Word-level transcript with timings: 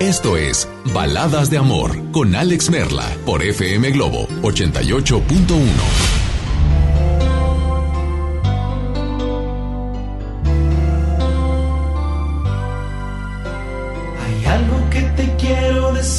esto 0.00 0.36
es 0.36 0.68
Baladas 0.94 1.50
de 1.50 1.58
Amor 1.58 1.90
con 2.12 2.34
Alex 2.36 2.70
Merla 2.70 3.16
por 3.26 3.42
FM 3.42 3.90
Globo 3.90 4.28
88.1. 4.42 6.18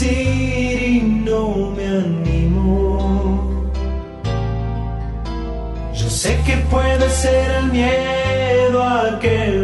y 0.01 1.01
no 1.01 1.71
me 1.75 1.87
animo. 1.87 3.63
Yo 5.93 6.09
sé 6.09 6.39
que 6.45 6.57
puede 6.69 7.09
ser 7.09 7.51
el 7.51 7.71
miedo 7.71 8.83
a 8.83 9.19
que 9.19 9.58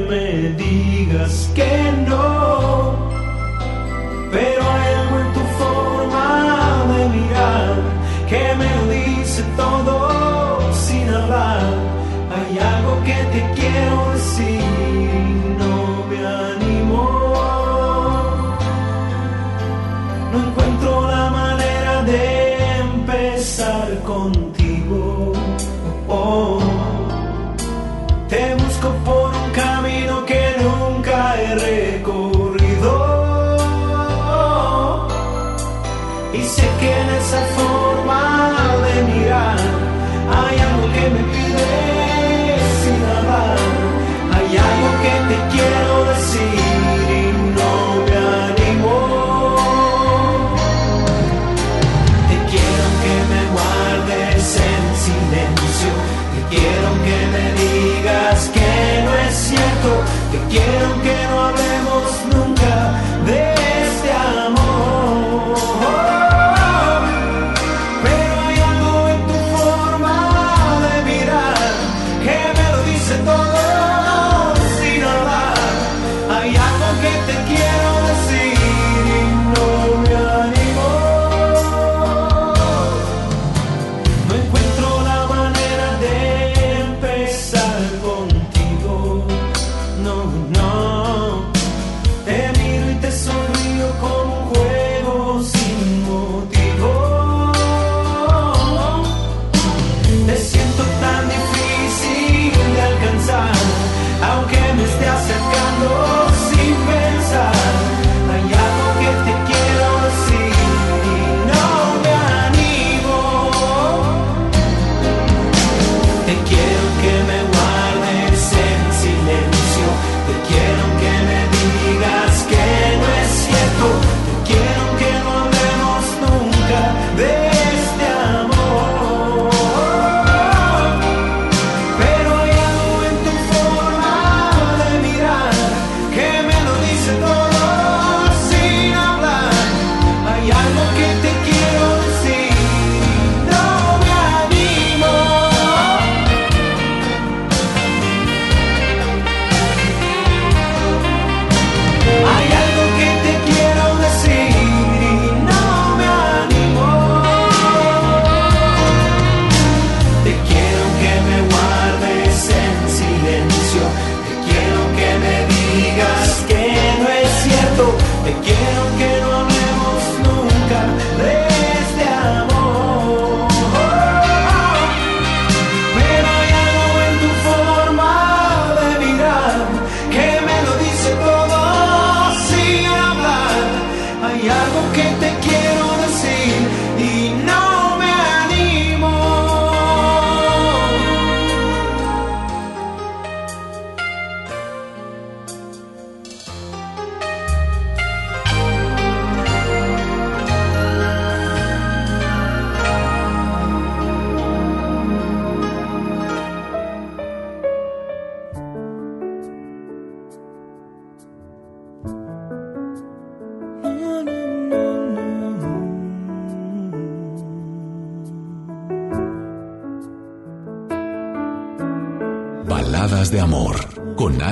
todo 9.56 10.15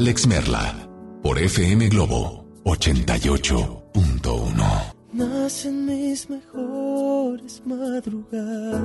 Alex 0.03 0.27
Merla 0.27 0.75
por 1.21 1.39
FM 1.39 1.87
Globo 1.87 2.43
88.1. 2.65 4.93
Nacen 5.13 5.85
mis 5.85 6.29
mejores 6.29 7.63
madrugadas 7.65 8.81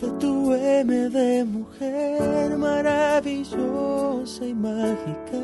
de 0.00 0.08
tu 0.20 0.52
M 0.52 1.08
de 1.08 1.44
mujer 1.44 2.56
maravillosa 2.56 4.46
y 4.46 4.54
mágica. 4.54 5.42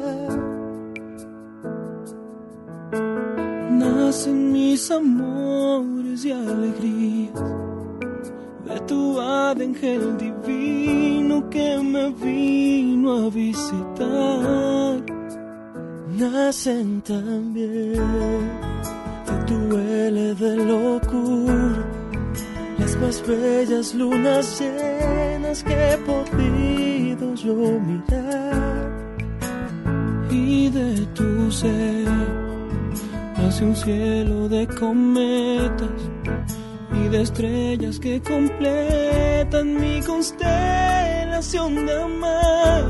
Nacen 3.73 4.53
mis 4.53 4.89
amores 4.89 6.25
y 6.25 6.31
alegrías 6.31 7.74
de 8.67 8.81
tu 8.81 9.21
ángel 9.21 10.17
divino 10.17 11.49
que 11.51 11.79
me 11.79 12.11
vino 12.11 13.27
a 13.27 13.31
visitar. 13.31 15.03
Nacen 16.19 17.03
también 17.03 17.95
de 19.27 19.37
tu 19.47 19.77
L 19.77 20.35
de 20.35 20.57
locura 20.57 21.95
las 22.79 22.97
más 22.97 23.27
bellas 23.27 23.95
lunas 23.95 24.61
llenas 24.61 25.63
que 25.63 25.75
he 25.75 25.99
podido 25.99 27.35
yo 27.35 27.81
mirar 27.81 28.93
y 30.31 30.69
de 30.71 31.07
tu 31.15 31.51
ser 31.51 32.09
hace 33.37 33.65
un 33.65 33.77
cielo 33.77 34.49
de 34.49 34.67
cometas 34.67 36.11
de 37.09 37.23
estrellas 37.23 37.99
que 37.99 38.21
completan 38.21 39.75
mi 39.81 40.01
constelación 40.01 41.87
de 41.87 42.03
amar. 42.03 42.85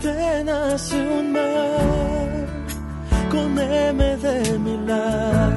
Te 0.00 0.44
nace 0.44 0.96
un 0.96 1.32
mar 1.32 2.46
con 3.30 3.58
M 3.58 4.16
de 4.16 4.58
milar 4.58 5.52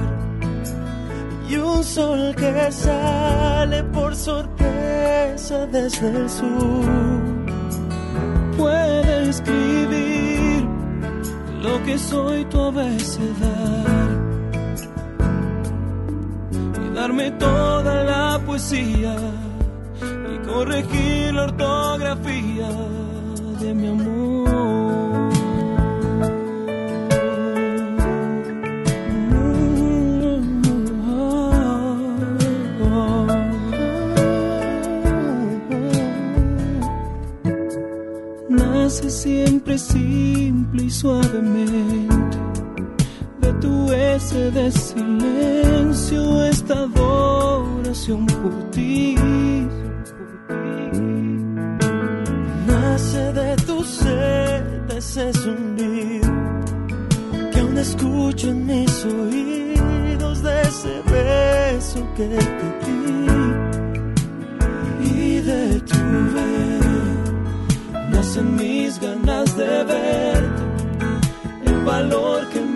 y 1.50 1.56
un 1.58 1.84
sol 1.84 2.36
que 2.36 2.72
sale 2.72 3.84
por 3.86 4.16
sorpresa 4.16 5.66
desde 5.68 6.08
el 6.10 6.30
sur. 6.30 6.86
Puede 8.58 9.30
escribir 9.30 10.66
lo 11.62 11.84
que 11.84 11.98
soy 11.98 12.46
tu 12.46 12.60
abecedario 12.60 13.79
darme 17.00 17.32
toda 17.32 18.04
la 18.04 18.40
poesía 18.46 19.16
y 20.34 20.48
corregir 20.48 21.34
la 21.34 21.44
ortografía 21.44 22.70
de 23.62 23.74
mi 23.74 23.88
amor. 23.88 24.40
siempre 39.10 39.78
simple 39.78 40.84
y 40.84 40.90
suavemente. 40.90 42.29
De 43.60 43.68
tu 43.68 43.92
ese 43.92 44.52
de 44.52 44.72
silencio 44.72 46.46
esta 46.46 46.76
adoración 46.76 48.26
por 48.26 48.72
ti. 48.72 49.18
Nace 52.68 53.34
de 53.34 53.56
tu 53.68 53.84
sed 53.84 54.90
ese 54.96 55.34
zumbido 55.34 56.32
que 57.52 57.60
aún 57.60 57.78
escucho 57.78 58.48
en 58.48 58.66
mis 58.66 59.06
oídos 59.06 60.42
de 60.42 60.62
ese 60.62 61.02
beso 61.12 62.08
que 62.16 62.28
te 62.28 62.70
di 62.86 63.28
y 65.04 65.40
de 65.42 65.82
tu 65.82 65.98
beso 68.14 68.40
en 68.40 68.56
mis 68.56 69.00
ganas 69.02 69.58
de 69.58 69.84
verte, 69.84 70.64
el 71.66 71.84
valor 71.84 72.48
que 72.50 72.69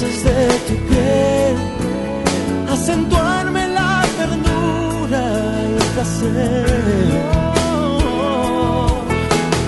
de 0.00 0.48
tu 0.66 0.76
piel, 0.88 1.56
acentuarme 2.72 3.68
la 3.68 4.02
ternura 4.16 5.22
y 5.68 5.72
el 5.74 5.88
placer. 5.94 6.66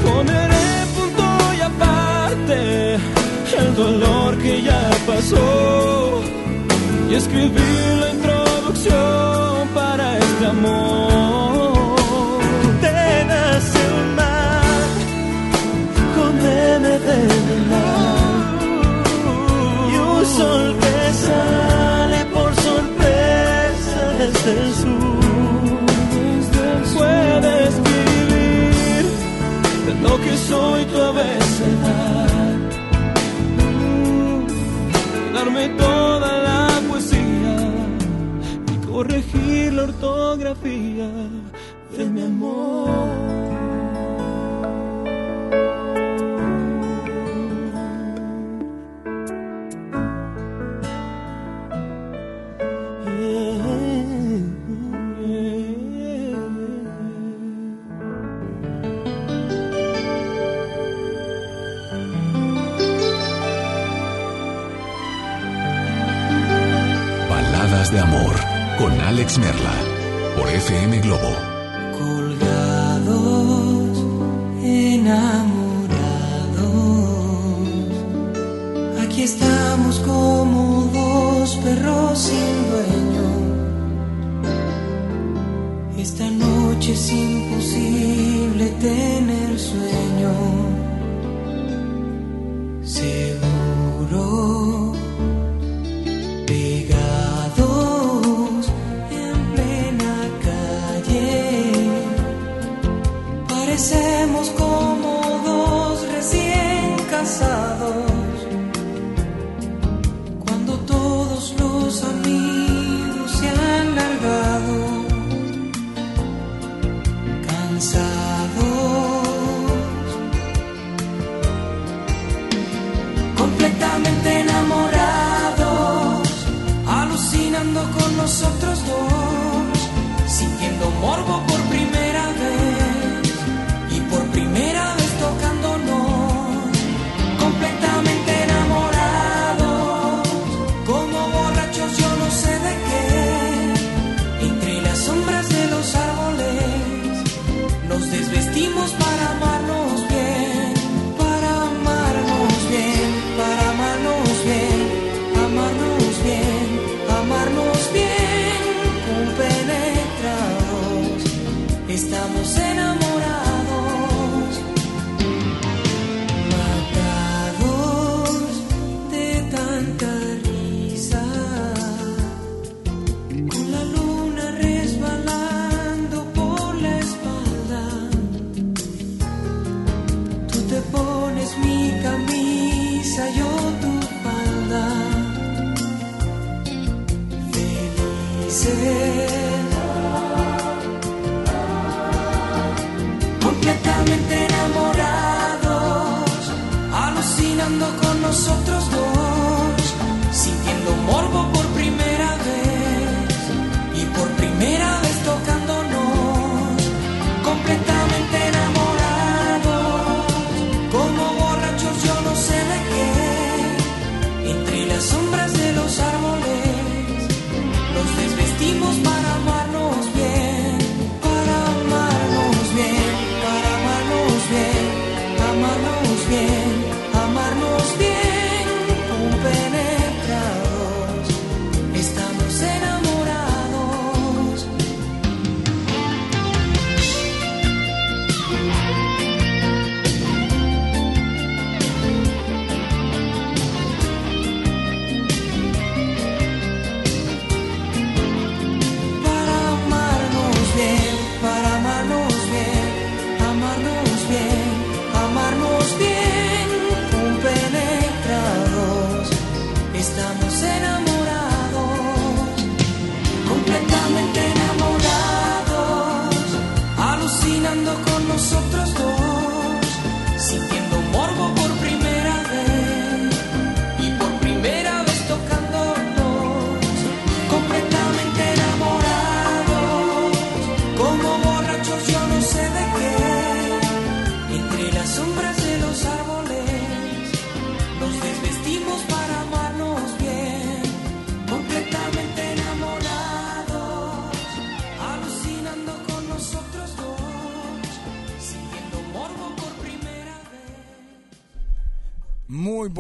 Poneré 0.03 0.87
punto 0.97 1.25
y 1.59 1.61
aparte 1.61 2.95
el 3.59 3.75
dolor 3.77 4.39
que 4.39 4.63
ya 4.63 4.91
pasó 5.07 6.23
y 7.11 7.15
escribir 7.15 7.82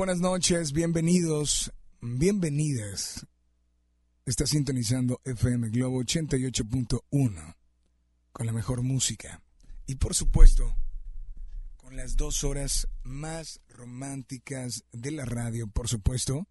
buenas 0.02 0.18
noches, 0.18 0.72
bienvenidos, 0.72 1.72
bienvenidas. 2.00 3.24
Está 4.26 4.48
sintonizando 4.48 5.20
FM 5.24 5.68
Globo 5.68 6.02
88.1 6.02 7.56
con 8.32 8.46
la 8.46 8.52
mejor 8.52 8.82
música 8.82 9.40
y 9.86 9.94
por 9.94 10.16
supuesto 10.16 10.76
con 11.76 11.94
las 11.94 12.16
dos 12.16 12.42
horas 12.42 12.88
más 13.04 13.60
románticas 13.68 14.82
de 14.90 15.12
la 15.12 15.24
radio, 15.24 15.68
por 15.68 15.86
supuesto, 15.86 16.48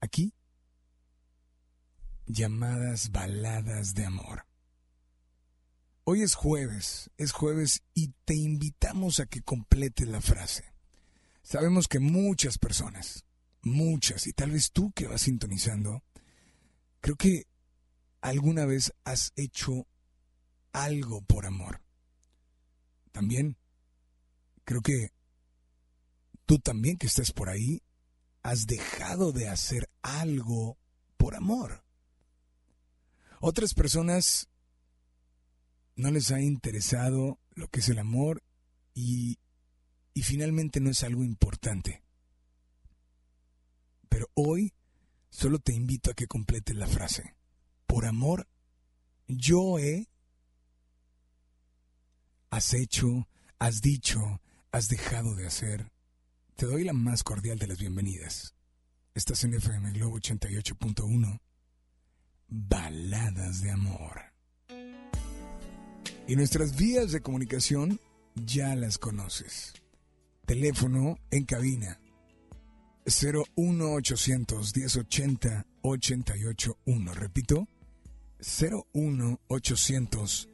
aquí, 0.00 0.34
llamadas 2.26 3.10
baladas 3.10 3.94
de 3.94 4.04
amor. 4.04 4.46
Hoy 6.04 6.22
es 6.22 6.36
jueves, 6.36 7.10
es 7.16 7.32
jueves 7.32 7.82
y 7.92 8.12
te 8.24 8.36
invitamos 8.36 9.18
a 9.18 9.26
que 9.26 9.42
completes 9.42 10.06
la 10.06 10.20
frase. 10.20 10.73
Sabemos 11.44 11.88
que 11.88 12.00
muchas 12.00 12.56
personas, 12.56 13.26
muchas, 13.62 14.26
y 14.26 14.32
tal 14.32 14.50
vez 14.50 14.72
tú 14.72 14.90
que 14.92 15.06
vas 15.06 15.20
sintonizando, 15.20 16.02
creo 17.00 17.16
que 17.16 17.46
alguna 18.22 18.64
vez 18.64 18.94
has 19.04 19.32
hecho 19.36 19.86
algo 20.72 21.20
por 21.20 21.44
amor. 21.44 21.82
También 23.12 23.58
creo 24.64 24.80
que 24.80 25.12
tú 26.46 26.58
también 26.58 26.96
que 26.96 27.06
estés 27.06 27.30
por 27.30 27.50
ahí, 27.50 27.82
has 28.42 28.66
dejado 28.66 29.32
de 29.32 29.48
hacer 29.48 29.90
algo 30.02 30.78
por 31.18 31.34
amor. 31.34 31.84
Otras 33.40 33.74
personas 33.74 34.48
no 35.94 36.10
les 36.10 36.30
ha 36.30 36.40
interesado 36.40 37.38
lo 37.54 37.68
que 37.68 37.80
es 37.80 37.88
el 37.90 37.98
amor 37.98 38.42
y, 38.94 39.38
y 40.14 40.22
finalmente 40.22 40.80
no 40.80 40.90
es 40.90 41.02
algo 41.02 41.24
importante. 41.24 42.02
Pero 44.08 44.30
hoy 44.34 44.72
solo 45.28 45.58
te 45.58 45.74
invito 45.74 46.10
a 46.10 46.14
que 46.14 46.28
completes 46.28 46.76
la 46.76 46.86
frase. 46.86 47.34
Por 47.86 48.06
amor, 48.06 48.48
yo 49.26 49.78
he... 49.78 50.08
Has 52.50 52.72
hecho, 52.72 53.28
has 53.58 53.80
dicho, 53.80 54.40
has 54.70 54.88
dejado 54.88 55.34
de 55.34 55.48
hacer. 55.48 55.90
Te 56.54 56.66
doy 56.66 56.84
la 56.84 56.92
más 56.92 57.24
cordial 57.24 57.58
de 57.58 57.66
las 57.66 57.78
bienvenidas. 57.78 58.54
Estás 59.12 59.42
en 59.42 59.54
FM 59.54 59.90
Globo 59.90 60.18
88.1. 60.20 61.40
Baladas 62.46 63.60
de 63.60 63.72
amor. 63.72 64.20
Y 66.28 66.36
nuestras 66.36 66.76
vías 66.76 67.10
de 67.10 67.20
comunicación 67.20 68.00
ya 68.36 68.76
las 68.76 68.98
conoces. 68.98 69.74
Teléfono 70.46 71.18
en 71.30 71.44
cabina 71.44 72.00
01800 73.06 74.76
1080 74.76 75.66
881. 75.82 77.14
Repito, 77.14 77.68
01800 78.40 80.48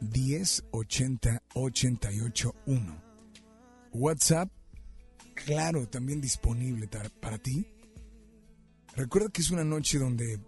1080 0.00 1.42
881. 1.54 3.02
WhatsApp, 3.92 4.50
claro, 5.34 5.88
también 5.88 6.20
disponible 6.20 6.88
para 6.88 7.38
ti. 7.38 7.66
Recuerda 8.96 9.30
que 9.30 9.42
es 9.42 9.50
una 9.50 9.64
noche 9.64 9.98
donde 9.98 10.40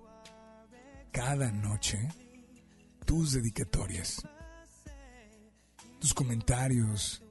cada 1.12 1.50
noche 1.50 2.08
tus 3.04 3.32
dedicatorias, 3.32 4.22
tus 5.98 6.14
comentarios, 6.14 7.22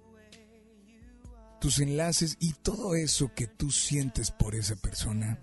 tus 1.60 1.80
enlaces 1.80 2.38
y 2.40 2.54
todo 2.54 2.96
eso 2.96 3.34
que 3.36 3.48
tú 3.48 3.72
sientes 3.72 4.32
por 4.32 4.56
esa 4.56 4.76
persona, 4.76 5.40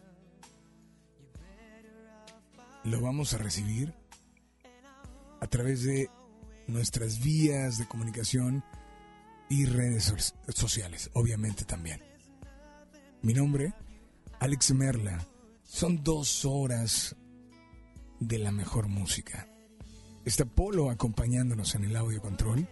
lo 2.85 3.01
vamos 3.01 3.35
a 3.35 3.39
recibir 3.39 3.95
a 5.41 5.47
través 5.47 5.83
de 5.83 6.09
nuestras 6.67 7.23
vías 7.23 7.79
de 7.79 7.87
comunicación 7.87 8.65
y 9.49 9.67
redes 9.67 10.05
so- 10.05 10.53
sociales, 10.53 11.11
obviamente 11.15 11.65
también. 11.65 12.01
Mi 13.23 13.35
nombre, 13.35 13.75
Alex 14.41 14.73
Merla. 14.73 15.25
Son 15.65 16.05
dos 16.05 16.45
horas 16.45 17.17
de 18.21 18.39
la 18.39 18.53
mejor 18.53 18.87
música. 18.89 19.49
Está 20.25 20.45
Polo 20.45 20.91
acompañándonos 20.91 21.75
en 21.75 21.85
el 21.85 21.97
audio 21.97 22.21
control. 22.23 22.69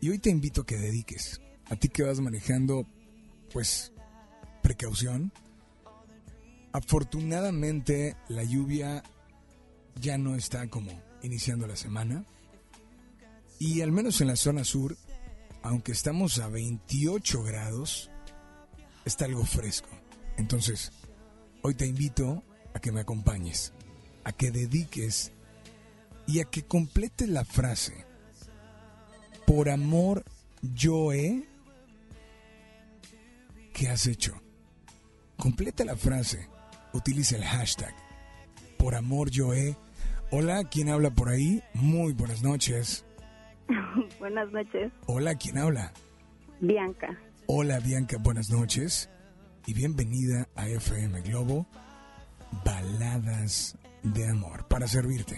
Y 0.00 0.10
hoy 0.10 0.18
te 0.18 0.30
invito 0.30 0.62
a 0.62 0.66
que 0.66 0.76
dediques, 0.76 1.40
a 1.68 1.76
ti 1.76 1.88
que 1.88 2.02
vas 2.02 2.20
manejando, 2.20 2.86
pues, 3.52 3.92
precaución. 4.62 5.32
Afortunadamente 6.72 8.16
la 8.28 8.44
lluvia 8.44 9.02
ya 10.00 10.18
no 10.18 10.34
está 10.34 10.68
como 10.68 10.90
iniciando 11.22 11.66
la 11.66 11.76
semana. 11.76 12.24
Y 13.58 13.80
al 13.80 13.92
menos 13.92 14.20
en 14.20 14.28
la 14.28 14.36
zona 14.36 14.64
sur, 14.64 14.96
aunque 15.62 15.92
estamos 15.92 16.38
a 16.38 16.48
28 16.48 17.42
grados, 17.42 18.10
está 19.04 19.24
algo 19.24 19.44
fresco. 19.44 19.88
Entonces, 20.36 20.92
hoy 21.62 21.74
te 21.74 21.86
invito 21.86 22.42
a 22.74 22.80
que 22.80 22.92
me 22.92 23.00
acompañes, 23.00 23.72
a 24.24 24.32
que 24.32 24.50
dediques 24.50 25.32
y 26.26 26.40
a 26.40 26.44
que 26.44 26.64
completes 26.64 27.28
la 27.28 27.44
frase. 27.44 28.04
Por 29.46 29.70
amor 29.70 30.24
yo 30.62 31.12
he... 31.12 31.44
¿Qué 33.76 33.90
has 33.90 34.06
hecho? 34.06 34.32
Completa 35.36 35.84
la 35.84 35.96
frase. 35.96 36.48
Utiliza 36.94 37.36
el 37.36 37.44
hashtag. 37.44 37.94
Por 38.78 38.94
amor 38.94 39.28
yo 39.28 39.52
he... 39.52 39.76
Hola, 40.30 40.64
¿quién 40.64 40.88
habla 40.88 41.10
por 41.10 41.28
ahí? 41.28 41.62
Muy 41.74 42.14
buenas 42.14 42.42
noches. 42.42 43.04
buenas 44.18 44.50
noches. 44.50 44.90
Hola, 45.04 45.34
¿quién 45.34 45.58
habla? 45.58 45.92
Bianca. 46.58 47.18
Hola, 47.48 47.78
Bianca, 47.80 48.16
buenas 48.18 48.48
noches. 48.48 49.10
Y 49.66 49.74
bienvenida 49.74 50.48
a 50.54 50.66
FM 50.68 51.20
Globo, 51.20 51.66
Baladas 52.64 53.76
de 54.02 54.26
Amor, 54.26 54.66
para 54.68 54.86
servirte. 54.86 55.36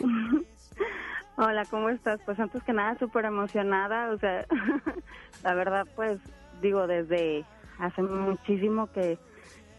Hola, 1.37 1.65
¿cómo 1.69 1.89
estás? 1.89 2.21
Pues 2.25 2.39
antes 2.39 2.63
que 2.63 2.73
nada, 2.73 2.97
súper 3.01 3.25
emocionada. 3.25 4.13
O 4.13 4.19
sea, 4.21 4.47
la 5.43 5.55
verdad, 5.55 5.89
pues 5.97 6.21
digo, 6.63 6.87
desde 6.87 7.45
hace 7.79 8.03
muchísimo 8.03 8.91
que 8.93 9.19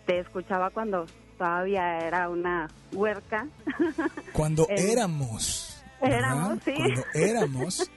te 0.05 0.19
escuchaba 0.19 0.69
cuando 0.69 1.05
todavía 1.37 1.99
era 1.99 2.29
una 2.29 2.67
huerca. 2.91 3.47
Cuando 4.33 4.67
eh, 4.69 4.91
éramos. 4.91 5.83
Éramos, 6.01 6.59
sí. 6.63 6.73
Cuando 6.75 7.03
éramos. 7.13 7.91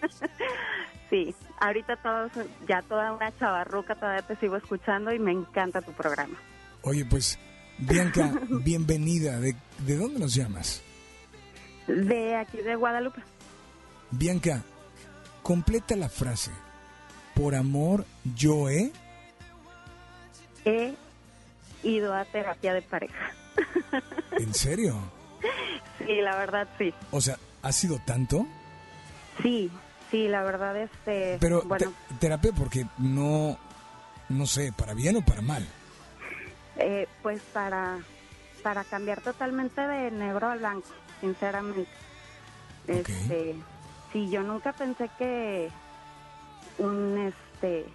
sí, 1.10 1.34
ahorita 1.60 1.96
todos, 1.96 2.32
ya 2.68 2.82
toda 2.82 3.12
una 3.12 3.36
chavarruca, 3.38 3.94
todavía 3.94 4.22
te 4.22 4.36
sigo 4.36 4.56
escuchando 4.56 5.12
y 5.12 5.18
me 5.18 5.32
encanta 5.32 5.82
tu 5.82 5.92
programa. 5.92 6.36
Oye, 6.82 7.04
pues, 7.04 7.38
Bianca, 7.78 8.32
bienvenida. 8.64 9.40
¿De, 9.40 9.54
¿De 9.86 9.96
dónde 9.96 10.20
nos 10.20 10.34
llamas? 10.34 10.82
De 11.86 12.36
aquí, 12.36 12.58
de 12.58 12.76
Guadalupe. 12.76 13.22
Bianca, 14.10 14.62
completa 15.42 15.96
la 15.96 16.08
frase. 16.08 16.50
Por 17.34 17.54
amor, 17.54 18.04
yo 18.36 18.68
he... 18.68 18.92
He 20.64 20.94
ido 21.82 22.14
a 22.14 22.24
terapia 22.24 22.74
de 22.74 22.82
pareja. 22.82 23.32
¿En 24.38 24.54
serio? 24.54 24.96
Sí, 25.98 26.20
la 26.20 26.36
verdad 26.36 26.68
sí. 26.78 26.94
O 27.10 27.20
sea, 27.20 27.38
¿ha 27.62 27.72
sido 27.72 27.98
tanto? 28.04 28.46
Sí, 29.42 29.70
sí, 30.10 30.28
la 30.28 30.42
verdad 30.42 30.76
este... 30.76 31.38
Pero 31.40 31.62
bueno, 31.62 31.92
terapia 32.18 32.52
porque 32.52 32.86
no, 32.98 33.58
no 34.28 34.46
sé, 34.46 34.72
para 34.72 34.94
bien 34.94 35.16
o 35.16 35.24
para 35.24 35.42
mal. 35.42 35.66
Eh, 36.76 37.06
pues 37.22 37.42
para, 37.52 37.98
para 38.62 38.84
cambiar 38.84 39.20
totalmente 39.20 39.80
de 39.80 40.10
negro 40.10 40.48
a 40.48 40.56
blanco, 40.56 40.88
sinceramente. 41.20 41.88
Este, 42.86 43.54
sí, 44.12 44.28
yo 44.30 44.42
nunca 44.42 44.72
pensé 44.72 45.08
que 45.18 45.70
un 46.78 47.18
este 47.18 47.86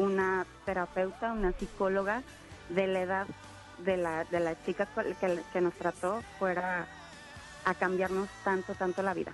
una 0.00 0.46
terapeuta, 0.64 1.32
una 1.32 1.52
psicóloga 1.52 2.22
de 2.70 2.86
la 2.86 3.00
edad 3.00 3.26
de 3.78 3.96
la, 3.96 4.24
de 4.24 4.40
la 4.40 4.62
chica 4.64 4.86
que, 5.20 5.40
que 5.52 5.60
nos 5.60 5.74
trató 5.74 6.22
fuera 6.38 6.86
a 7.64 7.74
cambiarnos 7.74 8.28
tanto, 8.42 8.74
tanto 8.74 9.02
la 9.02 9.14
vida. 9.14 9.32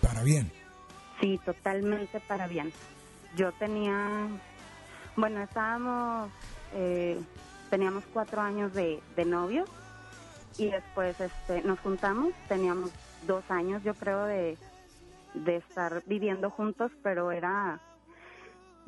¿Para 0.00 0.22
bien? 0.22 0.50
Sí, 1.20 1.38
totalmente 1.44 2.20
para 2.20 2.46
bien. 2.46 2.72
Yo 3.36 3.52
tenía, 3.52 4.28
bueno, 5.16 5.42
estábamos, 5.42 6.30
eh, 6.72 7.20
teníamos 7.70 8.04
cuatro 8.12 8.40
años 8.40 8.72
de, 8.72 9.02
de 9.14 9.24
novios 9.24 9.68
y 10.56 10.70
después 10.70 11.20
este, 11.20 11.62
nos 11.62 11.78
juntamos, 11.80 12.32
teníamos 12.48 12.90
dos 13.26 13.44
años 13.50 13.82
yo 13.82 13.94
creo 13.94 14.24
de, 14.24 14.56
de 15.34 15.56
estar 15.56 16.02
viviendo 16.06 16.50
juntos, 16.50 16.92
pero 17.02 17.30
era 17.30 17.80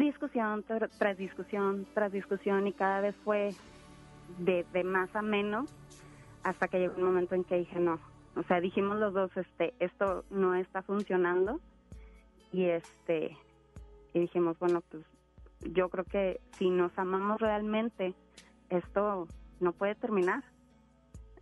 discusión 0.06 0.64
tras 0.98 1.16
discusión 1.16 1.86
tras 1.94 2.12
discusión 2.12 2.66
y 2.66 2.72
cada 2.72 3.00
vez 3.00 3.14
fue 3.24 3.50
de, 4.38 4.64
de 4.72 4.84
más 4.84 5.14
a 5.14 5.22
menos 5.22 5.72
hasta 6.42 6.68
que 6.68 6.78
llegó 6.78 6.96
un 6.96 7.04
momento 7.04 7.34
en 7.34 7.44
que 7.44 7.56
dije 7.56 7.78
no, 7.78 7.98
o 8.36 8.42
sea, 8.44 8.60
dijimos 8.60 8.98
los 8.98 9.12
dos, 9.12 9.30
este, 9.36 9.74
esto 9.80 10.24
no 10.30 10.54
está 10.54 10.82
funcionando 10.82 11.60
y 12.52 12.64
este, 12.64 13.36
dijimos, 14.14 14.58
bueno, 14.58 14.82
pues 14.90 15.04
yo 15.72 15.88
creo 15.88 16.04
que 16.04 16.40
si 16.52 16.70
nos 16.70 16.96
amamos 16.98 17.40
realmente, 17.40 18.14
esto 18.68 19.26
no 19.58 19.72
puede 19.72 19.94
terminar. 19.94 20.44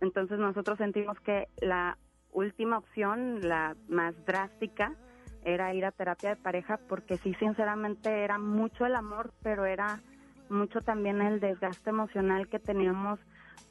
Entonces 0.01 0.39
nosotros 0.39 0.77
sentimos 0.77 1.19
que 1.19 1.47
la 1.61 1.97
última 2.31 2.79
opción, 2.79 3.47
la 3.47 3.75
más 3.87 4.15
drástica, 4.25 4.95
era 5.43 5.73
ir 5.73 5.85
a 5.85 5.91
terapia 5.91 6.31
de 6.31 6.35
pareja 6.35 6.79
porque 6.87 7.17
sí, 7.17 7.33
sinceramente 7.35 8.23
era 8.23 8.37
mucho 8.37 8.85
el 8.85 8.95
amor, 8.95 9.31
pero 9.41 9.65
era 9.65 10.01
mucho 10.49 10.81
también 10.81 11.21
el 11.21 11.39
desgaste 11.39 11.89
emocional 11.89 12.47
que 12.47 12.59
teníamos 12.59 13.19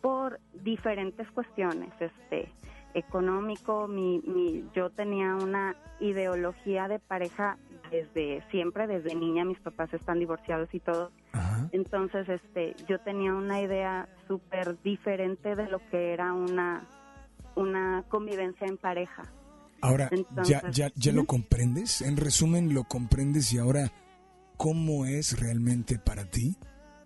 por 0.00 0.38
diferentes 0.54 1.28
cuestiones, 1.32 1.92
este, 2.00 2.52
económico, 2.94 3.88
mi, 3.88 4.20
mi, 4.20 4.64
yo 4.74 4.90
tenía 4.90 5.34
una 5.34 5.76
ideología 6.00 6.88
de 6.88 6.98
pareja 6.98 7.58
desde 7.90 8.42
siempre, 8.50 8.86
desde 8.86 9.14
niña, 9.14 9.44
mis 9.44 9.60
papás 9.60 9.92
están 9.94 10.18
divorciados 10.18 10.72
y 10.74 10.80
todo. 10.80 11.10
Entonces, 11.72 12.28
este, 12.28 12.74
yo 12.86 12.98
tenía 13.00 13.34
una 13.34 13.60
idea 13.60 14.08
súper 14.26 14.80
diferente 14.82 15.54
de 15.54 15.68
lo 15.68 15.80
que 15.90 16.12
era 16.12 16.32
una, 16.32 16.86
una 17.56 18.04
convivencia 18.08 18.66
en 18.66 18.76
pareja. 18.76 19.22
Ahora, 19.80 20.10
¿ya, 20.44 20.68
ya, 20.70 20.90
¿ya 20.94 21.12
lo 21.12 21.24
comprendes? 21.24 22.02
En 22.02 22.16
resumen, 22.16 22.74
¿lo 22.74 22.84
comprendes 22.84 23.52
y 23.52 23.58
ahora 23.58 23.92
cómo 24.56 25.06
es 25.06 25.38
realmente 25.40 25.98
para 25.98 26.24
ti 26.24 26.56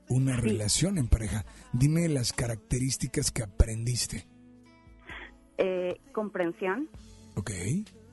una 0.08 0.36
relación 0.36 0.98
en 0.98 1.08
pareja? 1.08 1.44
Dime 1.72 2.08
las 2.08 2.32
características 2.32 3.30
que 3.30 3.42
aprendiste. 3.42 4.26
Eh, 5.58 6.00
comprensión. 6.12 6.88
Ok. 7.36 7.50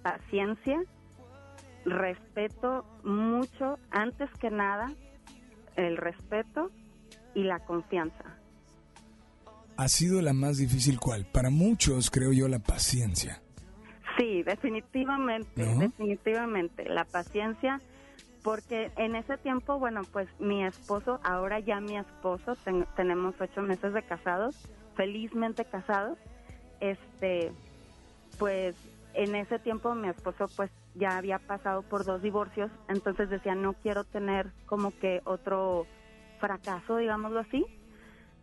Paciencia. 0.03 0.83
Respeto 1.85 2.85
mucho, 3.03 3.79
antes 3.89 4.29
que 4.39 4.49
nada, 4.51 4.93
el 5.77 5.95
respeto 5.95 6.71
y 7.33 7.43
la 7.43 7.59
confianza. 7.59 8.37
¿Ha 9.77 9.87
sido 9.87 10.21
la 10.21 10.33
más 10.33 10.57
difícil 10.57 10.99
cuál? 10.99 11.25
Para 11.25 11.49
muchos, 11.49 12.11
creo 12.11 12.33
yo, 12.33 12.49
la 12.49 12.59
paciencia. 12.59 13.41
Sí, 14.19 14.43
definitivamente, 14.43 15.63
definitivamente. 15.77 16.89
La 16.89 17.05
paciencia, 17.05 17.79
porque 18.43 18.91
en 18.97 19.15
ese 19.15 19.37
tiempo, 19.37 19.79
bueno, 19.79 20.05
pues 20.11 20.27
mi 20.39 20.65
esposo, 20.65 21.21
ahora 21.23 21.59
ya 21.59 21.79
mi 21.79 21.97
esposo, 21.97 22.57
tenemos 22.97 23.33
ocho 23.39 23.61
meses 23.61 23.93
de 23.93 24.03
casados, 24.03 24.53
felizmente 24.95 25.63
casados, 25.63 26.17
este, 26.81 27.53
pues 28.37 28.75
en 29.13 29.35
ese 29.35 29.57
tiempo 29.59 29.95
mi 29.95 30.09
esposo 30.09 30.49
pues 30.53 30.69
ya 30.95 31.17
había 31.17 31.39
pasado 31.39 31.81
por 31.83 32.03
dos 32.03 32.21
divorcios, 32.21 32.69
entonces 32.89 33.29
decía, 33.29 33.55
no 33.55 33.71
quiero 33.71 34.03
tener 34.03 34.47
como 34.65 34.91
que 34.99 35.21
otro 35.23 35.87
fracaso, 36.39 36.97
digámoslo 36.97 37.39
así. 37.39 37.65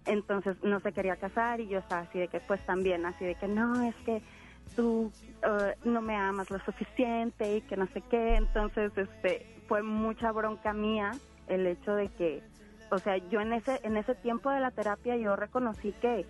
Entonces 0.06 0.56
no 0.62 0.80
se 0.80 0.92
quería 0.92 1.16
casar 1.16 1.60
y 1.60 1.66
yo 1.68 1.80
estaba 1.80 2.02
así 2.02 2.18
de 2.18 2.28
que 2.28 2.40
pues 2.40 2.64
también, 2.64 3.04
así 3.04 3.24
de 3.24 3.34
que 3.34 3.48
no, 3.48 3.82
es 3.82 3.96
que 4.06 4.22
tú 4.74 5.12
uh, 5.44 5.88
no 5.88 6.00
me 6.02 6.16
amas 6.16 6.50
lo 6.50 6.59
suficiente 6.61 7.57
y 7.57 7.61
que 7.62 7.76
no 7.76 7.87
sé 7.88 8.02
qué. 8.02 8.37
Entonces, 8.37 8.92
este, 8.96 9.46
fue 9.68 9.83
mucha 9.83 10.33
bronca 10.33 10.72
mía 10.72 11.12
el 11.48 11.66
hecho 11.66 11.94
de 11.94 12.09
que, 12.09 12.42
o 12.90 12.98
sea, 12.98 13.16
yo 13.16 13.40
en 13.40 13.52
ese, 13.52 13.81
en 13.83 13.96
ese 13.96 14.14
tiempo 14.14 14.50
de 14.50 14.61
la 14.61 14.70
terapia 14.70 15.16
yo 15.16 15.37
reconocí 15.37 15.92
que 16.00 16.26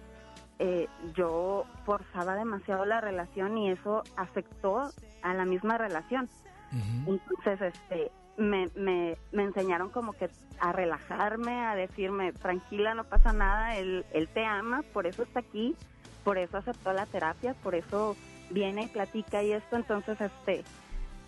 eh, 0.59 0.89
yo 1.15 1.65
forzaba 1.85 2.35
demasiado 2.35 2.85
la 2.87 3.01
relación 3.01 3.59
y 3.59 3.71
eso 3.71 4.03
afectó 4.17 4.91
a 5.23 5.35
la 5.35 5.45
misma 5.45 5.79
relación. 5.79 6.29
Entonces, 7.07 7.61
este, 7.61 8.11
me, 8.37 8.69
me, 8.75 9.17
me, 9.33 9.45
enseñaron 9.45 9.89
como 9.91 10.13
que 10.13 10.29
a 10.61 10.73
relajarme, 10.73 11.65
a 11.65 11.75
decirme, 11.75 12.33
tranquila, 12.33 12.95
no 12.95 13.05
pasa 13.05 13.33
nada, 13.33 13.77
él, 13.77 14.05
él 14.13 14.29
te 14.29 14.45
ama, 14.45 14.83
por 14.93 15.07
eso 15.07 15.23
está 15.23 15.41
aquí, 15.41 15.75
por 16.27 16.39
eso 16.39 16.57
aceptó 16.57 16.93
la 16.93 17.07
terapia, 17.07 17.55
por 17.63 17.77
eso 17.77 18.17
viene 18.51 18.83
y 18.83 18.87
platica 18.89 19.45
y 19.45 19.53
esto, 19.53 19.77
entonces 19.77 20.21
este 20.21 20.65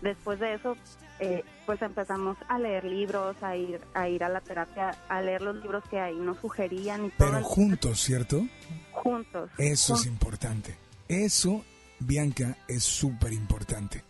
después 0.01 0.41
de 0.41 0.55
eso 0.55 0.75
eh, 1.21 1.45
pues 1.65 1.81
empezamos 1.81 2.35
a 2.49 2.59
leer 2.59 2.83
libros, 2.83 3.41
a 3.41 3.55
ir 3.55 3.79
a 3.93 4.09
ir 4.09 4.25
a 4.25 4.29
la 4.29 4.41
terapia, 4.41 4.89
a 5.07 5.21
leer 5.21 5.41
los 5.41 5.55
libros 5.55 5.85
que 5.89 6.01
ahí 6.01 6.17
nos 6.17 6.37
sugerían 6.39 7.05
y 7.05 7.09
todo. 7.11 7.31
Pero 7.31 7.43
juntos, 7.45 8.01
¿cierto? 8.01 8.45
Juntos. 8.91 9.49
Eso 9.57 9.95
es 9.95 10.05
importante. 10.05 10.75
Eso, 11.07 11.63
Bianca, 11.99 12.57
es 12.67 12.83
súper 12.83 13.31
importante. 13.31 14.03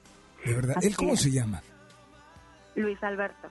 De 0.44 0.56
verdad. 0.56 0.78
¿Él 0.82 0.96
cómo 0.96 1.16
se 1.16 1.30
llama? 1.30 1.62
Luis 2.74 2.98
Alberto. 3.04 3.48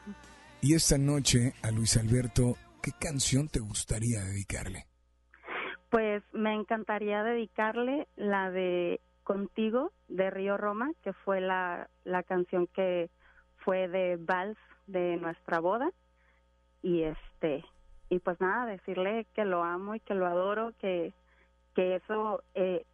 Y 0.61 0.75
esta 0.75 0.99
noche 0.99 1.55
a 1.63 1.71
Luis 1.71 1.97
Alberto, 1.99 2.57
¿qué 2.83 2.91
canción 2.99 3.47
te 3.47 3.61
gustaría 3.61 4.25
dedicarle? 4.25 4.89
Pues 5.91 6.23
me 6.33 6.55
encantaría 6.55 7.23
dedicarle 7.23 8.09
la 8.17 8.51
de 8.51 9.01
Contigo 9.25 9.93
de 10.09 10.31
Río 10.31 10.57
Roma, 10.57 10.93
que 11.03 11.13
fue 11.13 11.41
la, 11.41 11.89
la 12.05 12.23
canción 12.23 12.67
que 12.67 13.11
fue 13.59 13.89
de 13.89 14.17
Vals 14.17 14.59
de 14.87 15.17
nuestra 15.17 15.61
boda. 15.61 15.91
Y 16.83 17.03
este 17.03 17.65
y 18.11 18.19
pues 18.21 18.41
nada 18.41 18.67
decirle 18.67 19.27
que 19.35 19.45
lo 19.45 19.63
amo 19.63 19.95
y 19.95 20.01
que 20.01 20.15
lo 20.15 20.27
adoro 20.27 20.73
que 20.81 21.13
que 21.75 21.97
eso 21.97 22.43
eh, 22.55 22.85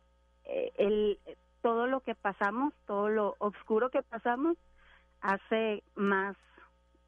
eh, 0.45 0.73
el 0.77 1.19
todo 1.63 1.87
lo 1.87 2.01
que 2.01 2.15
pasamos 2.15 2.75
todo 2.87 3.09
lo 3.09 3.37
oscuro 3.39 3.91
que 3.91 4.03
pasamos 4.03 4.57
hace 5.21 5.83
más 5.95 6.37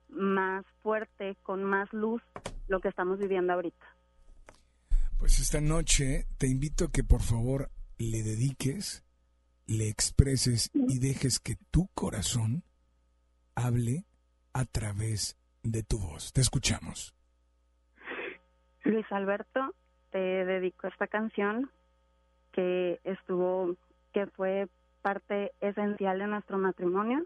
más 0.09 0.65
fuerte 0.83 1.37
con 1.43 1.65
más 1.65 1.93
luz 1.93 2.23
lo 2.69 2.81
que 2.81 2.89
estamos 2.89 3.19
viviendo 3.19 3.53
ahorita 3.53 3.87
pues 5.19 5.41
esta 5.41 5.61
noche 5.61 6.27
te 6.39 6.47
invito 6.47 6.87
a 6.87 6.91
que 6.91 7.05
por 7.05 7.23
favor 7.23 7.71
le 7.99 8.23
dediques 8.23 9.07
le 9.67 9.89
expreses 9.89 10.71
y 10.75 10.99
dejes 10.99 11.41
que 11.41 11.57
tu 11.71 11.89
corazón 11.95 12.63
hable 13.55 14.05
a 14.53 14.65
través 14.65 15.37
de 15.63 15.83
tu 15.83 15.99
voz. 15.99 16.33
Te 16.33 16.41
escuchamos. 16.41 17.15
Luis 18.85 19.07
Alberto, 19.11 19.75
te 20.11 20.19
dedico 20.19 20.87
esta 20.87 21.09
canción 21.09 21.71
que 22.53 23.01
estuvo, 23.03 23.75
que 24.13 24.27
fue 24.29 24.69
parte 25.03 25.53
esencial 25.61 26.21
de 26.21 26.29
nuestro 26.29 26.59
matrimonio. 26.59 27.25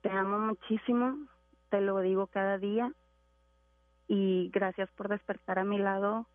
Te 0.00 0.10
amo 0.10 0.38
muchísimo, 0.38 1.28
te 1.70 1.80
lo 1.80 2.00
digo 2.00 2.26
cada 2.26 2.58
día 2.58 2.90
y 4.08 4.50
gracias 4.52 4.90
por 4.92 5.08
despertar 5.08 5.58
a 5.58 5.64
mi 5.64 5.78
lado 5.78 6.26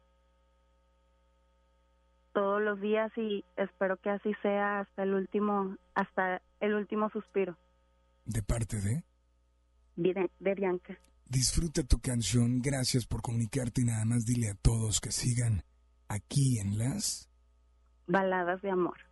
todos 2.34 2.62
los 2.62 2.80
días 2.80 3.12
y 3.18 3.44
espero 3.58 3.98
que 3.98 4.10
así 4.10 4.34
sea 4.42 4.82
hasta 4.82 5.04
el 5.04 5.14
último 5.14 5.78
hasta 5.96 6.42
el 6.60 6.74
último 6.74 7.10
suspiro. 7.10 7.58
¿De 8.26 8.42
parte 8.44 8.78
de? 8.78 9.04
De, 9.96 10.30
de 10.40 10.56
Bianca. 10.56 10.98
Disfruta 11.26 11.84
tu 11.84 12.00
canción, 12.00 12.62
gracias 12.62 13.06
por 13.06 13.22
comunicarte 13.22 13.82
y 13.82 13.86
nada 13.86 14.06
más 14.06 14.26
dile 14.26 14.50
a 14.50 14.56
todos 14.56 15.00
que 15.00 15.12
sigan 15.12 15.64
aquí 16.08 16.60
en 16.60 16.78
las 16.78 17.30
baladas 18.08 18.62
de 18.62 18.72
amor. 18.72 19.09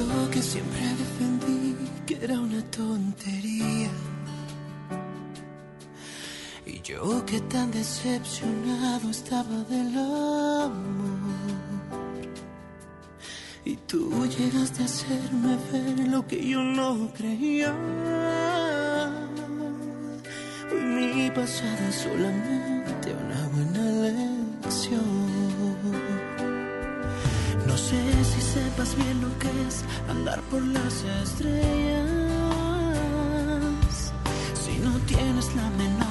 Yo 0.00 0.30
que 0.30 0.42
siempre 0.42 0.80
defendí 1.02 1.76
que 2.06 2.14
era 2.24 2.38
una 2.40 2.62
tontería. 2.70 3.90
Y 6.66 6.80
yo 6.82 7.24
que 7.26 7.40
tan 7.40 7.70
decepcionado 7.70 9.10
estaba 9.10 9.56
del 9.68 9.96
amor. 9.98 11.20
Y 13.64 13.76
tú 13.76 14.26
llegaste 14.26 14.82
a 14.82 14.86
hacerme 14.86 15.56
ver 15.72 16.08
lo 16.08 16.26
que 16.26 16.48
yo 16.48 16.62
no 16.62 17.12
creía. 17.12 17.74
Hoy 20.72 21.06
mi 21.14 21.30
pasada 21.30 21.88
es 21.88 21.96
solamente 21.96 22.69
que 29.38 29.48
es 29.68 29.84
andar 30.08 30.40
por 30.50 30.62
las 30.62 31.04
estrellas. 31.22 32.06
Si 34.54 34.78
no 34.78 34.98
tienes 35.06 35.54
la 35.54 35.70
menor 35.70 36.09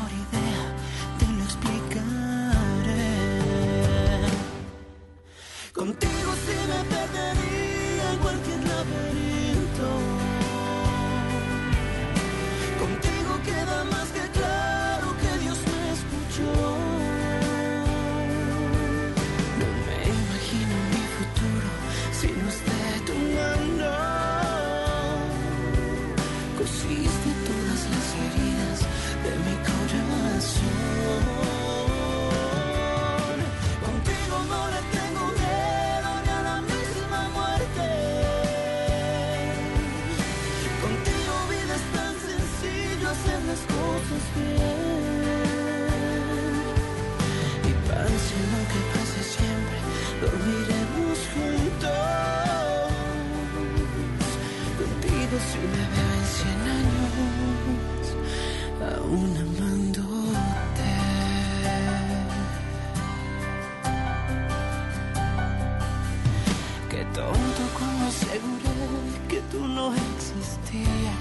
tú 69.59 69.67
no 69.67 69.93
existías. 69.93 71.19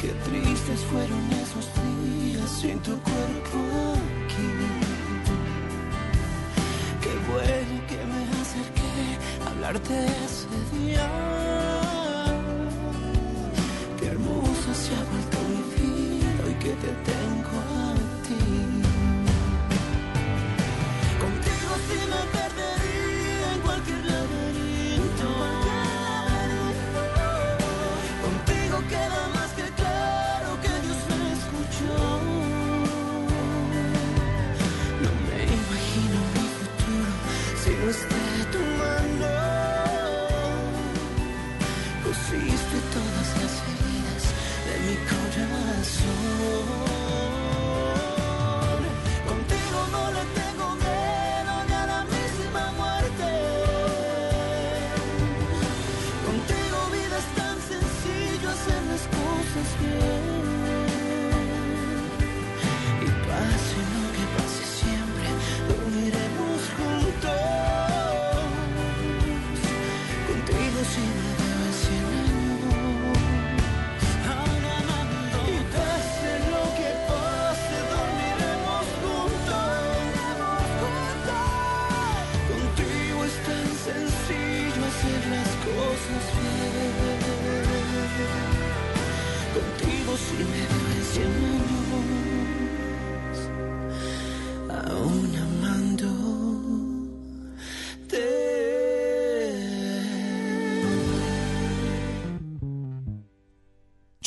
Qué 0.00 0.08
tristes 0.26 0.80
fueron 0.90 1.22
esos 1.42 1.66
días 1.84 2.50
sin 2.50 2.78
tu 2.80 2.92
cuerpo 3.00 3.58
aquí. 4.24 4.50
Qué 7.02 7.12
bueno 7.30 7.74
que 7.88 7.98
me 8.10 8.22
acerqué 8.40 8.94
a 9.44 9.50
hablarte 9.50 10.06
ese 10.24 10.48
día. 10.76 11.77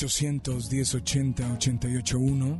800 0.01 0.67
1080 0.71 1.43
881. 1.43 2.59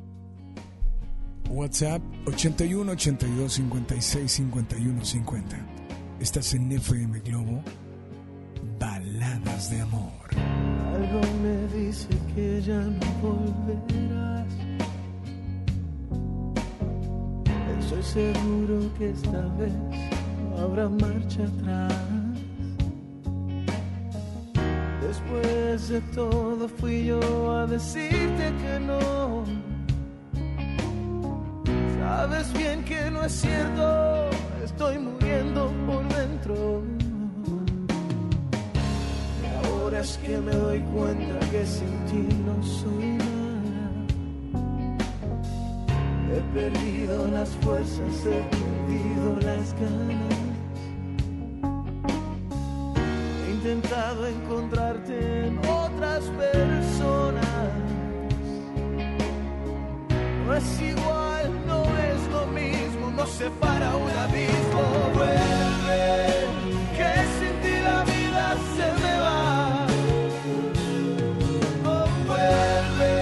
WhatsApp 1.50 2.00
81 2.28 2.90
82 2.90 3.54
56 3.54 4.32
51 4.32 5.04
50. 5.04 5.58
Estás 6.20 6.54
en 6.54 6.72
FM 6.72 7.20
Globo. 7.22 7.64
Baladas 8.78 9.72
de 9.72 9.82
amor. 9.82 10.12
Algo 10.94 11.22
me 11.42 11.68
dice 11.80 12.10
que 12.36 12.62
ya 12.62 12.80
no 12.80 13.08
volverás. 13.24 14.48
Estoy 17.80 18.04
seguro 18.04 18.94
que 19.00 19.10
esta 19.10 19.42
vez 19.58 19.74
no 20.52 20.58
habrá 20.60 20.88
marcha 20.90 21.44
atrás. 21.44 21.91
De 25.92 26.00
todo 26.16 26.70
fui 26.70 27.06
yo 27.06 27.20
a 27.52 27.68
decirte 27.68 28.54
que 28.62 28.80
no. 28.80 29.44
Sabes 32.00 32.54
bien 32.54 32.84
que 32.86 33.12
no 33.12 33.26
es 33.26 33.34
cierto, 33.34 34.30
estoy 34.64 35.00
muriendo 35.00 35.70
por 35.86 36.02
dentro. 36.16 36.82
Y 39.42 39.46
ahora 39.66 40.00
es 40.00 40.18
que 40.20 40.38
me 40.38 40.54
doy 40.54 40.80
cuenta 40.96 41.40
que 41.52 41.66
sin 41.66 41.94
ti 42.10 42.26
no 42.46 42.56
soy 42.64 43.08
nada. 43.18 43.42
He 46.34 46.42
perdido 46.54 47.28
las 47.28 47.50
fuerzas, 47.64 48.14
he 48.26 48.42
perdido 48.56 49.28
las 49.42 49.74
ganas. 49.82 50.40
He 53.46 53.52
intentado 53.52 54.28
encontrarte 54.28 54.81
separa 63.42 63.90
un 63.96 64.12
abismo. 64.26 64.84
Vuelve, 65.16 66.06
que 66.98 67.12
sin 67.36 67.56
ti 67.64 67.76
la 67.90 68.00
vida 68.12 68.46
se 68.76 68.88
me 69.02 69.14
va. 69.26 69.42
Oh, 71.92 72.08
vuelve, 72.30 73.16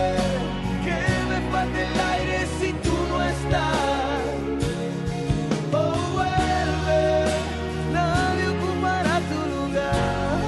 que 0.85 0.99
me 1.29 1.37
falta 1.51 1.79
el 1.87 1.97
aire 2.13 2.39
si 2.59 2.69
tú 2.85 2.95
no 3.11 3.17
estás. 3.33 4.23
Oh, 5.81 5.95
vuelve, 6.17 7.03
nadie 7.97 8.45
ocupará 8.55 9.15
tu 9.31 9.39
lugar. 9.55 10.39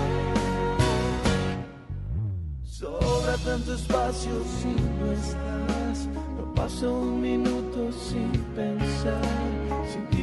Sobra 2.80 3.34
tanto 3.48 3.70
espacio 3.80 4.34
si 4.58 4.72
no 5.00 5.06
estás. 5.20 5.98
No 6.38 6.44
pasa 6.54 6.86
un 6.90 7.22
minuto 7.22 7.61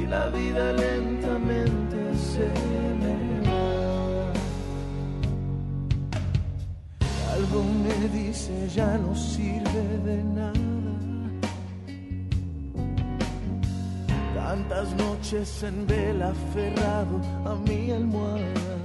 la 0.09 0.29
vida 0.31 0.73
lentamente 0.73 1.97
se 2.17 2.49
me 3.01 3.17
va. 3.47 4.33
Algo 7.35 7.63
me 7.85 8.09
dice 8.09 8.53
ya 8.75 8.97
no 8.99 9.15
sirve 9.15 9.83
de 10.05 10.25
nada. 10.25 10.53
Tantas 14.35 14.95
noches 14.95 15.63
en 15.63 15.87
vela 15.87 16.31
aferrado 16.31 17.21
a 17.45 17.55
mi 17.67 17.91
almohada. 17.91 18.77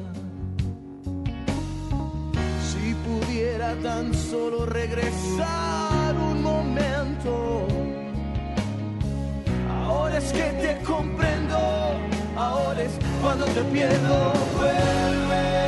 Si 2.70 2.94
pudiera 3.06 3.76
tan 3.76 4.14
solo 4.14 4.66
regresar 4.66 6.16
un 6.18 6.44
momento. 6.44 7.83
Es 10.16 10.32
que 10.32 10.44
te 10.62 10.78
comprendo, 10.84 11.58
ahora 12.38 12.84
es 12.84 12.92
cuando 13.22 13.46
te 13.46 13.64
pierdo. 13.64 14.34
Vuelve, 14.56 15.68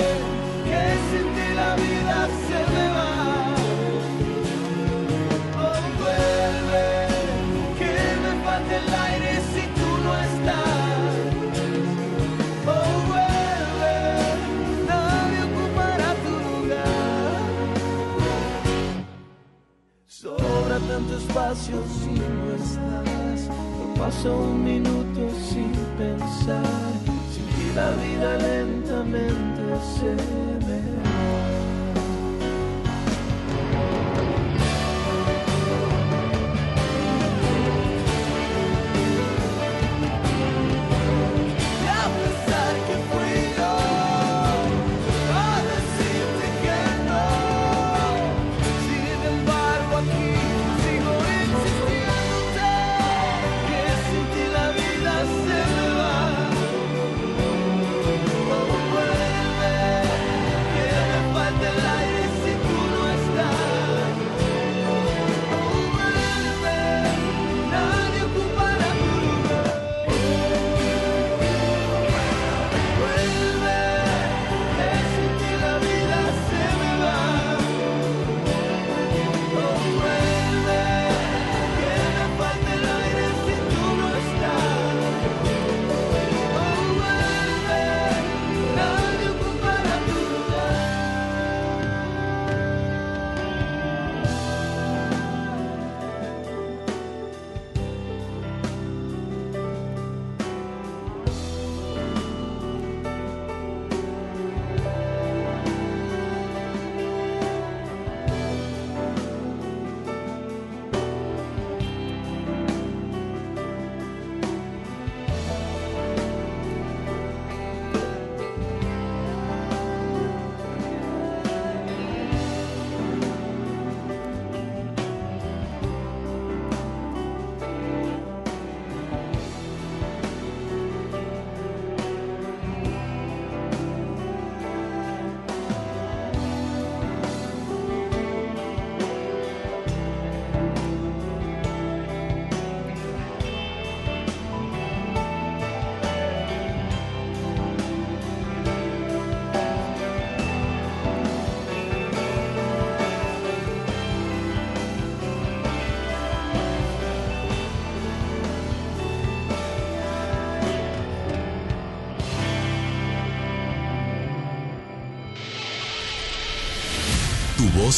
que 0.66 0.82
sin 1.10 1.28
ti 1.36 1.48
la 1.56 1.76
vida 1.76 2.28
se 2.48 2.60
me 2.74 2.86
va. 2.96 3.12
Oh, 5.58 5.82
vuelve, 6.00 6.88
que 7.80 7.92
me 8.24 8.32
falta 8.46 8.74
el 8.76 8.90
aire 9.08 9.32
si 9.52 9.64
tú 9.78 9.90
no 10.06 10.12
estás. 10.30 11.16
Vuelve, 12.66 13.98
nadie 14.88 15.40
ocupará 15.50 16.10
tu 16.24 16.34
lugar. 16.48 17.36
Sobra 20.06 20.78
tanto 20.88 21.18
espacio 21.18 21.78
si 22.00 22.12
no 22.20 22.46
estás. 22.64 23.15
No 23.96 24.04
pasa 24.04 24.30
un 24.30 24.64
minuto 24.64 25.30
sin 25.50 25.72
pensar. 25.98 26.64
Ti 27.34 27.72
la 27.76 27.92
vida 27.92 28.38
lentamente 28.38 29.64
se 29.96 30.55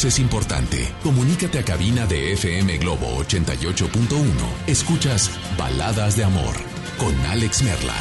es 0.04 0.18
importante. 0.18 0.92
Comunícate 1.02 1.58
a 1.58 1.64
cabina 1.64 2.06
de 2.06 2.34
FM 2.34 2.76
Globo 2.78 3.06
88.1. 3.24 4.26
Escuchas 4.66 5.30
Baladas 5.58 6.16
de 6.16 6.24
Amor 6.24 6.54
con 6.98 7.14
Alex 7.26 7.62
Merla. 7.62 7.94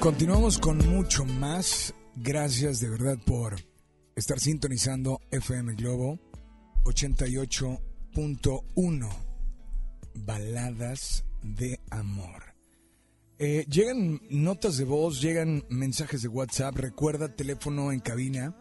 Continuamos 0.00 0.58
con 0.58 0.78
mucho 0.88 1.24
más. 1.24 1.94
Gracias 2.16 2.80
de 2.80 2.88
verdad 2.88 3.18
por 3.24 3.54
estar 4.16 4.40
sintonizando 4.40 5.20
FM 5.30 5.74
Globo 5.74 6.18
88.1. 6.84 9.08
Baladas 10.14 11.24
de 11.42 11.78
Amor. 11.90 12.54
Eh, 13.38 13.66
llegan 13.68 14.22
notas 14.30 14.78
de 14.78 14.84
voz, 14.84 15.20
llegan 15.20 15.64
mensajes 15.68 16.22
de 16.22 16.28
WhatsApp. 16.28 16.76
Recuerda, 16.76 17.34
teléfono 17.34 17.90
en 17.92 18.00
cabina. 18.00 18.56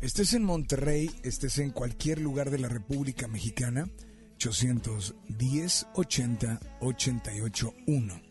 Estés 0.00 0.34
en 0.34 0.44
Monterrey, 0.44 1.10
estés 1.22 1.58
en 1.58 1.70
cualquier 1.70 2.20
lugar 2.20 2.50
de 2.50 2.58
la 2.58 2.68
República 2.68 3.26
Mexicana. 3.28 3.88
810 4.36 5.86
80 5.94 6.60
88 6.80 7.74
1. 7.86 8.22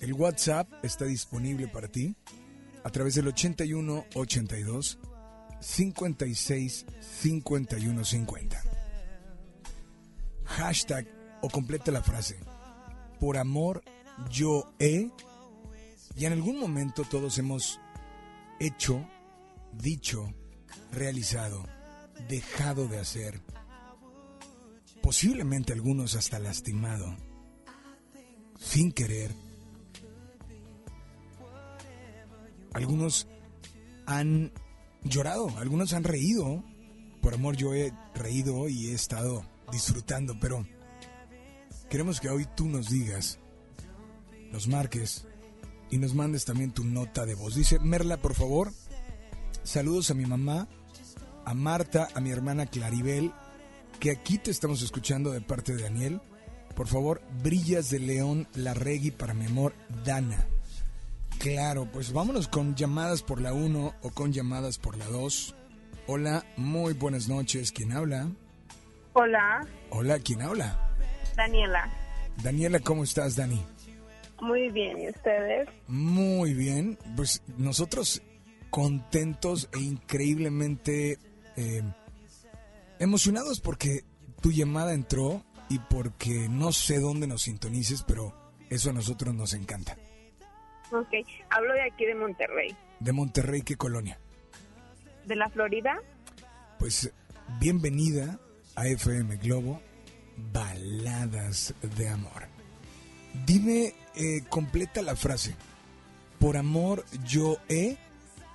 El 0.00 0.12
WhatsApp 0.12 0.68
está 0.82 1.06
disponible 1.06 1.68
para 1.68 1.88
ti 1.88 2.14
a 2.84 2.90
través 2.90 3.14
del 3.14 3.28
81 3.28 4.04
82 4.14 4.98
56 5.60 6.86
51 7.00 8.04
50. 8.04 8.62
Hashtag 10.44 11.06
o 11.42 11.48
completa 11.48 11.90
la 11.90 12.02
frase. 12.02 12.38
Por 13.18 13.38
amor 13.38 13.82
yo 14.30 14.72
he, 14.78 15.10
y 16.16 16.24
en 16.26 16.32
algún 16.32 16.58
momento 16.58 17.04
todos 17.04 17.38
hemos 17.38 17.80
hecho, 18.60 19.06
dicho, 19.72 20.32
realizado, 20.92 21.64
dejado 22.28 22.88
de 22.88 22.98
hacer, 22.98 23.40
posiblemente 25.02 25.72
algunos 25.72 26.14
hasta 26.14 26.38
lastimado, 26.38 27.16
sin 28.58 28.92
querer. 28.92 29.32
Algunos 32.74 33.26
han 34.06 34.52
llorado, 35.02 35.48
algunos 35.58 35.92
han 35.92 36.04
reído. 36.04 36.62
Por 37.22 37.34
amor 37.34 37.56
yo 37.56 37.74
he 37.74 37.92
reído 38.14 38.68
y 38.68 38.88
he 38.88 38.94
estado 38.94 39.44
disfrutando, 39.72 40.38
pero 40.40 40.66
queremos 41.90 42.20
que 42.20 42.28
hoy 42.28 42.46
tú 42.56 42.66
nos 42.66 42.88
digas 42.88 43.38
nos 44.52 44.68
marques 44.68 45.26
y 45.90 45.98
nos 45.98 46.14
mandes 46.14 46.44
también 46.44 46.72
tu 46.72 46.84
nota 46.84 47.26
de 47.26 47.34
voz. 47.34 47.54
Dice 47.54 47.78
Merla, 47.78 48.18
por 48.18 48.34
favor, 48.34 48.72
saludos 49.68 50.10
a 50.10 50.14
mi 50.14 50.24
mamá, 50.24 50.66
a 51.44 51.52
Marta, 51.52 52.08
a 52.14 52.20
mi 52.20 52.30
hermana 52.30 52.66
Claribel, 52.66 53.32
que 54.00 54.10
aquí 54.10 54.38
te 54.38 54.50
estamos 54.50 54.80
escuchando 54.80 55.30
de 55.30 55.42
parte 55.42 55.74
de 55.74 55.82
Daniel. 55.82 56.20
Por 56.74 56.86
favor, 56.86 57.20
Brillas 57.42 57.90
de 57.90 57.98
León 57.98 58.48
Larregui 58.54 59.10
para 59.10 59.34
mi 59.34 59.44
amor, 59.44 59.74
Dana. 60.04 60.46
Claro, 61.38 61.86
pues 61.92 62.12
vámonos 62.12 62.48
con 62.48 62.76
llamadas 62.76 63.22
por 63.22 63.42
la 63.42 63.52
1 63.52 63.94
o 64.00 64.10
con 64.10 64.32
llamadas 64.32 64.78
por 64.78 64.96
la 64.96 65.04
2. 65.06 65.54
Hola, 66.06 66.46
muy 66.56 66.94
buenas 66.94 67.28
noches. 67.28 67.70
¿Quién 67.70 67.92
habla? 67.92 68.30
Hola. 69.12 69.66
Hola, 69.90 70.18
¿quién 70.20 70.40
habla? 70.40 70.96
Daniela. 71.36 71.92
Daniela, 72.42 72.80
¿cómo 72.80 73.04
estás, 73.04 73.36
Dani? 73.36 73.62
Muy 74.40 74.70
bien, 74.70 74.98
¿y 74.98 75.08
ustedes? 75.10 75.68
Muy 75.88 76.54
bien, 76.54 76.96
pues 77.16 77.42
nosotros 77.58 78.22
contentos 78.70 79.68
e 79.72 79.80
increíblemente 79.80 81.18
eh, 81.56 81.82
emocionados 82.98 83.60
porque 83.60 84.04
tu 84.40 84.52
llamada 84.52 84.94
entró 84.94 85.44
y 85.68 85.78
porque 85.78 86.48
no 86.48 86.72
sé 86.72 86.98
dónde 87.00 87.26
nos 87.26 87.42
sintonices, 87.42 88.02
pero 88.02 88.34
eso 88.70 88.90
a 88.90 88.92
nosotros 88.92 89.34
nos 89.34 89.54
encanta. 89.54 89.96
Ok, 90.90 91.08
hablo 91.50 91.74
de 91.74 91.82
aquí 91.82 92.06
de 92.06 92.14
Monterrey. 92.14 92.74
¿De 93.00 93.12
Monterrey 93.12 93.62
qué 93.62 93.76
colonia? 93.76 94.18
¿De 95.26 95.36
la 95.36 95.48
Florida? 95.50 96.00
Pues 96.78 97.12
bienvenida 97.60 98.38
a 98.74 98.86
FM 98.86 99.36
Globo, 99.36 99.82
Baladas 100.52 101.74
de 101.96 102.08
Amor. 102.08 102.48
Dime 103.44 103.94
eh, 104.14 104.42
completa 104.48 105.02
la 105.02 105.16
frase. 105.16 105.54
Por 106.38 106.56
amor 106.56 107.04
yo 107.24 107.58
he... 107.68 107.98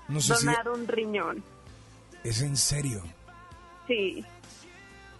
No 0.08 0.22
sé 0.22 0.34
Donado 0.34 0.74
un 0.74 0.88
riñón. 0.88 1.44
¿Es 2.24 2.42
en 2.42 2.58
serio? 2.58 3.02
Sí. 3.88 4.26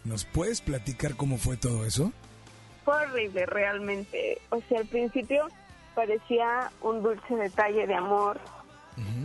¿Nos 0.04 0.26
puedes 0.26 0.62
platicar 0.62 1.16
cómo 1.16 1.38
fue 1.38 1.58
todo 1.58 1.86
eso? 1.86 2.12
Fue 2.84 2.96
horrible, 2.96 3.46
realmente. 3.46 4.40
O 4.50 4.60
sea, 4.68 4.80
al 4.80 4.88
principio 4.88 5.48
parecía 5.96 6.72
un 6.82 7.02
dulce 7.02 7.36
detalle 7.36 7.88
de 7.88 7.96
amor. 7.96 8.40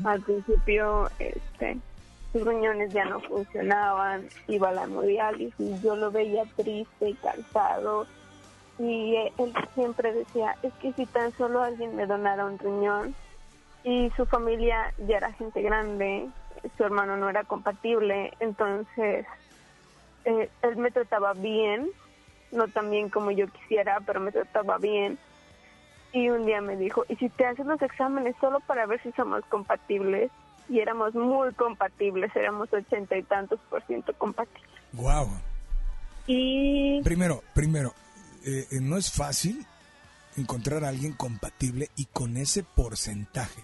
Al 0.04 0.22
principio, 0.22 1.10
este, 1.18 1.76
sus 2.32 2.42
riñones 2.42 2.90
ya 2.92 3.04
no 3.04 3.20
funcionaban, 3.20 4.26
iba 4.46 4.70
a 4.70 4.72
la 4.72 4.84
hemodiálisis, 4.84 5.82
yo 5.82 5.94
lo 5.94 6.10
veía 6.10 6.44
triste 6.56 7.10
y 7.10 7.14
cansado 7.14 8.06
y 8.78 9.16
él 9.38 9.52
siempre 9.74 10.12
decía, 10.12 10.56
es 10.62 10.72
que 10.74 10.92
si 10.92 11.04
tan 11.06 11.36
solo 11.36 11.62
alguien 11.62 11.96
me 11.96 12.06
donara 12.06 12.44
un 12.44 12.58
riñón 12.58 13.14
y 13.84 14.10
su 14.16 14.26
familia 14.26 14.92
ya 15.06 15.18
era 15.18 15.32
gente 15.32 15.62
grande, 15.62 16.28
su 16.76 16.84
hermano 16.84 17.16
no 17.16 17.28
era 17.28 17.44
compatible, 17.44 18.32
entonces 18.40 19.26
eh, 20.24 20.50
él 20.62 20.76
me 20.76 20.90
trataba 20.90 21.32
bien, 21.34 21.88
no 22.52 22.68
tan 22.68 22.90
bien 22.90 23.08
como 23.08 23.30
yo 23.30 23.46
quisiera, 23.48 24.00
pero 24.04 24.20
me 24.20 24.32
trataba 24.32 24.78
bien. 24.78 25.18
Y 26.12 26.30
un 26.30 26.46
día 26.46 26.60
me 26.60 26.76
dijo, 26.76 27.04
¿y 27.08 27.16
si 27.16 27.28
te 27.28 27.44
haces 27.44 27.66
los 27.66 27.80
exámenes 27.82 28.34
solo 28.40 28.60
para 28.60 28.86
ver 28.86 29.02
si 29.02 29.12
somos 29.12 29.44
compatibles? 29.46 30.30
Y 30.68 30.80
éramos 30.80 31.14
muy 31.14 31.52
compatibles, 31.54 32.34
éramos 32.34 32.72
ochenta 32.72 33.16
y 33.16 33.22
tantos 33.22 33.60
por 33.70 33.82
ciento 33.86 34.12
compatibles. 34.14 34.70
Wow. 34.92 35.28
Y... 36.26 37.02
Primero, 37.02 37.42
primero, 37.54 37.94
eh, 38.44 38.66
eh, 38.70 38.80
no 38.80 38.96
es 38.96 39.10
fácil 39.10 39.66
encontrar 40.38 40.85
a 40.85 40.88
alguien 40.88 41.12
compatible 41.12 41.88
y 41.96 42.07
con 42.07 42.37
ese 42.37 42.62
porcentaje. 42.64 43.62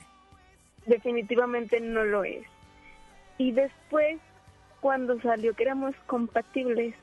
Definitivamente 0.87 1.81
no 1.81 2.05
lo 2.05 2.25
es. 2.25 2.45
Y 3.39 3.53
después, 3.53 4.19
cuando 4.81 5.21
salió 5.21 5.55
que 5.55 5.65
éramos 5.65 5.95
compatibles, 6.07 6.95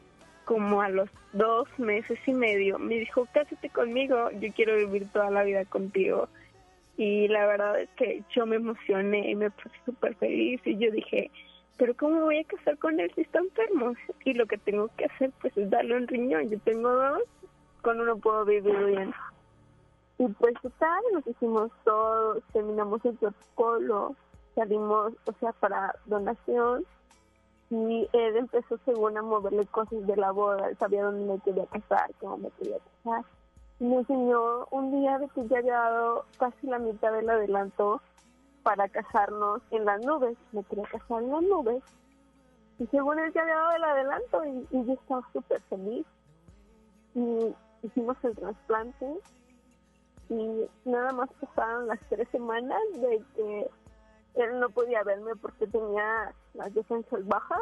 como 0.45 0.81
a 0.81 0.89
los 0.89 1.09
dos 1.33 1.67
meses 1.77 2.19
y 2.25 2.33
medio, 2.33 2.77
me 2.77 2.95
dijo, 2.95 3.27
cásate 3.33 3.69
conmigo, 3.69 4.29
yo 4.39 4.51
quiero 4.53 4.75
vivir 4.75 5.07
toda 5.09 5.29
la 5.29 5.43
vida 5.43 5.65
contigo. 5.65 6.27
Y 6.97 7.27
la 7.29 7.45
verdad 7.47 7.79
es 7.79 7.89
que 7.95 8.23
yo 8.35 8.45
me 8.45 8.57
emocioné 8.57 9.31
y 9.31 9.35
me 9.35 9.49
puse 9.49 9.75
súper 9.85 10.15
feliz 10.15 10.61
y 10.65 10.77
yo 10.77 10.91
dije, 10.91 11.31
pero 11.77 11.95
¿cómo 11.95 12.21
voy 12.21 12.39
a 12.39 12.43
casar 12.43 12.77
con 12.77 12.99
él 12.99 13.11
si 13.15 13.21
está 13.21 13.39
enfermo? 13.39 13.93
Y 14.25 14.33
lo 14.33 14.45
que 14.45 14.57
tengo 14.57 14.89
que 14.97 15.05
hacer 15.05 15.31
pues 15.41 15.55
es 15.57 15.69
darle 15.69 15.97
un 15.97 16.07
riñón. 16.07 16.49
Yo 16.49 16.59
tengo 16.59 16.91
dos 16.91 17.23
con 17.81 17.99
uno 17.99 18.17
puedo 18.17 18.45
vivir 18.45 18.77
bien. 18.85 19.13
Y 20.21 20.27
pues 20.27 20.53
tal, 20.77 21.01
nos 21.13 21.25
hicimos 21.25 21.71
todo, 21.83 22.39
terminamos 22.53 23.03
el 23.05 23.15
protocolo, 23.15 24.15
salimos, 24.53 25.13
o 25.25 25.33
sea, 25.39 25.51
para 25.53 25.95
donación. 26.05 26.85
Y 27.71 28.07
él 28.13 28.37
empezó 28.37 28.77
según 28.85 29.17
a 29.17 29.23
moverle 29.23 29.65
cosas 29.65 30.05
de 30.05 30.15
la 30.15 30.29
boda, 30.29 30.69
él 30.69 30.77
sabía 30.77 31.05
dónde 31.05 31.25
me 31.25 31.39
quería 31.39 31.65
casar, 31.65 32.11
cómo 32.19 32.37
me 32.37 32.51
quería 32.51 32.77
casar. 32.77 33.25
Y 33.79 33.85
me 33.85 33.95
enseñó 33.95 34.67
un 34.69 34.91
día 34.91 35.17
de 35.17 35.27
que 35.29 35.47
ya 35.47 35.57
había 35.57 35.79
dado 35.79 36.25
casi 36.37 36.67
la 36.67 36.77
mitad 36.77 37.11
del 37.13 37.27
adelanto 37.27 37.99
para 38.61 38.87
casarnos 38.89 39.63
en 39.71 39.85
las 39.85 40.05
nubes. 40.05 40.37
Me 40.51 40.63
quería 40.65 40.83
casar 40.83 41.23
en 41.23 41.31
las 41.31 41.41
nubes. 41.41 41.83
Y 42.77 42.85
según 42.87 43.17
él 43.17 43.33
ya 43.33 43.41
había 43.41 43.55
dado 43.55 43.71
el 43.71 43.83
adelanto 43.85 44.45
y, 44.45 44.67
y 44.69 44.85
yo 44.85 44.93
estaba 44.93 45.27
súper 45.33 45.61
feliz. 45.61 46.05
Y 47.15 47.55
hicimos 47.81 48.17
el 48.23 48.35
trasplante 48.35 49.19
y 50.31 50.89
nada 50.89 51.11
más 51.11 51.29
pasaron 51.41 51.87
las 51.87 51.99
tres 52.07 52.25
semanas 52.31 52.79
de 52.93 53.21
que 53.35 53.69
él 54.35 54.59
no 54.61 54.69
podía 54.69 55.03
verme 55.03 55.35
porque 55.35 55.67
tenía 55.67 56.33
las 56.53 56.73
defensas 56.73 57.25
bajas. 57.27 57.59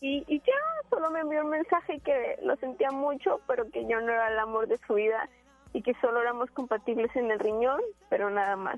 Y, 0.00 0.24
y 0.26 0.38
ya 0.40 0.88
solo 0.90 1.10
me 1.10 1.20
envió 1.20 1.44
un 1.44 1.50
mensaje 1.50 2.00
que 2.00 2.38
lo 2.42 2.56
sentía 2.56 2.90
mucho, 2.90 3.40
pero 3.46 3.70
que 3.70 3.82
yo 3.86 4.00
no 4.00 4.12
era 4.12 4.30
el 4.32 4.38
amor 4.38 4.66
de 4.66 4.78
su 4.86 4.94
vida 4.94 5.28
y 5.72 5.82
que 5.82 5.94
solo 6.00 6.20
éramos 6.20 6.50
compatibles 6.50 7.14
en 7.16 7.30
el 7.30 7.38
riñón, 7.38 7.80
pero 8.08 8.30
nada 8.30 8.56
más. 8.56 8.76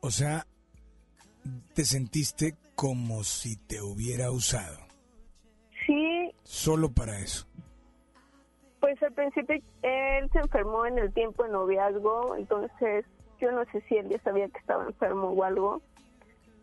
O 0.00 0.10
sea, 0.10 0.46
te 1.74 1.84
sentiste 1.84 2.56
como 2.74 3.24
si 3.24 3.56
te 3.56 3.80
hubiera 3.80 4.30
usado. 4.30 4.78
Sí. 5.86 6.32
Solo 6.42 6.92
para 6.92 7.18
eso. 7.18 7.46
Pues 8.82 9.00
al 9.00 9.12
principio 9.12 9.62
él 9.82 10.28
se 10.32 10.40
enfermó 10.40 10.84
en 10.86 10.98
el 10.98 11.12
tiempo 11.14 11.44
de 11.44 11.50
noviazgo, 11.50 12.34
entonces 12.34 13.04
yo 13.38 13.52
no 13.52 13.64
sé 13.66 13.80
si 13.82 13.96
él 13.96 14.08
ya 14.08 14.18
sabía 14.22 14.48
que 14.48 14.58
estaba 14.58 14.84
enfermo 14.84 15.28
o 15.28 15.44
algo, 15.44 15.80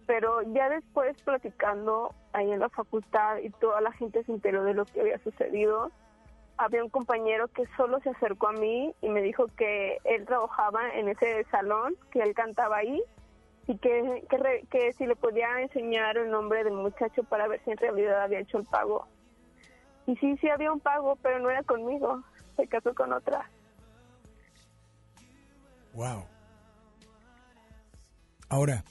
pero 0.06 0.42
ya 0.42 0.68
después 0.68 1.16
platicando 1.24 2.14
ahí 2.34 2.52
en 2.52 2.60
la 2.60 2.68
facultad 2.68 3.38
y 3.38 3.50
toda 3.52 3.80
la 3.80 3.94
gente 3.94 4.22
se 4.26 4.34
enteró 4.34 4.66
de 4.66 4.74
lo 4.74 4.84
que 4.84 5.00
había 5.00 5.18
sucedido, 5.20 5.92
había 6.58 6.84
un 6.84 6.90
compañero 6.90 7.48
que 7.48 7.64
solo 7.78 8.02
se 8.02 8.10
acercó 8.10 8.50
a 8.50 8.52
mí 8.52 8.94
y 9.02 9.08
me 9.08 9.22
dijo 9.22 9.46
que 9.56 10.00
él 10.04 10.26
trabajaba 10.26 10.90
en 10.96 11.08
ese 11.08 11.46
salón, 11.46 11.96
que 12.12 12.20
él 12.20 12.34
cantaba 12.34 12.80
ahí 12.80 13.02
y 13.66 13.78
que, 13.78 14.26
que, 14.30 14.68
que 14.70 14.92
si 14.92 15.06
le 15.06 15.16
podía 15.16 15.62
enseñar 15.62 16.18
el 16.18 16.30
nombre 16.30 16.66
del 16.66 16.74
muchacho 16.74 17.24
para 17.24 17.48
ver 17.48 17.62
si 17.64 17.72
en 17.72 17.78
realidad 17.78 18.24
había 18.24 18.42
hecho 18.42 18.58
el 18.58 18.66
pago. 18.66 19.08
Y 20.10 20.16
sí, 20.16 20.36
sí 20.42 20.50
había 20.50 20.72
un 20.72 20.80
pago, 20.80 21.16
pero 21.22 21.38
no 21.40 21.52
era 21.52 21.62
conmigo, 21.62 22.24
se 22.58 22.68
casó 22.68 22.96
con 22.96 23.14
otra. 23.14 23.48
Wow. 25.94 26.26
Ahora, 28.50 28.84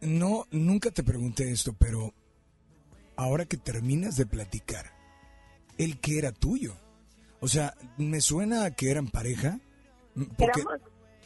no, 0.00 0.46
nunca 0.50 0.90
te 0.90 1.04
pregunté 1.04 1.52
esto, 1.52 1.72
pero 1.78 2.12
ahora 3.16 3.44
que 3.44 3.56
terminas 3.56 4.16
de 4.16 4.26
platicar, 4.26 4.86
¿el 5.78 6.00
que 6.00 6.18
era 6.18 6.32
tuyo? 6.32 6.72
O 7.40 7.46
sea, 7.46 7.74
me 7.96 8.20
suena 8.20 8.64
a 8.64 8.70
que 8.72 8.90
eran 8.90 9.06
pareja. 9.06 9.60
m- 10.16 10.26
Porque, 10.36 10.62
Éramos 10.62 10.80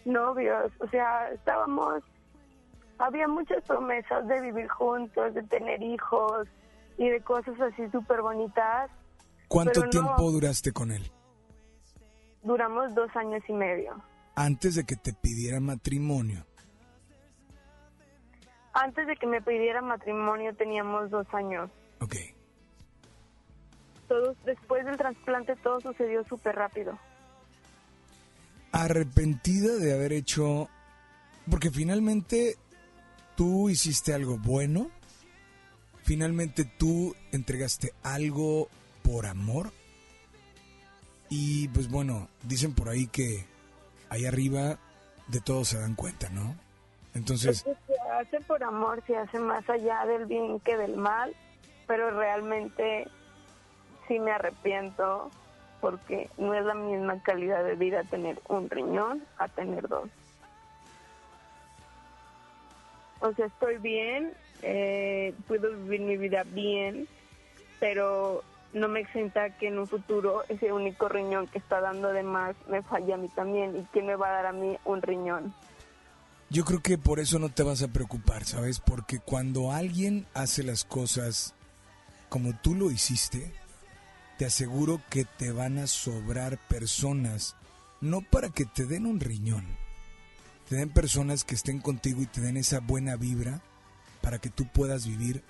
novios, 0.05 0.71
o 0.81 0.89
sea, 0.89 1.31
estábamos, 1.33 2.03
había 2.99 3.27
muchas 3.27 3.65
promesas 3.65 4.27
de 4.29 4.39
vivir 4.43 4.69
juntos, 4.69 5.33
de 5.33 5.43
tener 5.45 5.83
hijos 5.83 6.47
y 6.99 7.09
de 7.09 7.21
cosas 7.23 7.59
así 7.61 7.89
súper 7.91 8.21
bonitas. 8.21 8.91
¿cuánto 9.47 9.85
no. 9.85 9.91
tiempo 9.91 10.31
duraste 10.31 10.73
con 10.73 10.93
él? 10.93 11.11
Duramos 12.43 12.95
dos 12.95 13.09
años 13.17 13.43
y 13.49 13.53
medio. 13.53 14.03
Antes 14.35 14.75
de 14.75 14.85
que 14.85 14.97
te 14.97 15.13
pidiera 15.13 15.59
matrimonio. 15.61 16.45
Antes 18.73 19.07
de 19.07 19.17
que 19.17 19.27
me 19.27 19.43
pidiera 19.43 19.81
matrimonio 19.81 20.55
teníamos 20.55 21.11
dos 21.11 21.27
años. 21.33 21.71
Ok. 22.01 22.15
Todo, 24.07 24.37
después 24.45 24.85
del 24.85 24.97
trasplante 24.97 25.57
todo 25.57 25.81
sucedió 25.81 26.25
súper 26.25 26.55
rápido. 26.55 26.99
Arrepentida 28.73 29.77
de 29.77 29.95
haber 29.95 30.13
hecho... 30.13 30.69
Porque 31.51 31.71
finalmente 31.71 32.57
tú 33.35 33.71
hiciste 33.71 34.13
algo 34.13 34.39
bueno. 34.39 34.91
Finalmente 36.09 36.65
tú 36.65 37.15
entregaste 37.33 37.93
algo 38.03 38.69
por 39.03 39.27
amor. 39.27 39.73
Y 41.29 41.69
pues 41.69 41.91
bueno, 41.91 42.31
dicen 42.45 42.75
por 42.75 42.89
ahí 42.89 43.09
que 43.09 43.45
ahí 44.09 44.25
arriba 44.25 44.79
de 45.27 45.43
todo 45.43 45.67
se 45.67 45.79
dan 45.79 45.95
cuenta, 45.95 46.31
¿no? 46.31 46.57
Entonces, 47.13 47.59
se 47.59 47.95
hace 48.19 48.41
por 48.41 48.65
amor, 48.65 49.03
se 49.07 49.19
hace 49.19 49.39
más 49.39 49.69
allá 49.69 50.07
del 50.07 50.25
bien 50.25 50.61
que 50.61 50.79
del 50.79 50.97
mal, 50.97 51.37
pero 51.87 52.11
realmente 52.11 53.07
sí 54.07 54.19
me 54.19 54.31
arrepiento 54.31 55.31
porque 55.83 56.31
no 56.39 56.55
es 56.55 56.65
la 56.65 56.75
misma 56.75 57.23
calidad 57.23 57.63
de 57.65 57.75
vida 57.75 58.03
tener 58.05 58.41
un 58.49 58.71
riñón 58.71 59.27
a 59.37 59.47
tener 59.49 59.87
dos. 59.87 60.09
O 63.21 63.31
sea, 63.35 63.45
estoy 63.45 63.77
bien, 63.77 64.33
eh, 64.63 65.35
puedo 65.47 65.71
vivir 65.71 66.01
mi 66.01 66.17
vida 66.17 66.45
bien, 66.45 67.07
pero 67.81 68.43
no 68.73 68.89
me 68.89 69.01
exenta 69.01 69.57
que 69.57 69.69
en 69.69 69.79
un 69.79 69.87
futuro 69.87 70.43
ese 70.49 70.73
único 70.73 71.09
riñón 71.09 71.47
que 71.47 71.59
está 71.59 71.81
dando 71.81 72.09
de 72.09 72.23
más 72.23 72.55
me 72.69 72.83
falle 72.83 73.15
a 73.15 73.17
mí 73.17 73.29
también 73.29 73.77
y 73.77 73.83
quién 73.93 74.07
me 74.07 74.17
va 74.17 74.29
a 74.29 74.33
dar 74.33 74.47
a 74.47 74.53
mí 74.53 74.77
un 74.85 75.03
riñón. 75.03 75.55
yo 76.51 76.65
creo 76.65 76.81
que 76.81 76.99
por 76.99 77.21
eso 77.21 77.39
no 77.39 77.51
te 77.51 77.63
vas 77.63 77.83
a 77.83 77.89
preocupar, 77.89 78.45
¿sabes? 78.45 78.81
Porque 78.81 79.19
cuando 79.21 79.73
alguien 79.73 80.27
hace 80.35 80.63
las 80.63 80.85
cosas 80.85 81.55
como 82.29 82.55
tú 82.55 82.75
lo 82.75 82.91
hiciste, 82.91 83.53
te 84.37 84.47
aseguro 84.47 85.01
que 85.11 85.25
te 85.25 85.51
van 85.51 85.79
a 85.79 85.87
sobrar 85.87 86.59
personas, 86.69 87.57
no 88.01 88.21
para 88.21 88.51
que 88.51 88.65
te 88.65 88.87
den 88.87 89.07
un 89.07 89.21
riñón, 89.21 89.65
te 90.69 90.77
den 90.77 90.91
personas 90.91 91.45
que 91.45 91.55
estén 91.55 91.81
contigo 91.81 92.23
y 92.23 92.27
te 92.27 92.41
den 92.41 92.57
esa 92.57 92.81
buena 92.81 93.17
vibra 93.17 93.63
para 94.29 94.41
que 94.41 94.51
tú 94.51 94.67
puedas 94.67 95.07
vivir 95.07 95.43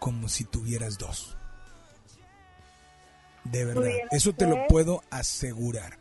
como 0.00 0.26
si 0.26 0.44
tuvieras 0.44 0.98
dos. 0.98 1.36
De 3.44 3.64
verdad, 3.64 3.92
eso 4.10 4.32
te 4.32 4.44
lo 4.44 4.54
ser. 4.54 4.66
puedo 4.66 5.02
asegurar. 5.08 6.00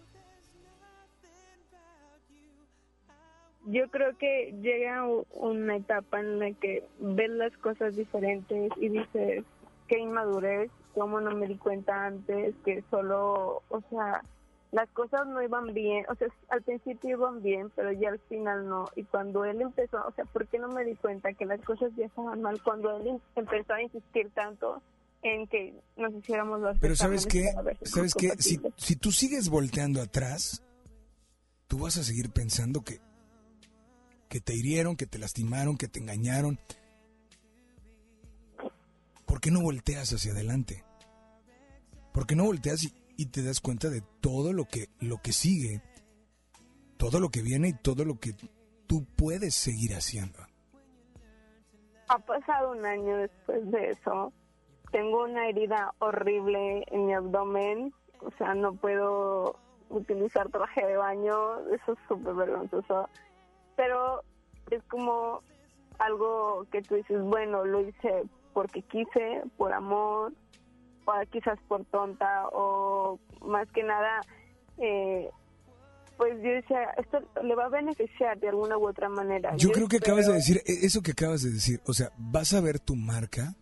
Yo 3.68 3.88
creo 3.92 4.18
que 4.18 4.52
llega 4.64 5.06
una 5.36 5.76
etapa 5.76 6.20
en 6.20 6.40
la 6.40 6.52
que 6.54 6.88
ves 7.00 7.30
las 7.30 7.56
cosas 7.58 7.96
diferentes 7.96 8.72
y 8.78 8.90
dices, 8.90 9.44
qué 9.88 10.00
inmadurez, 10.00 10.72
cómo 10.96 11.22
no 11.22 11.36
me 11.36 11.46
di 11.46 11.58
cuenta 11.58 12.08
antes, 12.08 12.56
que 12.66 12.84
solo, 12.90 13.62
o 13.70 13.82
sea, 13.92 14.24
las 14.72 14.90
cosas 14.90 15.26
no 15.28 15.42
iban 15.42 15.74
bien, 15.74 16.06
o 16.10 16.16
sea, 16.16 16.28
al 16.50 16.62
principio 16.62 17.12
iban 17.12 17.42
bien, 17.42 17.72
pero 17.76 17.92
ya 17.92 18.10
al 18.10 18.20
final 18.20 18.68
no. 18.68 18.86
Y 18.96 19.04
cuando 19.04 19.46
él 19.46 19.62
empezó, 19.62 19.98
o 20.06 20.12
sea, 20.12 20.26
¿por 20.26 20.48
qué 20.48 20.60
no 20.60 20.68
me 20.68 20.84
di 20.84 20.96
cuenta 20.96 21.34
que 21.34 21.46
las 21.46 21.62
cosas 21.62 21.92
ya 21.96 22.06
estaban 22.06 22.42
mal? 22.42 22.62
Cuando 22.62 22.98
él 22.98 23.08
em- 23.08 23.20
empezó 23.36 23.74
a 23.74 23.82
insistir 23.82 24.30
tanto 24.32 24.82
en 25.24 25.48
que 25.48 25.74
nos 25.96 26.14
hiciéramos 26.14 26.60
los 26.60 26.78
Pero 26.80 26.96
sabes 26.96 27.26
qué, 27.26 27.52
sabes 27.84 28.14
qué, 28.14 28.34
si 28.76 28.96
tú 28.96 29.12
sigues 29.12 29.50
volteando 29.50 30.02
atrás, 30.02 30.62
tú 31.68 31.80
vas 31.80 31.98
a 31.98 32.04
seguir 32.04 32.30
pensando 32.30 32.82
que, 32.82 33.00
que 34.30 34.42
te 34.42 34.54
hirieron, 34.54 34.96
que 34.96 35.06
te 35.06 35.18
lastimaron, 35.18 35.78
que 35.78 35.88
te 35.88 36.00
engañaron. 36.00 36.60
¿Por 39.26 39.42
qué 39.42 39.52
no 39.52 39.62
volteas 39.62 40.12
hacia 40.14 40.32
adelante? 40.32 40.84
¿Por 42.14 42.26
qué 42.26 42.36
no 42.36 42.46
volteas 42.46 42.84
y, 42.84 42.94
y 43.18 43.26
te 43.28 43.44
das 43.44 43.60
cuenta 43.60 43.90
de 43.90 44.02
todo 44.22 44.54
lo 44.54 44.66
que, 44.66 44.90
lo 45.00 45.18
que 45.18 45.34
sigue, 45.34 45.82
todo 46.98 47.20
lo 47.20 47.30
que 47.30 47.42
viene 47.42 47.70
y 47.70 47.74
todo 47.74 48.06
lo 48.06 48.20
que 48.20 48.34
tú 48.86 49.06
puedes 49.16 49.56
seguir 49.56 49.94
haciendo? 49.94 50.40
Ha 52.10 52.20
pasado 52.20 52.72
un 52.72 52.86
año 52.86 53.18
después 53.18 53.70
de 53.72 53.90
eso. 53.90 54.32
Tengo 54.92 55.26
una 55.26 55.50
herida 55.50 55.94
horrible 56.00 56.86
en 56.88 57.08
mi 57.08 57.14
abdomen. 57.14 57.94
O 58.22 58.32
sea, 58.38 58.54
no 58.54 58.74
puedo 58.74 59.60
utilizar 59.90 60.50
traje 60.50 60.86
de 60.86 60.96
baño. 60.96 61.60
Eso 61.72 61.94
es 61.94 62.00
súper 62.08 62.34
vergonzoso. 62.36 63.10
Pero 63.76 64.24
es 64.72 64.82
como 64.84 65.42
algo 66.00 66.66
que 66.72 66.82
tú 66.82 66.96
dices, 66.96 67.22
bueno, 67.22 67.66
lo 67.66 67.82
hice 67.82 68.24
porque 68.54 68.82
quise, 68.84 69.44
por 69.58 69.74
amor, 69.74 70.34
quizás 71.32 71.60
por 71.68 71.86
tonta, 71.86 72.48
o 72.50 73.20
más 73.46 73.68
que 73.72 73.84
nada, 73.84 74.22
eh, 74.78 75.30
pues 76.18 76.34
yo 76.42 76.50
decía, 76.50 76.84
esto 76.98 77.20
le 77.44 77.56
va 77.56 77.66
a 77.66 77.70
beneficiar 77.70 78.40
de 78.40 78.50
alguna 78.50 78.78
u 78.78 78.88
otra 78.88 79.08
manera. 79.10 79.56
Yo 79.58 79.72
creo 79.72 79.88
que 79.88 79.98
acabas 79.98 80.28
de 80.28 80.34
decir, 80.34 80.62
e- 80.66 80.86
eso 80.86 81.02
que 81.02 81.12
acabas 81.12 81.44
de 81.44 81.52
decir, 81.52 81.82
o 81.86 81.94
sea, 81.94 82.12
vas 82.18 82.54
a 82.54 82.62
ver 82.62 82.80
tu 82.80 82.96
marca, 82.96 83.56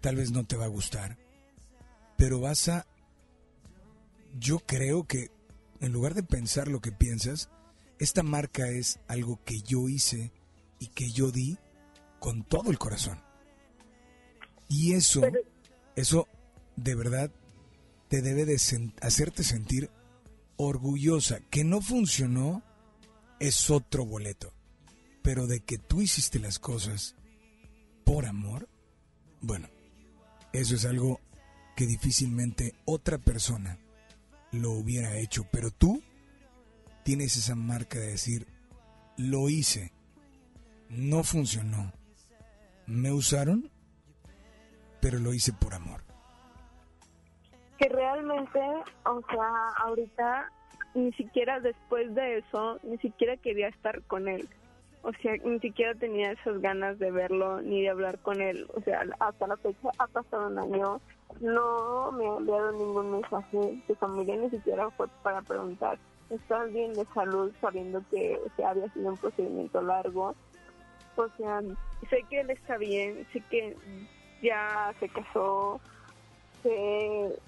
tal 0.00 0.16
vez 0.16 0.32
no 0.32 0.44
te 0.44 0.56
va 0.56 0.64
a 0.64 0.68
gustar, 0.68 1.16
pero 2.16 2.40
vas 2.40 2.68
a, 2.68 2.86
yo 4.38 4.58
creo 4.60 5.04
que 5.06 5.30
en 5.80 5.92
lugar 5.92 6.14
de 6.14 6.22
pensar 6.22 6.68
lo 6.68 6.80
que 6.80 6.92
piensas, 6.92 7.50
esta 7.98 8.22
marca 8.22 8.68
es 8.68 8.98
algo 9.08 9.40
que 9.44 9.60
yo 9.60 9.88
hice 9.88 10.32
y 10.78 10.88
que 10.88 11.10
yo 11.10 11.30
di 11.30 11.58
con 12.18 12.42
todo 12.42 12.70
el 12.70 12.78
corazón. 12.78 13.22
Y 14.68 14.94
eso, 14.94 15.20
eso 15.94 16.26
de 16.76 16.94
verdad 16.94 17.30
te 18.08 18.22
debe 18.22 18.44
de 18.44 18.60
hacerte 19.00 19.42
sentir 19.42 19.90
orgullosa. 20.56 21.40
Que 21.50 21.64
no 21.64 21.80
funcionó 21.80 22.62
es 23.40 23.70
otro 23.70 24.04
boleto. 24.04 24.52
Pero 25.22 25.46
de 25.46 25.60
que 25.60 25.78
tú 25.78 26.02
hiciste 26.02 26.38
las 26.38 26.58
cosas 26.58 27.16
por 28.04 28.26
amor, 28.26 28.68
bueno, 29.40 29.68
eso 30.52 30.76
es 30.76 30.84
algo 30.84 31.20
que 31.74 31.86
difícilmente 31.86 32.74
otra 32.84 33.18
persona 33.18 33.78
lo 34.52 34.72
hubiera 34.72 35.18
hecho. 35.18 35.46
Pero 35.50 35.70
tú 35.70 36.02
tienes 37.02 37.36
esa 37.36 37.54
marca 37.54 37.98
de 37.98 38.08
decir, 38.08 38.46
lo 39.16 39.48
hice, 39.48 39.92
no 40.88 41.24
funcionó, 41.24 41.92
me 42.86 43.12
usaron, 43.12 43.70
pero 45.00 45.18
lo 45.18 45.34
hice 45.34 45.52
por 45.52 45.74
amor. 45.74 46.05
Que 47.78 47.88
realmente, 47.88 48.60
o 49.04 49.20
sea, 49.30 49.68
ahorita 49.84 50.50
ni 50.94 51.12
siquiera 51.12 51.60
después 51.60 52.14
de 52.14 52.38
eso, 52.38 52.78
ni 52.82 52.96
siquiera 52.98 53.36
quería 53.36 53.68
estar 53.68 54.02
con 54.04 54.28
él. 54.28 54.48
O 55.02 55.12
sea, 55.22 55.34
ni 55.44 55.60
siquiera 55.60 55.94
tenía 55.94 56.32
esas 56.32 56.60
ganas 56.60 56.98
de 56.98 57.10
verlo 57.10 57.60
ni 57.60 57.82
de 57.82 57.90
hablar 57.90 58.18
con 58.20 58.40
él. 58.40 58.66
O 58.74 58.80
sea, 58.80 59.04
hasta 59.20 59.46
la 59.46 59.56
fecha 59.58 59.90
ha 59.98 60.06
pasado 60.08 60.48
un 60.48 60.58
año. 60.58 61.00
No 61.40 62.10
me 62.12 62.26
ha 62.26 62.36
enviado 62.38 62.72
ningún 62.72 63.12
mensaje 63.12 63.58
de 63.86 63.94
familia, 63.96 64.36
ni 64.36 64.50
siquiera 64.50 64.90
fue 64.92 65.06
para 65.22 65.42
preguntar, 65.42 65.98
¿estás 66.30 66.72
bien 66.72 66.96
de 66.96 67.04
salud? 67.14 67.52
Sabiendo 67.60 68.02
que 68.10 68.36
o 68.58 68.66
había 68.66 68.88
sido 68.88 69.10
un 69.10 69.18
procedimiento 69.18 69.80
largo. 69.82 70.34
O 71.16 71.28
sea, 71.36 71.60
sé 72.10 72.24
que 72.28 72.40
él 72.40 72.50
está 72.50 72.76
bien, 72.78 73.26
sé 73.32 73.42
que 73.50 73.76
ya 74.42 74.92
se 74.98 75.08
casó, 75.08 75.80
sé- 76.62 77.38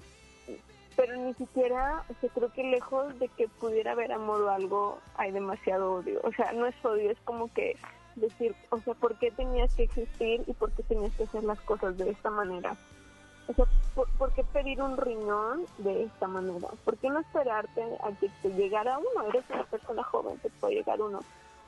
pero 0.99 1.15
ni 1.15 1.33
siquiera, 1.35 2.03
o 2.09 2.27
creo 2.27 2.51
que 2.51 2.61
lejos 2.61 3.17
de 3.19 3.29
que 3.29 3.47
pudiera 3.47 3.93
haber 3.93 4.11
amor 4.11 4.41
o 4.41 4.49
algo, 4.49 4.99
hay 5.15 5.31
demasiado 5.31 5.93
odio. 5.93 6.19
O 6.25 6.31
sea, 6.33 6.51
no 6.51 6.65
es 6.65 6.75
odio, 6.83 7.09
es 7.09 7.17
como 7.23 7.47
que 7.53 7.77
decir, 8.17 8.53
o 8.69 8.79
sea, 8.79 8.95
¿por 8.95 9.17
qué 9.17 9.31
tenías 9.31 9.73
que 9.75 9.83
existir 9.83 10.43
y 10.45 10.51
por 10.51 10.71
qué 10.71 10.83
tenías 10.83 11.13
que 11.13 11.23
hacer 11.23 11.45
las 11.45 11.61
cosas 11.61 11.97
de 11.97 12.09
esta 12.09 12.29
manera? 12.29 12.75
O 13.47 13.53
sea, 13.53 13.65
¿por, 13.95 14.33
qué 14.33 14.43
pedir 14.43 14.81
un 14.81 14.97
riñón 14.97 15.65
de 15.77 16.03
esta 16.03 16.27
manera? 16.27 16.67
¿Por 16.83 16.97
qué 16.97 17.09
no 17.09 17.21
esperarte 17.21 17.81
a 18.03 18.11
que 18.19 18.29
te 18.41 18.49
llegara 18.49 18.97
uno? 18.97 19.29
Eres 19.29 19.45
una 19.49 19.63
persona 19.63 20.03
joven, 20.03 20.37
te 20.39 20.49
puede 20.49 20.75
llegar 20.75 21.01
uno. 21.01 21.21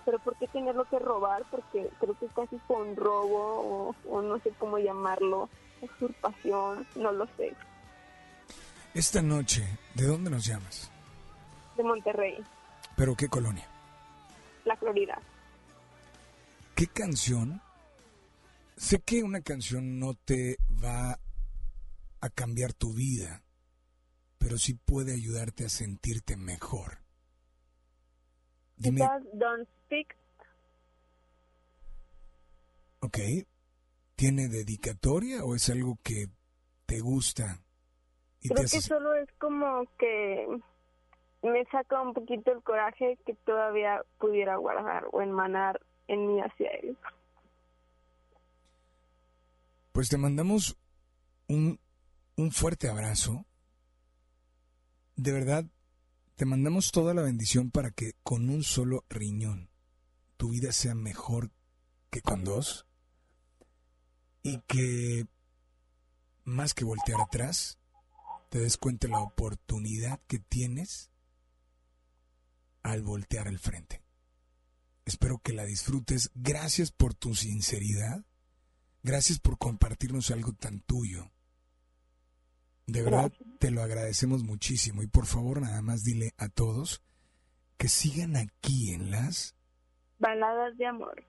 Pero 0.03 0.19
¿por 0.19 0.35
qué 0.35 0.47
tenerlo 0.47 0.83
que 0.83 0.99
robar? 0.99 1.43
Porque 1.49 1.89
creo 2.01 2.15
que 2.19 2.27
casi 2.35 2.59
fue 2.67 2.81
un 2.81 2.97
robo 2.97 3.39
o, 3.39 3.95
o 4.09 4.21
no 4.21 4.39
sé 4.39 4.51
cómo 4.59 4.77
llamarlo, 4.77 5.47
usurpación, 5.81 6.85
no 6.97 7.13
lo 7.13 7.27
sé, 7.37 7.55
Esta 8.93 9.21
noche, 9.21 9.63
¿de 9.95 10.05
dónde 10.05 10.29
nos 10.29 10.45
llamas? 10.45 10.91
de 11.77 11.83
Monterrey, 11.83 12.37
¿Pero 12.97 13.15
qué 13.15 13.27
colonia? 13.29 13.65
la 14.65 14.75
Florida. 14.75 15.19
¿Qué 16.75 16.85
canción? 16.87 17.61
Sé 18.75 18.99
que 18.99 19.23
una 19.23 19.41
canción 19.41 19.99
no 19.99 20.13
te 20.13 20.57
va 20.83 21.17
a 22.19 22.29
cambiar 22.29 22.73
tu 22.73 22.93
vida, 22.93 23.41
pero 24.37 24.57
sí 24.57 24.73
puede 24.73 25.13
ayudarte 25.13 25.65
a 25.65 25.69
sentirte 25.69 26.35
mejor. 26.35 26.99
Dime, 28.75 29.01
Quizás 29.01 29.23
Don't 29.33 29.67
Speak, 29.85 30.15
ok, 32.99 33.17
¿tiene 34.15 34.47
dedicatoria 34.47 35.43
o 35.43 35.55
es 35.55 35.69
algo 35.69 35.97
que 36.03 36.27
te 36.85 36.99
gusta 36.99 37.59
creo 38.41 38.55
que 38.55 38.81
solo 38.81 39.13
es 39.15 39.29
como 39.39 39.85
que 39.97 40.47
me 41.43 41.65
saca 41.65 42.01
un 42.01 42.13
poquito 42.13 42.51
el 42.51 42.61
coraje 42.61 43.17
que 43.25 43.33
todavía 43.33 44.03
pudiera 44.19 44.55
guardar 44.57 45.05
o 45.11 45.21
emanar 45.21 45.81
en 46.07 46.27
mí 46.27 46.41
hacia 46.41 46.69
él. 46.69 46.97
Pues 49.91 50.09
te 50.09 50.17
mandamos 50.17 50.77
un, 51.47 51.79
un 52.37 52.51
fuerte 52.51 52.89
abrazo. 52.89 53.45
De 55.15 55.31
verdad, 55.31 55.65
te 56.35 56.45
mandamos 56.45 56.91
toda 56.91 57.13
la 57.13 57.21
bendición 57.21 57.71
para 57.71 57.91
que 57.91 58.13
con 58.23 58.49
un 58.49 58.63
solo 58.63 59.03
riñón 59.09 59.69
tu 60.37 60.49
vida 60.49 60.71
sea 60.71 60.95
mejor 60.95 61.51
que 62.09 62.21
con 62.21 62.43
dos. 62.43 62.87
Y 64.43 64.59
que 64.61 65.27
más 66.43 66.73
que 66.73 66.83
voltear 66.83 67.21
atrás, 67.21 67.77
te 68.51 68.59
des 68.59 68.75
cuenta 68.75 69.07
de 69.07 69.13
la 69.13 69.21
oportunidad 69.21 70.19
que 70.27 70.37
tienes 70.37 71.09
al 72.83 73.01
voltear 73.01 73.47
al 73.47 73.59
frente. 73.59 74.01
Espero 75.05 75.39
que 75.39 75.53
la 75.53 75.63
disfrutes. 75.63 76.31
Gracias 76.35 76.91
por 76.91 77.13
tu 77.13 77.33
sinceridad. 77.33 78.25
Gracias 79.03 79.39
por 79.39 79.57
compartirnos 79.57 80.31
algo 80.31 80.51
tan 80.51 80.81
tuyo. 80.81 81.31
De 82.87 83.01
verdad 83.03 83.31
te 83.57 83.71
lo 83.71 83.83
agradecemos 83.83 84.43
muchísimo 84.43 85.01
y 85.01 85.07
por 85.07 85.27
favor 85.27 85.61
nada 85.61 85.81
más 85.81 86.03
dile 86.03 86.33
a 86.35 86.49
todos 86.49 87.01
que 87.77 87.87
sigan 87.87 88.35
aquí 88.35 88.93
en 88.93 89.11
las 89.11 89.55
Baladas 90.19 90.77
de 90.77 90.87
amor. 90.87 91.23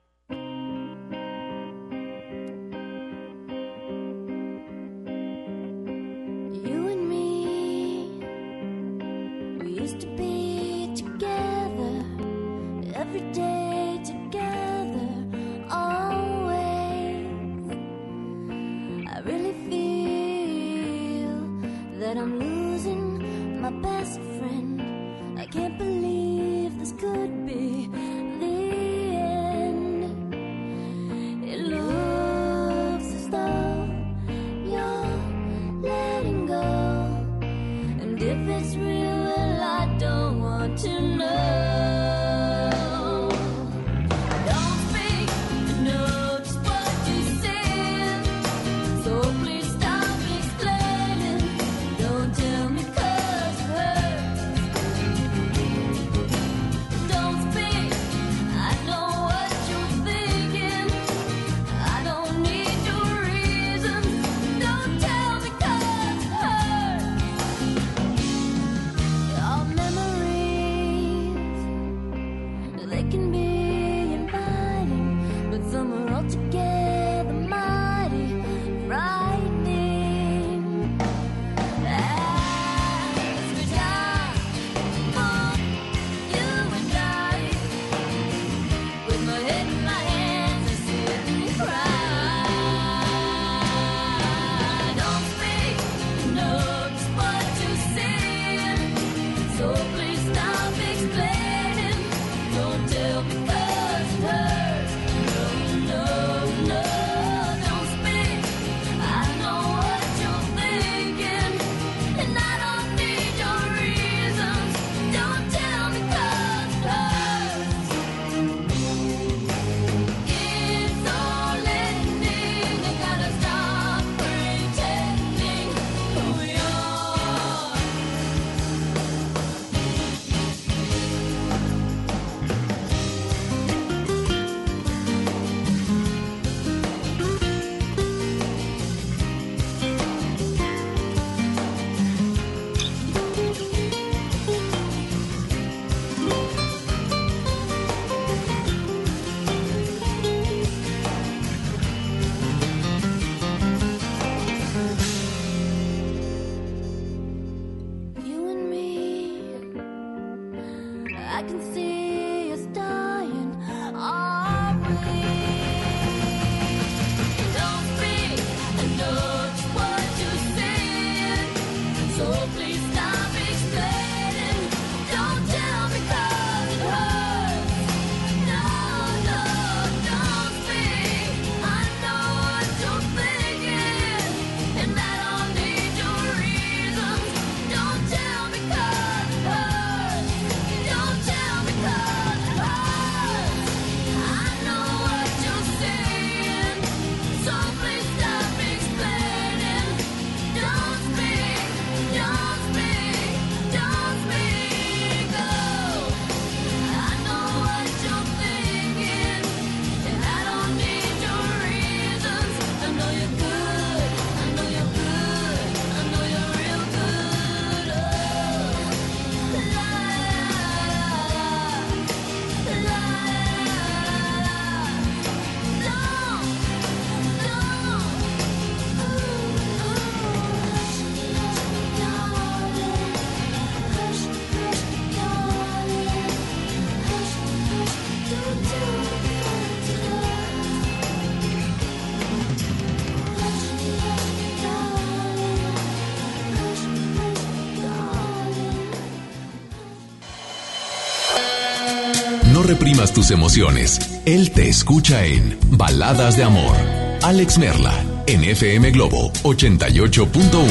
Tus 252.93 253.31
emociones. 253.33 254.23
Él 254.27 254.53
te 254.53 254.69
escucha 254.69 255.25
en 255.25 255.59
Baladas 255.71 256.37
de 256.37 256.45
Amor. 256.45 256.77
Alex 257.23 257.59
Merla, 257.59 257.93
en 258.27 258.45
FM 258.45 258.91
Globo 258.93 259.33
88.1. 259.43 260.63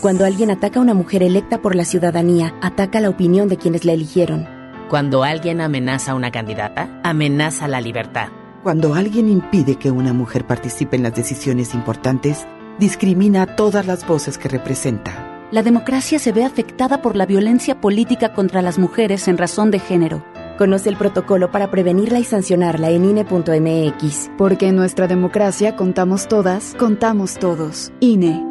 Cuando 0.00 0.24
alguien 0.24 0.50
ataca 0.50 0.78
a 0.78 0.82
una 0.82 0.94
mujer 0.94 1.22
electa 1.24 1.60
por 1.60 1.74
la 1.74 1.84
ciudadanía, 1.84 2.54
ataca 2.62 3.00
la 3.00 3.08
opinión 3.08 3.48
de 3.48 3.56
quienes 3.56 3.84
la 3.84 3.92
eligieron. 3.92 4.46
Cuando 4.88 5.24
alguien 5.24 5.60
amenaza 5.60 6.12
a 6.12 6.14
una 6.14 6.30
candidata, 6.30 7.00
amenaza 7.02 7.66
la 7.66 7.80
libertad. 7.80 8.28
Cuando 8.62 8.94
alguien 8.94 9.28
impide 9.28 9.76
que 9.76 9.90
una 9.90 10.12
mujer 10.12 10.46
participe 10.46 10.96
en 10.96 11.02
las 11.02 11.14
decisiones 11.14 11.74
importantes, 11.74 12.46
discrimina 12.78 13.42
a 13.42 13.56
todas 13.56 13.86
las 13.86 14.06
voces 14.06 14.38
que 14.38 14.48
representa. 14.48 15.46
La 15.50 15.62
democracia 15.62 16.18
se 16.18 16.30
ve 16.30 16.44
afectada 16.44 17.02
por 17.02 17.16
la 17.16 17.26
violencia 17.26 17.80
política 17.80 18.32
contra 18.32 18.62
las 18.62 18.78
mujeres 18.78 19.28
en 19.28 19.38
razón 19.38 19.70
de 19.70 19.80
género. 19.80 20.22
Conoce 20.58 20.88
el 20.88 20.96
protocolo 20.96 21.52
para 21.52 21.70
prevenirla 21.70 22.18
y 22.18 22.24
sancionarla 22.24 22.90
en 22.90 23.04
INE.mx. 23.04 24.30
Porque 24.36 24.66
en 24.66 24.76
nuestra 24.76 25.06
democracia 25.06 25.76
contamos 25.76 26.26
todas, 26.26 26.74
contamos 26.76 27.38
todos. 27.38 27.92
INE. 28.00 28.44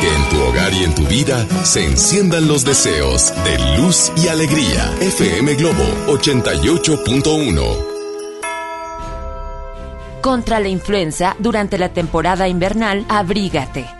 Que 0.00 0.08
en 0.08 0.28
tu 0.30 0.40
hogar 0.42 0.72
y 0.72 0.82
en 0.84 0.94
tu 0.94 1.02
vida 1.04 1.46
se 1.62 1.84
enciendan 1.84 2.48
los 2.48 2.64
deseos 2.64 3.32
de 3.44 3.78
luz 3.80 4.10
y 4.16 4.26
alegría. 4.26 4.92
FM 5.00 5.54
Globo 5.54 5.84
88.1. 6.08 7.90
Contra 10.20 10.58
la 10.58 10.68
influenza, 10.68 11.36
durante 11.38 11.78
la 11.78 11.90
temporada 11.90 12.48
invernal, 12.48 13.06
abrígate. 13.08 13.99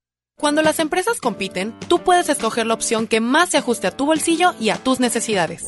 Cuando 0.41 0.63
las 0.63 0.79
empresas 0.79 1.21
compiten, 1.21 1.71
tú 1.87 1.99
puedes 1.99 2.27
escoger 2.27 2.65
la 2.65 2.73
opción 2.73 3.05
que 3.05 3.19
más 3.19 3.49
se 3.49 3.59
ajuste 3.59 3.85
a 3.85 3.91
tu 3.91 4.07
bolsillo 4.07 4.55
y 4.59 4.69
a 4.69 4.77
tus 4.77 4.99
necesidades. 4.99 5.67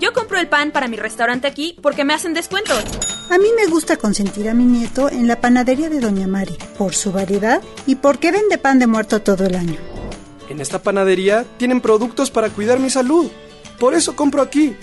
Yo 0.00 0.14
compro 0.14 0.38
el 0.40 0.48
pan 0.48 0.70
para 0.70 0.88
mi 0.88 0.96
restaurante 0.96 1.46
aquí 1.46 1.76
porque 1.82 2.06
me 2.06 2.14
hacen 2.14 2.32
descuentos. 2.32 2.82
A 3.28 3.36
mí 3.36 3.48
me 3.54 3.66
gusta 3.66 3.98
consentir 3.98 4.48
a 4.48 4.54
mi 4.54 4.64
nieto 4.64 5.10
en 5.10 5.28
la 5.28 5.42
panadería 5.42 5.90
de 5.90 6.00
Doña 6.00 6.26
Mari, 6.26 6.56
por 6.78 6.94
su 6.94 7.12
variedad 7.12 7.60
y 7.86 7.96
porque 7.96 8.32
vende 8.32 8.56
pan 8.56 8.78
de 8.78 8.86
muerto 8.86 9.20
todo 9.20 9.44
el 9.44 9.54
año. 9.54 9.76
En 10.48 10.62
esta 10.62 10.82
panadería 10.82 11.44
tienen 11.58 11.82
productos 11.82 12.30
para 12.30 12.48
cuidar 12.48 12.80
mi 12.80 12.88
salud. 12.88 13.30
Por 13.78 13.92
eso 13.92 14.16
compro 14.16 14.40
aquí. 14.40 14.74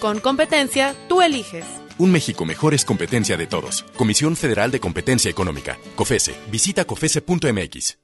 Con 0.00 0.20
competencia, 0.20 0.94
tú 1.08 1.20
eliges. 1.20 1.66
Un 1.98 2.10
México 2.10 2.46
mejor 2.46 2.72
es 2.72 2.86
competencia 2.86 3.36
de 3.36 3.46
todos. 3.46 3.84
Comisión 3.96 4.34
Federal 4.34 4.70
de 4.70 4.80
Competencia 4.80 5.30
Económica. 5.30 5.76
COFESE. 5.94 6.34
Visita 6.50 6.86
COFESE.mx. 6.86 8.03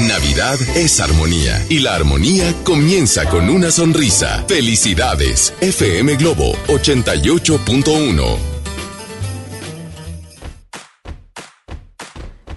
Navidad 0.00 0.58
es 0.74 0.98
armonía 0.98 1.64
y 1.68 1.78
la 1.78 1.94
armonía 1.94 2.52
comienza 2.64 3.28
con 3.28 3.48
una 3.48 3.70
sonrisa. 3.70 4.44
Felicidades. 4.48 5.54
FM 5.60 6.16
Globo 6.16 6.52
88.1. 6.66 8.36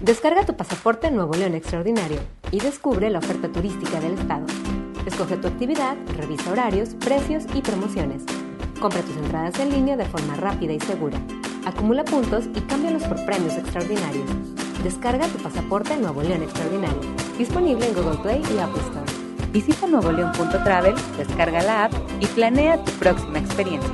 Descarga 0.00 0.44
tu 0.44 0.56
pasaporte 0.56 1.12
Nuevo 1.12 1.34
León 1.34 1.54
Extraordinario 1.54 2.18
y 2.50 2.58
descubre 2.58 3.08
la 3.08 3.20
oferta 3.20 3.48
turística 3.52 4.00
del 4.00 4.14
estado. 4.14 4.46
Escoge 5.06 5.36
tu 5.36 5.46
actividad, 5.46 5.96
revisa 6.16 6.50
horarios, 6.50 6.90
precios 6.98 7.44
y 7.54 7.62
promociones. 7.62 8.22
Compra 8.80 9.02
tus 9.02 9.16
entradas 9.16 9.58
en 9.60 9.70
línea 9.70 9.96
de 9.96 10.06
forma 10.06 10.34
rápida 10.34 10.72
y 10.72 10.80
segura. 10.80 11.20
Acumula 11.64 12.04
puntos 12.04 12.46
y 12.56 12.60
cámbialos 12.62 13.04
por 13.04 13.24
premios 13.24 13.54
extraordinarios. 13.54 14.28
Descarga 14.82 15.28
tu 15.28 15.38
pasaporte 15.38 15.96
Nuevo 15.96 16.22
León 16.22 16.42
Extraordinario. 16.42 17.27
Disponible 17.38 17.86
en 17.86 17.94
Google 17.94 18.18
Play 18.18 18.42
y 18.54 18.58
Apple 18.58 18.82
Store. 18.82 19.06
Visita 19.52 19.86
nuevoleón.travel, 19.86 20.94
descarga 21.16 21.62
la 21.62 21.84
app 21.84 21.92
y 22.20 22.26
planea 22.26 22.84
tu 22.84 22.92
próxima 22.92 23.38
experiencia. 23.38 23.88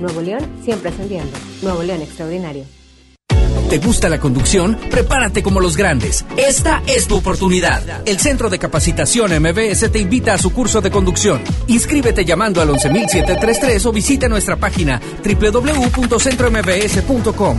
Nuevo 0.00 0.22
León 0.22 0.48
siempre 0.62 0.90
ascendiendo. 0.90 1.36
Nuevo 1.62 1.82
León 1.82 2.02
Extraordinario. 2.02 2.64
¿Te 3.68 3.78
gusta 3.78 4.08
la 4.08 4.18
conducción? 4.18 4.76
Prepárate 4.90 5.42
como 5.44 5.60
los 5.60 5.76
grandes. 5.76 6.24
Esta 6.36 6.82
es 6.88 7.06
tu 7.06 7.14
oportunidad. 7.16 8.02
El 8.04 8.18
Centro 8.18 8.50
de 8.50 8.58
Capacitación 8.58 9.30
MBS 9.40 9.92
te 9.92 10.00
invita 10.00 10.34
a 10.34 10.38
su 10.38 10.52
curso 10.52 10.80
de 10.80 10.90
conducción. 10.90 11.40
Inscríbete 11.68 12.24
llamando 12.24 12.60
al 12.60 12.70
11733 12.70 13.86
o 13.86 13.92
visita 13.92 14.28
nuestra 14.28 14.56
página 14.56 15.00
www.centrombs.com. 15.24 17.58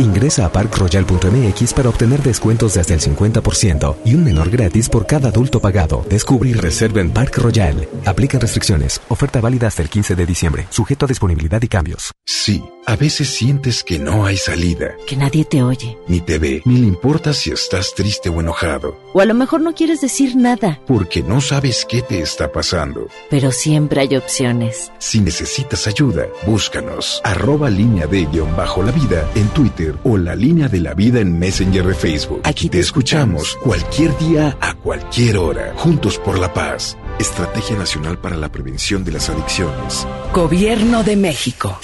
Ingresa 0.00 0.46
a 0.46 0.50
parkroyal.mx 0.50 1.74
para 1.74 1.90
obtener 1.90 2.22
descuentos 2.22 2.72
de 2.72 2.80
hasta 2.80 2.94
el 2.94 3.00
50% 3.00 3.96
y 4.06 4.14
un 4.14 4.24
menor 4.24 4.48
gratis 4.48 4.88
por 4.88 5.06
cada 5.06 5.28
adulto 5.28 5.60
pagado. 5.60 6.06
Descubre 6.08 6.48
y 6.48 6.54
reserva 6.54 7.02
en 7.02 7.10
Park 7.10 7.36
Royal. 7.36 7.86
Aplica 8.06 8.38
restricciones. 8.38 9.02
Oferta 9.08 9.42
válida 9.42 9.66
hasta 9.66 9.82
el 9.82 9.90
15 9.90 10.14
de 10.14 10.24
diciembre. 10.24 10.66
Sujeto 10.70 11.04
a 11.04 11.08
disponibilidad 11.08 11.60
y 11.60 11.68
cambios. 11.68 12.12
Sí, 12.24 12.64
a 12.86 12.96
veces 12.96 13.28
sientes 13.28 13.84
que 13.84 13.98
no 13.98 14.24
hay 14.24 14.38
salida. 14.38 14.94
Que 15.06 15.16
nadie 15.16 15.44
te 15.44 15.62
oye. 15.62 15.98
Ni 16.08 16.22
te 16.22 16.38
ve, 16.38 16.62
ni 16.64 16.78
le 16.78 16.86
importa 16.86 17.34
si 17.34 17.50
estás 17.50 17.94
triste 17.94 18.30
o 18.30 18.40
enojado. 18.40 18.96
O 19.12 19.20
a 19.20 19.26
lo 19.26 19.34
mejor 19.34 19.60
no 19.60 19.74
quieres 19.74 20.00
decir 20.00 20.34
nada. 20.34 20.80
Porque 20.86 21.22
no 21.22 21.42
sabes 21.42 21.84
qué 21.86 22.00
te 22.00 22.22
está 22.22 22.50
pasando. 22.50 23.08
Pero 23.28 23.52
siempre 23.52 24.00
hay 24.00 24.16
opciones. 24.16 24.90
Si 24.98 25.20
necesitas 25.20 25.86
ayuda, 25.86 26.24
búscanos. 26.46 27.20
Arroba 27.22 27.68
línea 27.68 28.06
de 28.06 28.24
guion 28.24 28.56
bajo 28.56 28.82
la 28.82 28.92
vida 28.92 29.28
en 29.34 29.46
Twitter 29.48 29.89
o 30.04 30.16
la 30.16 30.34
línea 30.34 30.68
de 30.68 30.80
la 30.80 30.94
vida 30.94 31.20
en 31.20 31.38
Messenger 31.38 31.86
de 31.86 31.94
Facebook. 31.94 32.40
Aquí 32.44 32.68
te 32.68 32.80
escuchamos 32.80 33.56
cualquier 33.62 34.16
día 34.18 34.56
a 34.60 34.74
cualquier 34.74 35.36
hora. 35.36 35.72
Juntos 35.76 36.18
por 36.18 36.38
la 36.38 36.52
paz. 36.52 36.96
Estrategia 37.18 37.76
Nacional 37.76 38.18
para 38.18 38.36
la 38.36 38.50
Prevención 38.50 39.04
de 39.04 39.12
las 39.12 39.28
Adicciones. 39.28 40.06
Gobierno 40.32 41.02
de 41.02 41.16
México. 41.16 41.78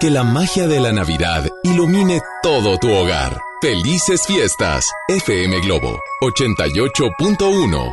Que 0.00 0.10
la 0.10 0.22
magia 0.22 0.66
de 0.66 0.80
la 0.80 0.92
Navidad 0.92 1.48
ilumine 1.64 2.20
todo 2.42 2.78
tu 2.78 2.90
hogar. 2.90 3.40
Felices 3.60 4.24
fiestas. 4.26 4.86
FM 5.08 5.60
Globo 5.60 5.98
88.1. 6.22 7.92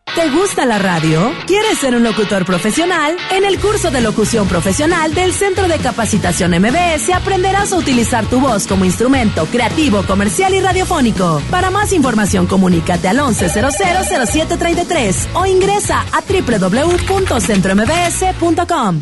¿Te 0.15 0.29
gusta 0.29 0.65
la 0.65 0.77
radio? 0.77 1.31
¿Quieres 1.47 1.77
ser 1.77 1.95
un 1.95 2.03
locutor 2.03 2.45
profesional? 2.45 3.15
En 3.31 3.45
el 3.45 3.61
curso 3.61 3.91
de 3.91 4.01
locución 4.01 4.45
profesional 4.45 5.13
del 5.13 5.31
Centro 5.31 5.69
de 5.69 5.77
Capacitación 5.77 6.51
MBS 6.51 7.11
aprenderás 7.15 7.71
a 7.71 7.77
utilizar 7.77 8.25
tu 8.25 8.41
voz 8.41 8.67
como 8.67 8.83
instrumento 8.83 9.45
creativo, 9.45 10.03
comercial 10.03 10.53
y 10.53 10.59
radiofónico. 10.59 11.41
Para 11.49 11.71
más 11.71 11.93
información, 11.93 12.45
comunícate 12.45 13.07
al 13.07 13.19
11000733 13.19 15.27
o 15.33 15.45
ingresa 15.45 16.05
a 16.11 16.21
www.centrombs.com. 16.21 19.01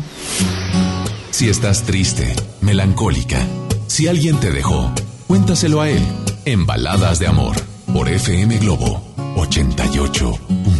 Si 1.32 1.48
estás 1.48 1.82
triste, 1.82 2.36
melancólica, 2.60 3.44
si 3.88 4.06
alguien 4.06 4.38
te 4.38 4.52
dejó, 4.52 4.92
cuéntaselo 5.26 5.80
a 5.80 5.90
él 5.90 6.06
en 6.44 6.66
Baladas 6.66 7.18
de 7.18 7.26
Amor 7.26 7.56
por 7.92 8.08
FM 8.08 8.58
Globo 8.58 9.02
88.1. 9.34 10.79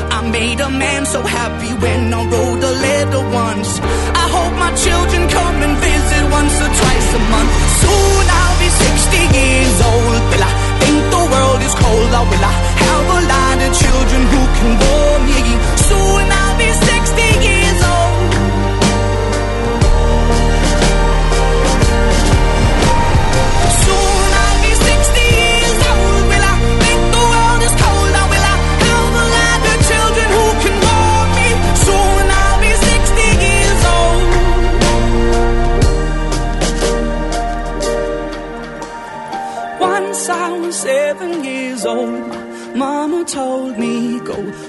I 0.21 0.29
made 0.29 0.59
a 0.59 0.69
man 0.69 1.03
so 1.07 1.19
happy 1.23 1.73
when 1.81 2.13
I 2.13 2.21
wrote 2.29 2.61
a 2.61 2.73
letter 2.85 3.23
once. 3.33 3.79
I 4.23 4.25
hope 4.29 4.53
my 4.53 4.69
children 4.77 5.21
come 5.27 5.57
and 5.65 5.73
visit 5.81 6.23
once 6.29 6.55
or 6.61 6.71
twice 6.77 7.09
a 7.17 7.21
month. 7.33 7.51
Soon 7.81 8.23
I'll 8.29 8.57
be 8.61 8.69
60 8.69 9.17
years 9.33 9.77
old. 9.81 10.21
Will 10.29 10.45
I 10.45 10.53
think 10.77 10.99
the 11.09 11.23
world 11.25 11.61
is 11.65 11.73
cold? 11.73 12.11
Or 12.19 12.25
will 12.29 12.45
I 12.53 12.55
have 12.85 13.07
a 13.17 13.21
lot 13.33 13.57
of 13.65 13.71
children 13.81 14.21
who 14.29 14.41
can 14.57 14.71
bore 14.77 15.19
me? 15.25 15.41
Soon 15.89 16.23
I'll 16.29 16.57
be 16.61 16.69
60 16.69 17.49
years 17.49 17.81
old. 17.81 17.90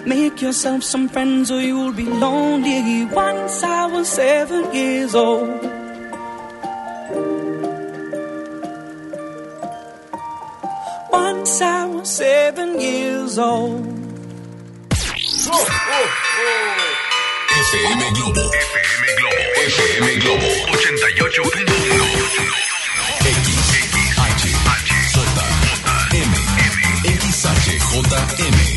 Make 0.07 0.41
yourself 0.43 0.83
some 0.83 1.09
friends 1.09 1.51
or 1.51 1.61
you'll 1.61 1.93
be 1.93 2.05
lonely. 2.05 3.05
Once 3.07 3.63
I 3.63 3.87
was 3.87 4.09
seven 4.09 4.73
years 4.75 5.15
old. 5.15 5.49
Once 11.11 11.61
I 11.61 11.87
was 11.87 12.09
seven 12.11 12.81
years 12.81 13.39
old. 13.39 13.87
FM 17.63 18.01
Globo. 18.17 18.41
FM 18.41 19.19
Globo. 19.19 19.43
FM 19.69 20.21
Globo 20.23 20.73
88.1. 23.23 23.53
XHJM, 27.33 28.72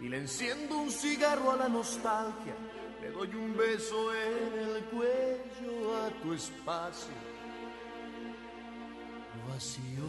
y 0.00 0.08
le 0.08 0.18
enciendo 0.18 0.76
un 0.76 0.90
cigarro 0.90 1.52
a 1.52 1.56
la 1.56 1.68
nostalgia. 1.68 2.54
Le 3.00 3.10
doy 3.10 3.34
un 3.34 3.56
beso 3.56 4.12
en 4.14 4.58
el 4.58 4.84
cuello 4.84 5.96
a 6.04 6.10
tu 6.22 6.32
espacio 6.34 7.14
vacío. 9.48 10.08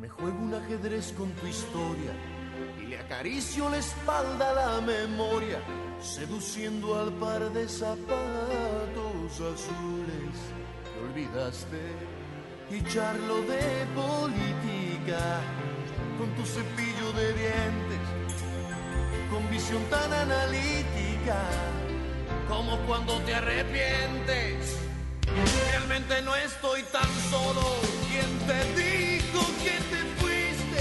Me 0.00 0.08
juego 0.08 0.38
un 0.38 0.54
ajedrez 0.54 1.12
con 1.12 1.30
tu 1.32 1.46
historia 1.46 2.12
y 2.80 2.86
le 2.86 2.98
acaricio 2.98 3.68
la 3.70 3.78
espalda 3.78 4.50
a 4.50 4.54
la 4.54 4.80
memoria, 4.80 5.60
seduciendo 6.00 6.98
al 6.98 7.12
par 7.14 7.52
de 7.52 7.68
zapatos 7.68 9.32
azules 9.32 10.36
que 10.84 11.00
olvidaste 11.08 11.80
y 12.70 12.82
charlo 12.84 13.42
de 13.42 13.86
política 13.94 15.40
con 16.22 16.30
tu 16.36 16.46
cepillo 16.46 17.12
de 17.14 17.34
dientes, 17.34 18.02
con 19.28 19.42
visión 19.50 19.82
tan 19.90 20.12
analítica 20.12 21.38
como 22.48 22.78
cuando 22.86 23.18
te 23.22 23.34
arrepientes. 23.34 24.78
Realmente 25.70 26.22
no 26.22 26.36
estoy 26.36 26.84
tan 26.92 27.10
solo. 27.28 27.64
¿Quién 28.08 28.30
te 28.46 28.60
dijo 28.80 29.40
que 29.64 29.76
te 29.92 30.00
fuiste? 30.20 30.80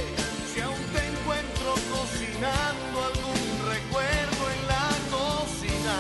Si 0.53 0.61
aún 0.61 0.83
te 0.93 1.01
encuentro 1.11 1.69
cocinando 1.95 2.95
algún 3.11 3.43
recuerdo 3.73 4.43
en 4.55 4.61
la 4.73 4.89
cocina 5.17 5.97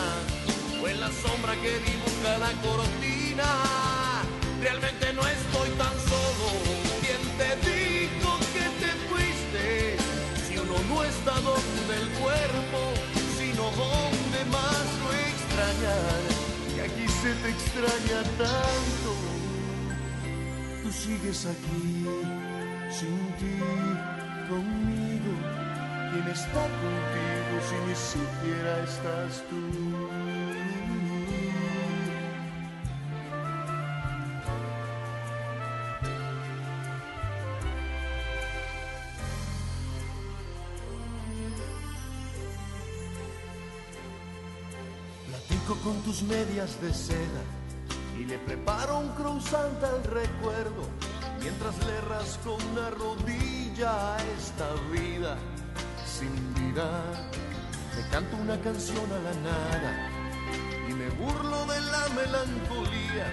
o 0.83 0.87
en 0.87 0.99
la 0.99 1.11
sombra 1.23 1.53
que 1.55 1.79
dibuja 1.89 2.37
la 2.45 2.51
cortina. 2.61 3.49
Realmente 4.61 5.13
no 5.13 5.25
estoy 5.25 5.50
se 17.21 17.33
te 17.35 17.49
extraña 17.49 18.23
tanto. 18.37 19.11
Tú 20.81 20.91
sigues 20.91 21.45
aquí, 21.45 22.07
sin 22.89 23.17
ti, 23.37 23.59
conmigo. 24.49 25.33
¿Quién 26.11 26.27
está 26.27 26.63
contigo 26.83 27.53
si 27.67 27.75
ni 27.87 27.95
siquiera 27.95 28.83
estás 28.83 29.43
tú? 29.49 30.10
Medias 46.27 46.79
de 46.81 46.93
seda 46.93 47.41
y 48.19 48.25
le 48.25 48.37
preparo 48.37 48.99
un 48.99 49.09
croissant 49.15 49.83
al 49.83 50.03
recuerdo 50.03 50.87
mientras 51.41 51.75
le 51.85 51.99
rasco 52.01 52.57
una 52.71 52.91
rodilla 52.91 54.15
a 54.15 54.17
esta 54.37 54.67
vida 54.91 55.35
sin 56.05 56.31
vida. 56.53 57.01
Le 57.97 58.07
canto 58.09 58.37
una 58.37 58.59
canción 58.61 59.05
a 59.11 59.19
la 59.19 59.33
nada 59.41 60.09
y 60.87 60.93
me 60.93 61.09
burlo 61.09 61.65
de 61.65 61.81
la 61.81 62.07
melancolía 62.09 63.27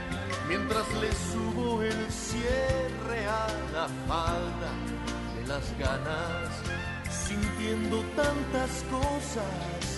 mientras 0.48 0.86
le 1.02 1.12
subo 1.12 1.82
el 1.82 2.10
cierre 2.10 3.26
a 3.26 3.46
la 3.74 3.88
falda 4.06 4.70
de 5.36 5.46
las 5.46 5.78
ganas 5.78 6.48
sintiendo 7.10 8.02
tantas 8.16 8.82
cosas 8.90 9.97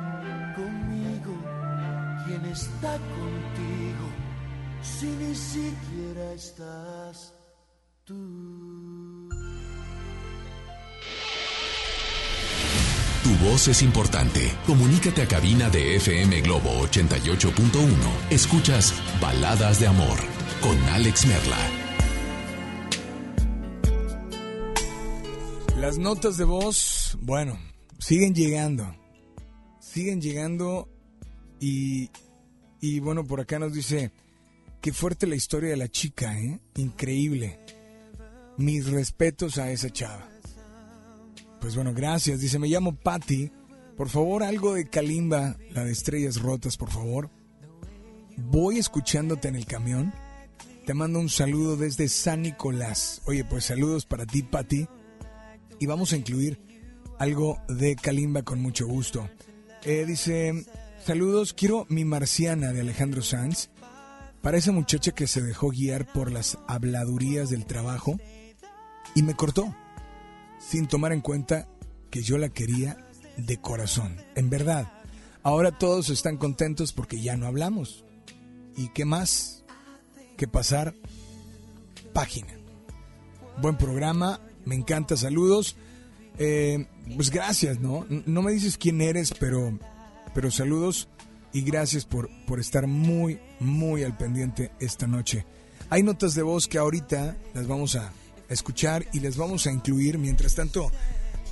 ¿Quién 2.31 2.45
está 2.45 2.93
contigo? 2.93 4.07
Si 4.81 5.05
ni 5.05 5.35
siquiera 5.35 6.33
estás 6.33 7.33
tú. 8.05 9.27
Tu 13.21 13.35
voz 13.45 13.67
es 13.67 13.81
importante. 13.81 14.49
Comunícate 14.65 15.23
a 15.23 15.27
cabina 15.27 15.69
de 15.69 15.97
FM 15.97 16.39
Globo 16.39 16.69
88.1. 16.87 17.89
Escuchas 18.29 18.93
Baladas 19.19 19.81
de 19.81 19.87
Amor 19.87 20.17
con 20.61 20.77
Alex 20.93 21.25
Merla. 21.25 21.57
Las 25.75 25.97
notas 25.97 26.37
de 26.37 26.45
voz, 26.45 27.17
bueno, 27.19 27.59
siguen 27.99 28.33
llegando. 28.33 28.95
Siguen 29.81 30.21
llegando 30.21 30.90
y, 31.61 32.09
y 32.81 32.99
bueno, 32.99 33.25
por 33.25 33.39
acá 33.39 33.59
nos 33.59 33.71
dice, 33.71 34.11
qué 34.81 34.91
fuerte 34.91 35.27
la 35.27 35.35
historia 35.35 35.69
de 35.69 35.77
la 35.77 35.87
chica, 35.87 36.37
¿eh? 36.37 36.59
Increíble. 36.75 37.59
Mis 38.57 38.89
respetos 38.89 39.57
a 39.59 39.71
esa 39.71 39.89
chava. 39.91 40.27
Pues 41.61 41.75
bueno, 41.75 41.93
gracias. 41.93 42.39
Dice, 42.39 42.57
me 42.57 42.67
llamo 42.67 42.95
Patty. 42.95 43.51
Por 43.95 44.09
favor, 44.09 44.41
algo 44.41 44.73
de 44.73 44.89
Kalimba, 44.89 45.55
la 45.69 45.85
de 45.85 45.91
Estrellas 45.91 46.41
Rotas, 46.41 46.75
por 46.75 46.89
favor. 46.89 47.29
Voy 48.37 48.79
escuchándote 48.79 49.47
en 49.47 49.55
el 49.55 49.67
camión. 49.67 50.11
Te 50.87 50.95
mando 50.95 51.19
un 51.19 51.29
saludo 51.29 51.77
desde 51.77 52.07
San 52.07 52.41
Nicolás. 52.41 53.21
Oye, 53.25 53.45
pues 53.45 53.65
saludos 53.65 54.07
para 54.07 54.25
ti, 54.25 54.41
Patty. 54.41 54.87
Y 55.79 55.85
vamos 55.85 56.11
a 56.13 56.17
incluir 56.17 56.59
algo 57.19 57.59
de 57.69 57.95
Kalimba 57.95 58.41
con 58.41 58.59
mucho 58.59 58.87
gusto. 58.87 59.29
Eh, 59.83 60.05
dice, 60.07 60.65
saludos, 61.05 61.53
quiero 61.53 61.85
mi 61.89 62.05
marciana 62.05 62.73
de 62.73 62.81
Alejandro 62.81 63.21
Sanz. 63.21 63.69
Para 64.41 64.57
esa 64.57 64.71
muchacha 64.71 65.11
que 65.11 65.27
se 65.27 65.41
dejó 65.41 65.69
guiar 65.69 66.11
por 66.11 66.31
las 66.31 66.57
habladurías 66.67 67.49
del 67.49 67.65
trabajo 67.65 68.17
y 69.13 69.21
me 69.21 69.35
cortó 69.35 69.75
sin 70.59 70.87
tomar 70.87 71.11
en 71.11 71.21
cuenta 71.21 71.67
que 72.09 72.23
yo 72.23 72.37
la 72.37 72.49
quería 72.49 72.97
de 73.37 73.57
corazón. 73.57 74.17
En 74.35 74.49
verdad, 74.49 74.91
ahora 75.43 75.77
todos 75.77 76.09
están 76.09 76.37
contentos 76.37 76.91
porque 76.91 77.21
ya 77.21 77.37
no 77.37 77.45
hablamos. 77.45 78.03
¿Y 78.75 78.89
qué 78.89 79.05
más 79.05 79.63
que 80.37 80.47
pasar 80.47 80.95
página? 82.13 82.53
Buen 83.61 83.77
programa, 83.77 84.41
me 84.65 84.75
encanta, 84.75 85.17
saludos. 85.17 85.75
Eh, 86.39 86.87
pues 87.15 87.29
gracias, 87.29 87.79
¿no? 87.79 88.07
No 88.09 88.41
me 88.41 88.53
dices 88.53 88.77
quién 88.77 89.01
eres, 89.01 89.33
pero, 89.39 89.77
pero 90.33 90.51
saludos 90.51 91.07
y 91.53 91.61
gracias 91.61 92.05
por, 92.05 92.29
por 92.45 92.59
estar 92.59 92.87
muy, 92.87 93.39
muy 93.59 94.03
al 94.03 94.15
pendiente 94.17 94.71
esta 94.79 95.07
noche. 95.07 95.45
Hay 95.89 96.03
notas 96.03 96.35
de 96.35 96.43
voz 96.43 96.67
que 96.67 96.77
ahorita 96.77 97.35
las 97.53 97.67
vamos 97.67 97.95
a 97.95 98.11
escuchar 98.47 99.05
y 99.13 99.19
les 99.19 99.37
vamos 99.37 99.67
a 99.67 99.71
incluir. 99.71 100.17
Mientras 100.17 100.55
tanto, 100.55 100.91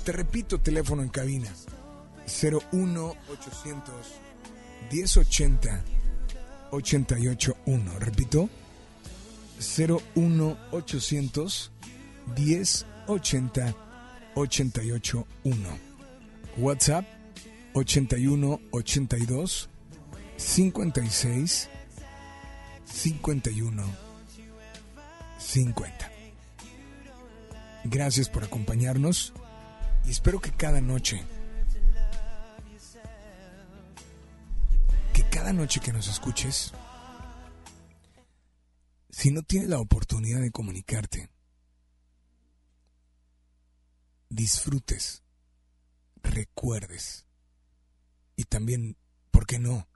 te 0.04 0.12
repito, 0.12 0.60
teléfono 0.60 1.02
en 1.02 1.08
cabina. 1.08 1.52
01 2.26 3.14
800 3.28 3.96
1080 4.90 5.84
881. 6.70 7.98
Repito, 7.98 8.48
01 10.14 10.58
800 10.70 11.72
1080 12.36 13.74
881. 14.34 15.68
WhatsApp 16.56 17.19
81 17.72 18.60
82 18.72 19.70
56 20.36 21.68
51 22.84 23.84
50. 25.38 26.12
Gracias 27.84 28.28
por 28.28 28.44
acompañarnos 28.44 29.32
y 30.04 30.10
espero 30.10 30.40
que 30.40 30.50
cada 30.50 30.80
noche, 30.80 31.22
que 35.14 35.22
cada 35.30 35.52
noche 35.52 35.80
que 35.80 35.92
nos 35.92 36.08
escuches, 36.08 36.72
si 39.10 39.30
no 39.30 39.42
tienes 39.42 39.68
la 39.68 39.78
oportunidad 39.78 40.40
de 40.40 40.50
comunicarte, 40.50 41.30
disfrutes, 44.28 45.22
recuerdes 46.22 47.29
y 48.40 48.44
también, 48.44 48.96
¿por 49.30 49.44
qué 49.44 49.58
no? 49.58 49.86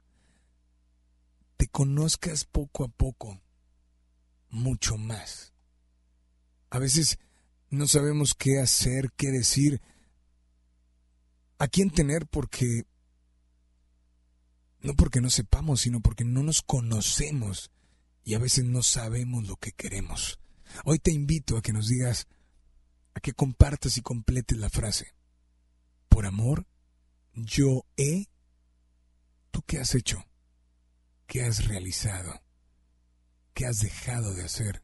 Te 1.57 1.67
conozcas 1.67 2.45
poco 2.45 2.83
a 2.83 2.87
poco, 2.89 3.41
mucho 4.51 4.97
más. 4.97 5.55
A 6.69 6.77
veces 6.77 7.17
no 7.71 7.87
sabemos 7.87 8.35
qué 8.35 8.59
hacer, 8.59 9.11
qué 9.17 9.31
decir, 9.31 9.81
a 11.57 11.67
quién 11.67 11.89
tener 11.89 12.27
porque 12.27 12.85
no 14.81 14.93
porque 14.93 15.21
no 15.21 15.31
sepamos, 15.31 15.81
sino 15.81 16.01
porque 16.01 16.23
no 16.23 16.43
nos 16.43 16.61
conocemos 16.61 17.71
y 18.23 18.35
a 18.35 18.39
veces 18.39 18.65
no 18.65 18.83
sabemos 18.83 19.47
lo 19.47 19.55
que 19.55 19.71
queremos. 19.71 20.39
Hoy 20.83 20.99
te 20.99 21.11
invito 21.11 21.57
a 21.57 21.63
que 21.63 21.73
nos 21.73 21.87
digas, 21.87 22.27
a 23.15 23.21
que 23.21 23.33
compartas 23.33 23.97
y 23.97 24.01
completes 24.01 24.59
la 24.59 24.69
frase. 24.69 25.15
Por 26.09 26.27
amor, 26.27 26.67
yo 27.33 27.87
he... 27.97 28.27
¿Tú 29.55 29.63
qué 29.65 29.79
has 29.79 29.95
hecho? 29.95 30.21
¿Qué 31.27 31.45
has 31.45 31.65
realizado? 31.65 32.41
¿Qué 33.53 33.65
has 33.65 33.79
dejado 33.79 34.33
de 34.33 34.43
hacer? 34.43 34.83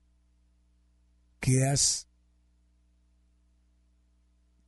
¿Qué 1.41 1.67
has 1.67 2.07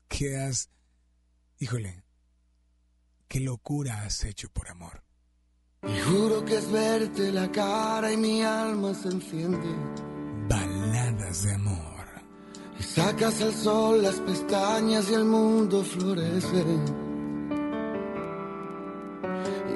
¿Qué 0.09 0.37
has... 0.41 0.69
Híjole, 1.57 2.03
qué 3.29 3.39
locura 3.39 4.03
has 4.03 4.25
hecho 4.25 4.49
por 4.49 4.67
amor. 4.67 5.05
Y 5.83 5.97
juro 6.01 6.43
que 6.43 6.57
es 6.57 6.69
verte 6.69 7.31
la 7.31 7.49
cara 7.49 8.11
y 8.11 8.17
mi 8.17 8.43
alma 8.43 8.93
se 8.93 9.07
enciende. 9.07 9.73
Baladas 10.49 11.43
de 11.43 11.53
amor. 11.53 12.07
Y 12.77 12.83
sacas 12.83 13.41
al 13.41 13.53
sol 13.53 14.03
las 14.03 14.15
pestañas 14.15 15.09
y 15.09 15.13
el 15.13 15.23
mundo 15.23 15.81
florece. 15.81 17.02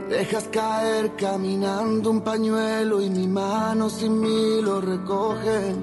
Dejas 0.10 0.48
caer 0.52 1.16
caminando 1.16 2.12
un 2.12 2.22
pañuelo 2.22 3.02
y 3.02 3.10
mi 3.10 3.28
mano 3.28 3.90
sin 3.90 4.20
mí 4.20 4.62
lo 4.62 4.80
recoge 4.80 5.76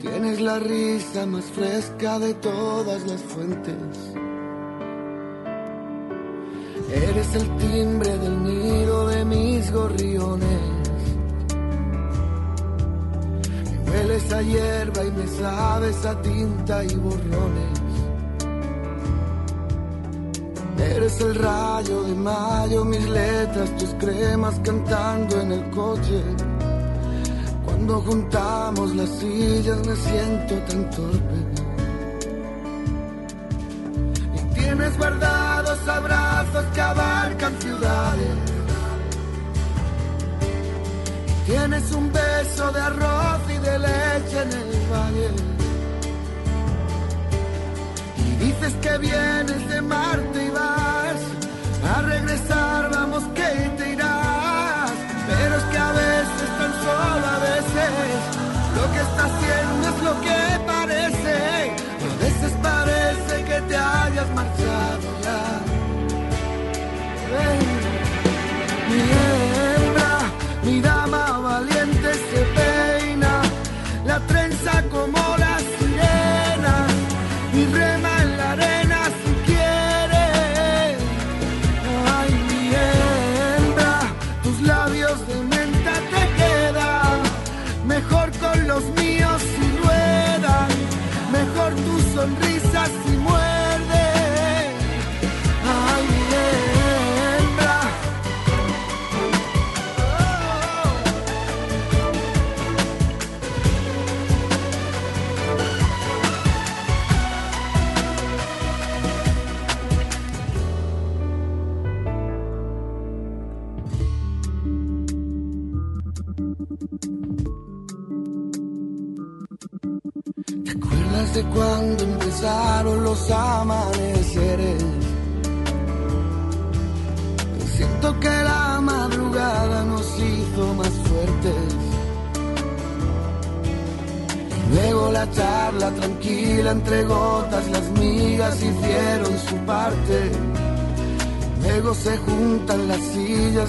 Tienes 0.00 0.40
la 0.40 0.58
risa 0.58 1.26
más 1.26 1.44
fresca 1.44 2.18
de 2.18 2.32
todas 2.32 3.06
las 3.06 3.20
fuentes. 3.20 3.76
Eres 6.90 7.34
el 7.34 7.56
timbre 7.58 8.18
del 8.18 8.42
nido 8.42 9.08
de 9.08 9.24
mis 9.26 9.70
gorriones. 9.70 10.60
Me 13.84 13.90
hueles 13.90 14.32
a 14.32 14.40
hierba 14.40 15.04
y 15.04 15.10
me 15.10 15.26
sabes 15.26 16.06
a 16.06 16.22
tinta 16.22 16.82
y 16.82 16.94
borrones. 16.94 17.89
Eres 20.80 21.20
el 21.20 21.34
rayo 21.34 22.02
de 22.02 22.14
mayo, 22.14 22.84
mis 22.84 23.08
letras, 23.08 23.76
tus 23.76 23.94
cremas 23.94 24.54
cantando 24.64 25.40
en 25.40 25.52
el 25.52 25.70
coche 25.70 26.22
cuando 27.80 28.00
juntamos 28.02 28.94
las 28.94 29.08
sillas 29.08 29.78
me 29.86 29.96
siento 29.96 30.54
tan 30.68 30.90
torpe. 30.90 31.38
Y 34.34 34.54
tienes 34.54 34.98
guardados 34.98 35.88
abrazos 35.88 36.64
que 36.74 36.80
abarcan 36.80 37.60
ciudades. 37.60 38.36
Y 41.26 41.50
tienes 41.50 41.92
un 41.92 42.12
beso 42.12 42.70
de 42.70 42.80
arroz 42.80 43.40
y 43.48 43.58
de 43.58 43.78
leche 43.78 44.42
en 44.42 44.52
el 44.52 44.92
valle. 44.92 45.49
Dices 48.40 48.74
que 48.80 48.98
vienes 48.98 49.68
de 49.68 49.82
Marte 49.82 50.44
y 50.46 50.50
vas 50.50 51.20
a 51.94 52.02
regresar, 52.02 52.90
vamos 52.90 53.22
que 53.34 53.50
te 53.76 53.92
irás. 53.92 54.92
Pero 55.28 55.56
es 55.56 55.64
que 55.64 55.78
a 55.78 55.92
veces 55.92 56.48
tan 56.58 56.72
solo 56.84 57.26
a 57.36 57.38
veces 57.50 58.18
lo 58.76 58.84
que 58.92 59.00
está 59.08 59.22
haciendo 59.30 59.88
es 59.92 60.02
lo 60.08 60.20
que 60.26 60.40
parece. 60.66 61.36
A 62.10 62.16
veces 62.24 62.52
parece 62.62 63.44
que 63.44 63.60
te 63.68 63.76
hayas 63.76 64.28
marchado 64.34 65.06
ya. 65.26 65.42
Mi 68.88 69.00
hembra, 69.20 70.18
mi 70.64 70.80
dama 70.80 71.38
valiente 71.38 72.14
se 72.14 72.40
peina, 72.56 73.42
la 74.06 74.18
trenza 74.20 74.82
como 74.90 75.29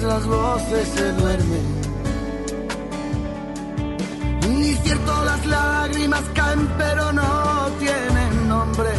las 0.02 0.26
voces 0.26 0.88
se 0.88 1.12
duermen. 1.12 1.66
Ni 4.48 4.74
cierto 4.74 5.24
las 5.24 5.46
lágrimas 5.46 6.22
caen, 6.34 6.68
pero 6.78 7.12
no 7.12 7.68
tienen 7.78 8.48
nombre. 8.48 8.90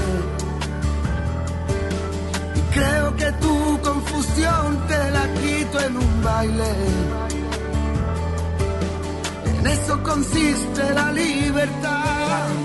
Y 2.56 2.62
creo 2.74 3.16
que 3.16 3.32
tu 3.34 3.80
confusión 3.82 4.88
te 4.88 5.12
la 5.12 5.34
quito 5.34 5.80
en 5.82 5.98
un 5.98 6.24
baile. 6.24 6.74
En 9.46 9.68
eso 9.68 10.04
consiste 10.04 10.94
la 10.94 11.12
libertad. 11.12 12.63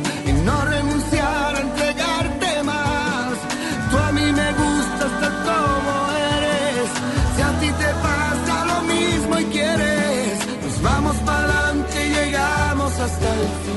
hasta 13.09 13.35
el 13.35 13.49
fin. 13.65 13.68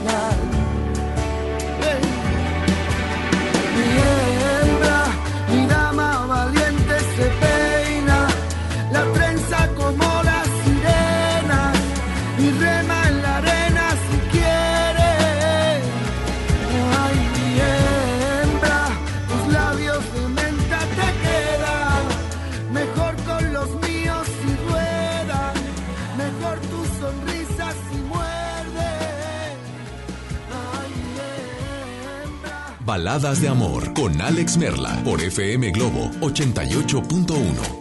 Baladas 32.92 33.40
de 33.40 33.48
Amor 33.48 33.94
con 33.94 34.20
Alex 34.20 34.58
Merla 34.58 35.02
por 35.06 35.22
FM 35.22 35.72
Globo 35.72 36.12
88.1. 36.20 37.81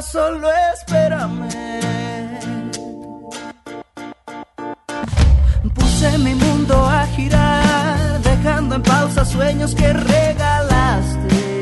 Solo 0.00 0.48
espérame. 0.74 1.48
Puse 5.74 6.18
mi 6.18 6.34
mundo 6.36 6.86
a 6.86 7.04
girar, 7.16 8.20
dejando 8.22 8.76
en 8.76 8.82
pausa 8.82 9.24
sueños 9.24 9.74
que 9.74 9.92
regalaste. 9.92 11.60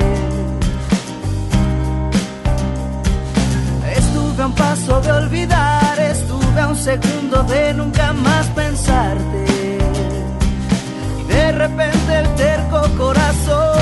Estuve 3.97 4.43
a 4.43 4.47
un 4.47 4.55
paso 4.55 5.01
de 5.01 5.13
olvidar, 5.13 5.99
estuve 5.99 6.61
a 6.61 6.69
un 6.69 6.77
segundo 6.77 7.43
de 7.45 7.73
nunca 7.73 8.13
más 8.13 8.47
pensarte. 8.49 9.79
Y 11.21 11.25
de 11.25 11.53
repente 11.53 12.19
el 12.19 12.35
terco 12.35 12.83
corazón 12.99 13.76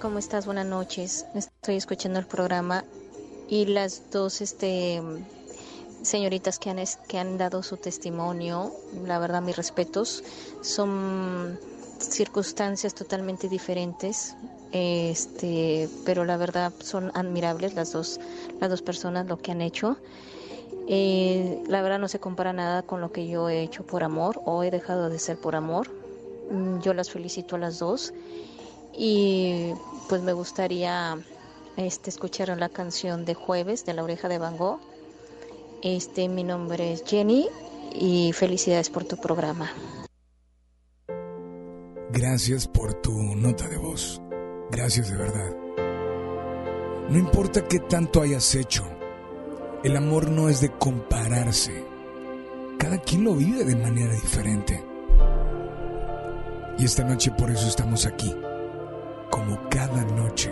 ¿cómo 0.00 0.18
estás? 0.18 0.46
Buenas 0.46 0.66
noches. 0.66 1.26
Estoy 1.34 1.76
escuchando 1.76 2.18
el 2.18 2.26
programa 2.26 2.84
y 3.48 3.66
las 3.66 4.10
dos 4.10 4.40
este, 4.40 5.00
señoritas 6.02 6.58
que 6.58 6.70
han, 6.70 6.78
que 7.08 7.18
han 7.18 7.38
dado 7.38 7.62
su 7.62 7.76
testimonio, 7.76 8.72
la 9.06 9.18
verdad 9.18 9.42
mis 9.42 9.56
respetos, 9.56 10.22
son 10.60 11.58
circunstancias 11.98 12.94
totalmente 12.94 13.48
diferentes, 13.48 14.34
este, 14.72 15.88
pero 16.04 16.24
la 16.24 16.36
verdad 16.36 16.72
son 16.80 17.10
admirables 17.14 17.74
las 17.74 17.92
dos, 17.92 18.20
las 18.60 18.68
dos 18.68 18.82
personas 18.82 19.26
lo 19.26 19.38
que 19.38 19.52
han 19.52 19.62
hecho. 19.62 19.96
Eh, 20.88 21.62
la 21.66 21.82
verdad 21.82 21.98
no 21.98 22.08
se 22.08 22.20
compara 22.20 22.52
nada 22.52 22.82
con 22.82 23.00
lo 23.00 23.12
que 23.12 23.26
yo 23.28 23.48
he 23.48 23.62
hecho 23.62 23.84
por 23.84 24.04
amor 24.04 24.40
o 24.44 24.62
he 24.62 24.70
dejado 24.70 25.08
de 25.08 25.18
ser 25.18 25.38
por 25.38 25.56
amor. 25.56 25.90
Mm, 26.50 26.80
yo 26.80 26.92
las 26.92 27.10
felicito 27.10 27.56
a 27.56 27.58
las 27.58 27.78
dos 27.78 28.12
y 28.96 29.72
pues 30.08 30.22
me 30.22 30.32
gustaría 30.32 31.18
este, 31.76 32.10
escuchar 32.10 32.56
la 32.56 32.68
canción 32.68 33.24
de 33.24 33.34
jueves 33.34 33.84
de 33.84 33.94
la 33.94 34.02
oreja 34.02 34.28
de 34.28 34.38
Van. 34.38 34.56
Este, 35.82 36.28
mi 36.28 36.42
nombre 36.42 36.92
es 36.92 37.04
Jenny 37.04 37.48
y 37.92 38.32
felicidades 38.32 38.90
por 38.90 39.04
tu 39.04 39.16
programa. 39.16 39.70
Gracias 42.10 42.66
por 42.66 42.94
tu 42.94 43.12
nota 43.12 43.68
de 43.68 43.76
voz. 43.76 44.20
Gracias 44.70 45.10
de 45.10 45.16
verdad. 45.16 45.54
No 47.10 47.18
importa 47.18 47.66
qué 47.68 47.78
tanto 47.78 48.20
hayas 48.20 48.54
hecho, 48.54 48.84
el 49.84 49.96
amor 49.96 50.30
no 50.30 50.48
es 50.48 50.60
de 50.60 50.70
compararse. 50.70 51.84
Cada 52.78 52.98
quien 52.98 53.24
lo 53.24 53.34
vive 53.34 53.64
de 53.64 53.76
manera 53.76 54.12
diferente. 54.14 54.82
Y 56.78 56.84
esta 56.84 57.04
noche 57.04 57.30
por 57.30 57.50
eso 57.50 57.68
estamos 57.68 58.06
aquí, 58.06 58.34
como 59.30 59.68
cada 59.68 60.04
noche, 60.04 60.50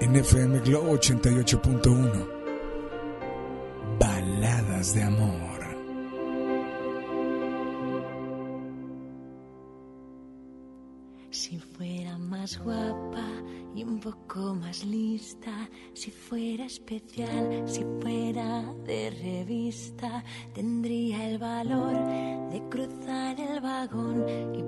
en 0.00 0.16
FM 0.16 0.60
Globo 0.60 0.92
88.1. 0.92 2.28
Baladas 3.98 4.94
de 4.94 5.02
amor. 5.02 5.56
Si 11.36 11.58
fuera 11.58 12.16
más 12.16 12.58
guapa 12.58 13.28
y 13.74 13.84
un 13.84 14.00
poco 14.00 14.54
más 14.54 14.84
lista, 14.84 15.68
si 15.92 16.10
fuera 16.10 16.64
especial, 16.64 17.62
si 17.66 17.84
fuera 18.00 18.64
de 18.84 19.10
revista, 19.10 20.24
tendría 20.54 21.28
el 21.28 21.38
valor 21.38 21.94
de 22.50 22.62
cruzar 22.70 23.38
el 23.38 23.60
vagón 23.60 24.24
y 24.54 24.62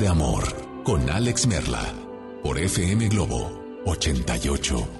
de 0.00 0.08
amor 0.08 0.44
con 0.82 1.10
Alex 1.10 1.46
Merla 1.46 1.92
por 2.42 2.58
FM 2.58 3.08
Globo 3.08 3.82
88.1. 3.84 4.99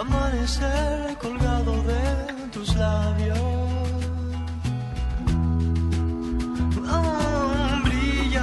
Amanecer 0.00 1.18
colgado 1.18 1.72
de 1.82 2.48
tus 2.52 2.74
labios. 2.74 3.38
Oh, 6.90 7.82
brillas 7.84 8.42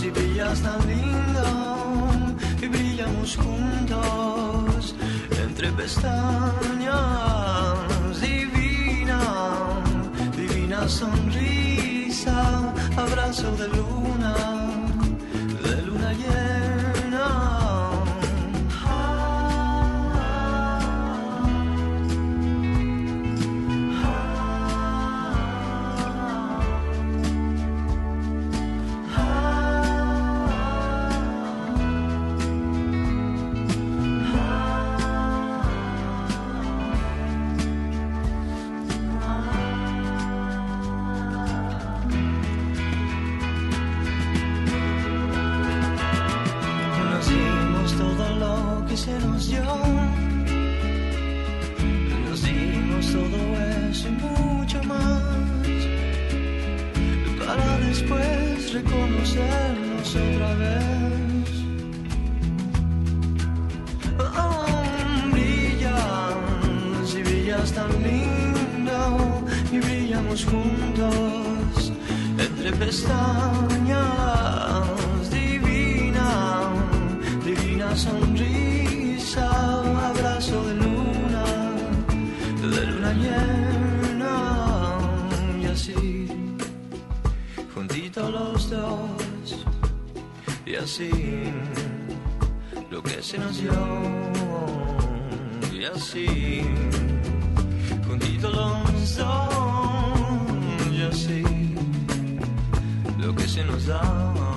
y 0.00 0.10
brillas 0.10 0.60
tan 0.60 0.86
lindo 0.86 1.42
y 2.62 2.68
brillamos 2.68 3.36
juntos 3.36 4.94
entre 5.42 5.72
pestañas. 5.72 6.94
Divina, 8.20 9.20
divina 10.36 10.88
sonrisa, 10.88 12.72
abrazo 12.96 13.50
de 13.56 13.68
luna, 13.76 14.36
reconocernos 59.38 60.16
otra 60.16 60.54
vez. 60.54 61.48
Oh, 64.18 64.66
brillas 65.32 67.14
y 67.14 67.22
brillas 67.22 67.72
tan 67.72 67.90
lindo 68.02 69.44
y 69.72 69.78
brillamos 69.78 70.44
juntos 70.44 71.92
entre 72.38 72.72
pestañas. 72.72 74.08
Divina, 75.30 76.70
divina 77.44 77.96
sonrisa, 77.96 79.48
abrazo 80.10 80.64
de 80.66 80.74
luna, 80.74 81.44
de 82.62 82.86
luna 82.86 83.12
llena 83.12 84.36
y 85.60 85.66
así, 85.66 86.28
juntitos 87.74 88.30
los 88.30 88.70
dos 88.70 89.07
así, 90.78 91.10
lo 92.90 93.02
que 93.02 93.22
se 93.22 93.38
nos 93.38 93.60
dio 93.60 93.72
y 95.72 95.84
así, 95.84 96.62
juntitos 98.06 98.54
los 98.54 99.16
dos 99.16 100.92
y 100.92 101.02
así, 101.02 101.44
lo 103.18 103.34
que 103.34 103.48
se 103.48 103.64
nos 103.64 103.86
da. 103.86 104.47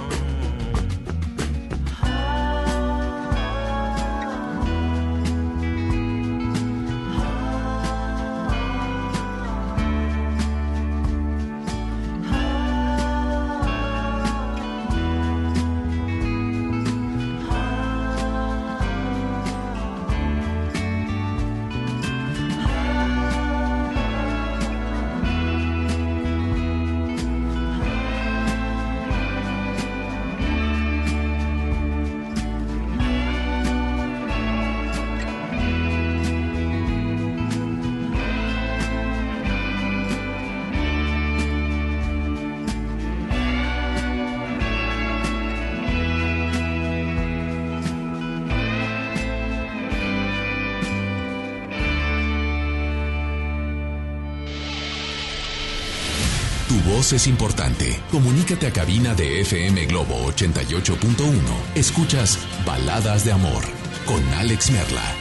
Es 57.13 57.27
importante. 57.27 57.99
Comunícate 58.11 58.67
a 58.67 58.73
cabina 58.73 59.13
de 59.13 59.41
FM 59.41 59.85
Globo 59.87 60.15
88.1. 60.31 61.41
Escuchas 61.75 62.39
Baladas 62.65 63.25
de 63.25 63.31
Amor 63.31 63.63
con 64.05 64.23
Alex 64.35 64.71
Merla. 64.71 65.15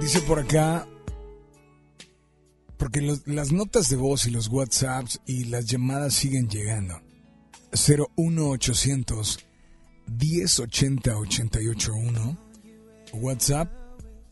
Dice 0.00 0.20
por 0.22 0.40
acá, 0.40 0.86
porque 2.76 3.00
las 3.26 3.52
notas 3.52 3.88
de 3.88 3.96
voz 3.96 4.26
y 4.26 4.30
los 4.30 4.48
WhatsApps 4.48 5.20
y 5.26 5.44
las 5.44 5.66
llamadas 5.66 6.14
siguen 6.14 6.48
llegando. 6.48 7.00
01800 7.72 9.38
1080 10.06 11.16
881 11.16 12.38
WhatsApp 13.14 13.72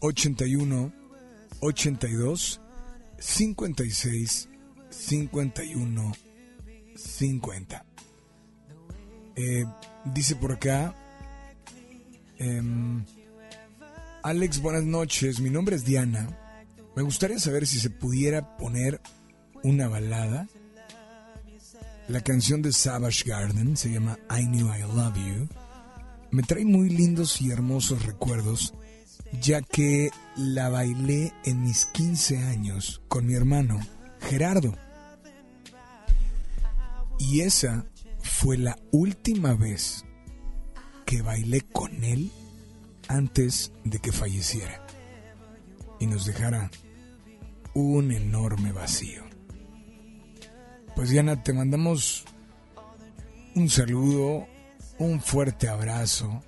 81 0.01 0.93
82 1.61 2.61
56 3.19 4.49
51 4.91 6.13
50. 6.97 7.85
Eh, 9.37 9.65
dice 10.05 10.37
por 10.37 10.53
acá, 10.53 10.95
em, 12.39 13.05
Alex, 14.23 14.61
buenas 14.61 14.85
noches. 14.85 15.41
Mi 15.41 15.51
nombre 15.51 15.77
es 15.77 15.85
Diana. 15.85 16.29
Me 16.97 17.03
gustaría 17.03 17.39
saber 17.39 17.67
si 17.67 17.81
se 17.81 17.91
pudiera 17.91 18.57
poner 18.57 19.01
una 19.63 19.89
balada. 19.89 20.49
La 22.09 22.21
canción 22.21 22.63
de 22.63 22.73
Savage 22.73 23.25
Garden 23.29 23.77
se 23.77 23.91
llama 23.91 24.19
I 24.31 24.45
Knew 24.47 24.73
I 24.73 24.81
Love 24.81 25.17
You. 25.17 25.49
Me 26.31 26.43
trae 26.43 26.65
muy 26.65 26.91
lindos 26.91 27.41
y 27.41 27.51
hermosos 27.51 28.05
recuerdos, 28.05 28.75
ya 29.41 29.63
que 29.63 30.11
la 30.37 30.69
bailé 30.69 31.33
en 31.45 31.63
mis 31.63 31.87
15 31.87 32.39
años 32.39 33.03
con 33.09 33.27
mi 33.27 33.35
hermano 33.35 33.81
Gerardo. 34.21 34.75
Y 37.19 37.41
esa 37.41 37.87
fue 38.21 38.57
la 38.59 38.79
última 38.91 39.55
vez 39.55 40.05
que 41.07 41.23
bailé 41.23 41.61
con 41.61 42.05
él 42.05 42.31
antes 43.09 43.73
de 43.85 43.99
que 43.99 44.13
falleciera 44.13 44.87
y 46.01 46.07
nos 46.07 46.27
dejara 46.27 46.71
un 47.75 48.13
enorme 48.13 48.73
vacío. 48.73 49.23
Pues 50.95 51.11
Diana, 51.11 51.43
te 51.43 51.53
mandamos 51.53 52.25
un 53.55 53.69
saludo, 53.69 54.47
un 54.99 55.21
fuerte 55.21 55.69
abrazo. 55.69 56.43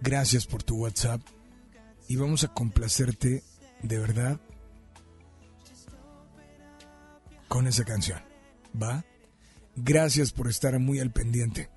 Gracias 0.00 0.46
por 0.46 0.62
tu 0.62 0.76
WhatsApp 0.76 1.20
y 2.08 2.16
vamos 2.16 2.44
a 2.44 2.48
complacerte 2.48 3.42
de 3.82 3.98
verdad 3.98 4.40
con 7.48 7.66
esa 7.66 7.84
canción. 7.84 8.20
¿Va? 8.80 9.04
Gracias 9.76 10.32
por 10.32 10.48
estar 10.48 10.78
muy 10.78 11.00
al 11.00 11.12
pendiente. 11.12 11.70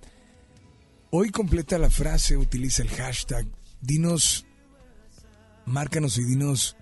Hoy 1.12 1.32
completa 1.32 1.78
la 1.78 1.90
frase, 1.90 2.38
utiliza 2.38 2.84
el 2.84 2.90
hashtag. 2.90 3.48
Dinos, 3.82 4.46
márcanos 5.66 6.18
y 6.18 6.24
dinos, 6.24 6.78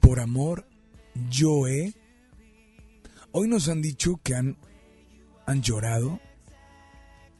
por 0.00 0.20
amor 0.20 0.68
Joe. 1.32 1.94
Hoy 3.32 3.48
nos 3.48 3.68
han 3.68 3.82
dicho 3.82 4.20
que 4.22 4.34
han, 4.34 4.56
han 5.46 5.62
llorado, 5.62 6.20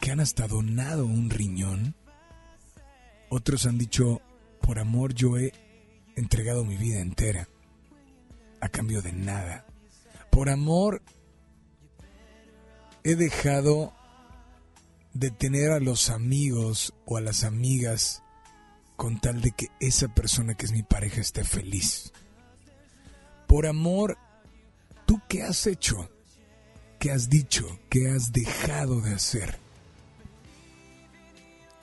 que 0.01 0.11
han 0.11 0.21
hasta 0.21 0.47
donado 0.47 1.07
un 1.07 1.31
riñón. 1.31 1.95
Otros 3.29 3.67
han 3.67 3.79
dicho, 3.79 4.21
por 4.61 4.79
amor 4.79 5.15
yo 5.15 5.37
he 5.37 5.53
entregado 6.17 6.65
mi 6.65 6.77
vida 6.77 7.01
entera, 7.01 7.49
a 8.61 8.69
cambio 8.69 9.03
de 9.03 9.13
nada. 9.13 9.67
Por 10.31 10.49
amor 10.49 11.03
he 13.05 13.15
dejado 13.15 13.93
de 15.13 15.31
tener 15.31 15.71
a 15.71 15.81
los 15.81 16.11
amigos 16.11 16.93
o 17.05 17.17
a 17.17 17.21
las 17.21 17.45
amigas 17.45 18.23
con 18.97 19.21
tal 19.21 19.41
de 19.41 19.53
que 19.53 19.69
esa 19.81 20.09
persona 20.09 20.55
que 20.55 20.67
es 20.67 20.73
mi 20.73 20.83
pareja 20.83 21.21
esté 21.21 21.45
feliz. 21.45 22.13
Por 23.47 23.67
amor, 23.67 24.19
¿tú 25.07 25.21
qué 25.29 25.43
has 25.43 25.67
hecho? 25.67 26.11
¿Qué 26.99 27.13
has 27.13 27.29
dicho? 27.29 27.79
¿Qué 27.89 28.11
has 28.11 28.33
dejado 28.33 29.01
de 29.01 29.15
hacer? 29.15 29.66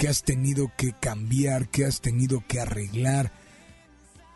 ¿Qué 0.03 0.09
has 0.09 0.23
tenido 0.23 0.69
que 0.75 0.91
cambiar? 0.91 1.69
¿Qué 1.69 1.85
has 1.85 2.01
tenido 2.01 2.43
que 2.45 2.59
arreglar? 2.59 3.31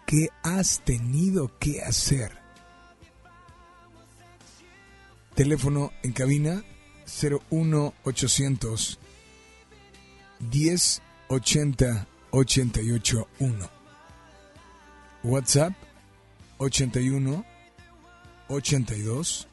¿Qué 0.06 0.30
has 0.41 0.80
tenido 0.85 1.60
que 1.60 1.81
hacer? 1.81 2.31
Teléfono 5.35 5.91
en 6.03 6.14
cabina 6.14 6.64
01800 7.22 8.98
10 10.39 11.02
80 11.27 12.07
88 12.31 13.27
1. 13.39 13.69
WhatsApp 15.26 15.73
81 16.60 17.45
82 18.48 19.48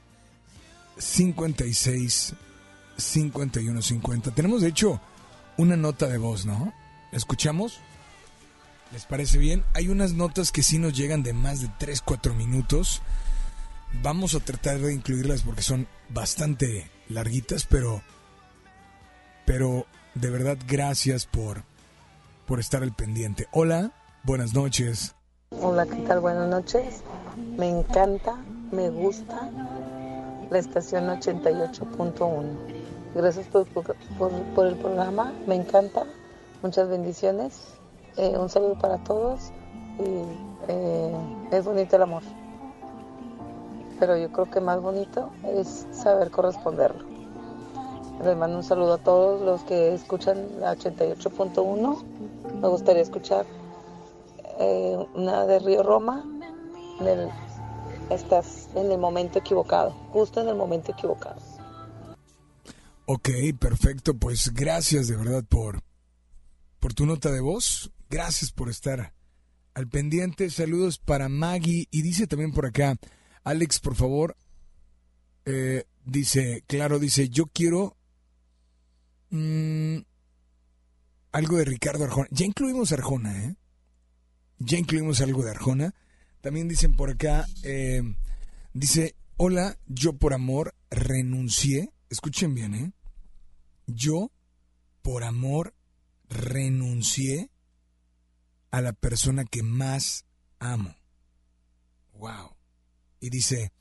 56 0.96 2.34
51 2.98 3.82
50. 3.82 4.30
Tenemos 4.30 4.62
de 4.62 4.68
hecho 4.68 5.00
una 5.56 5.76
nota 5.76 6.06
de 6.06 6.18
voz, 6.18 6.46
¿no? 6.46 6.72
¿Escuchamos? 7.12 7.80
¿Les 8.92 9.06
parece 9.06 9.38
bien? 9.38 9.64
Hay 9.74 9.88
unas 9.88 10.12
notas 10.12 10.52
que 10.52 10.62
sí 10.62 10.78
nos 10.78 10.96
llegan 10.96 11.22
de 11.22 11.32
más 11.32 11.60
de 11.60 11.68
3, 11.78 12.00
4 12.02 12.34
minutos. 12.34 13.02
Vamos 14.02 14.34
a 14.34 14.40
tratar 14.40 14.78
de 14.78 14.92
incluirlas 14.92 15.42
porque 15.42 15.62
son 15.62 15.86
bastante 16.08 16.90
larguitas, 17.08 17.66
pero 17.66 18.02
pero 19.44 19.86
de 20.14 20.30
verdad 20.30 20.58
gracias 20.66 21.26
por 21.26 21.64
por 22.46 22.60
estar 22.60 22.82
al 22.82 22.94
pendiente. 22.94 23.46
Hola, 23.52 23.92
buenas 24.22 24.54
noches. 24.54 25.14
Hola, 25.50 25.86
¿qué 25.86 25.96
tal? 26.06 26.20
Buenas 26.20 26.48
noches. 26.48 27.02
Me 27.56 27.68
encanta, 27.68 28.36
me 28.70 28.90
gusta 28.90 29.50
la 30.50 30.58
estación 30.58 31.06
88.1. 31.06 32.83
Gracias 33.14 33.46
por, 33.46 33.64
por, 33.68 34.66
el 34.66 34.74
programa, 34.74 35.32
me 35.46 35.54
encanta. 35.54 36.04
Muchas 36.62 36.88
bendiciones. 36.88 37.74
Eh, 38.16 38.36
un 38.36 38.48
saludo 38.48 38.76
para 38.76 38.98
todos 38.98 39.52
y 40.00 40.24
eh, 40.66 41.14
es 41.52 41.64
bonito 41.64 41.94
el 41.94 42.02
amor. 42.02 42.22
Pero 44.00 44.16
yo 44.16 44.32
creo 44.32 44.50
que 44.50 44.60
más 44.60 44.80
bonito 44.80 45.30
es 45.44 45.86
saber 45.92 46.32
corresponderlo. 46.32 47.04
Les 48.24 48.36
mando 48.36 48.56
un 48.56 48.64
saludo 48.64 48.94
a 48.94 48.98
todos 48.98 49.40
los 49.42 49.62
que 49.62 49.94
escuchan 49.94 50.48
la 50.58 50.74
88.1. 50.74 52.02
Me 52.60 52.68
gustaría 52.68 53.02
escuchar 53.02 53.46
eh, 54.58 55.06
una 55.14 55.46
de 55.46 55.60
Río 55.60 55.84
Roma. 55.84 56.24
estás 58.10 58.68
en 58.74 58.90
el 58.90 58.98
momento 58.98 59.38
equivocado, 59.38 59.92
justo 60.12 60.40
en 60.40 60.48
el 60.48 60.56
momento 60.56 60.90
equivocado. 60.90 61.43
Ok, 63.06 63.28
perfecto. 63.58 64.14
Pues 64.14 64.52
gracias 64.54 65.08
de 65.08 65.16
verdad 65.16 65.44
por, 65.44 65.82
por 66.80 66.94
tu 66.94 67.04
nota 67.04 67.30
de 67.30 67.40
voz. 67.40 67.92
Gracias 68.08 68.50
por 68.50 68.70
estar 68.70 69.12
al 69.74 69.88
pendiente. 69.88 70.48
Saludos 70.48 70.98
para 70.98 71.28
Maggie. 71.28 71.86
Y 71.90 72.02
dice 72.02 72.26
también 72.26 72.52
por 72.52 72.64
acá, 72.64 72.96
Alex, 73.42 73.78
por 73.80 73.94
favor. 73.94 74.36
Eh, 75.44 75.84
dice, 76.06 76.64
claro, 76.66 76.98
dice, 76.98 77.28
yo 77.28 77.44
quiero 77.46 77.98
mm, 79.28 79.98
algo 81.32 81.58
de 81.58 81.64
Ricardo 81.66 82.04
Arjona. 82.04 82.28
Ya 82.30 82.46
incluimos 82.46 82.92
Arjona, 82.92 83.44
¿eh? 83.44 83.56
Ya 84.58 84.78
incluimos 84.78 85.20
algo 85.20 85.44
de 85.44 85.50
Arjona. 85.50 85.94
También 86.40 86.68
dicen 86.68 86.94
por 86.96 87.10
acá, 87.10 87.46
eh, 87.64 88.02
dice, 88.72 89.14
hola, 89.36 89.76
yo 89.86 90.14
por 90.14 90.32
amor 90.32 90.74
renuncié 90.90 91.93
Escuchen 92.14 92.54
bien, 92.54 92.74
¿eh? 92.76 92.92
Yo, 93.88 94.30
por 95.02 95.24
amor, 95.24 95.74
renuncié 96.28 97.50
a 98.70 98.80
la 98.80 98.92
persona 98.92 99.44
que 99.44 99.64
más 99.64 100.24
amo. 100.60 100.94
Wow. 102.12 102.54
Y 103.18 103.30
dice, 103.30 103.72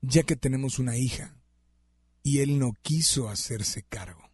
ya 0.00 0.24
que 0.24 0.34
tenemos 0.34 0.80
una 0.80 0.96
hija, 0.96 1.36
y 2.24 2.40
él 2.40 2.58
no 2.58 2.72
quiso 2.82 3.28
hacerse 3.28 3.84
cargo. 3.84 4.28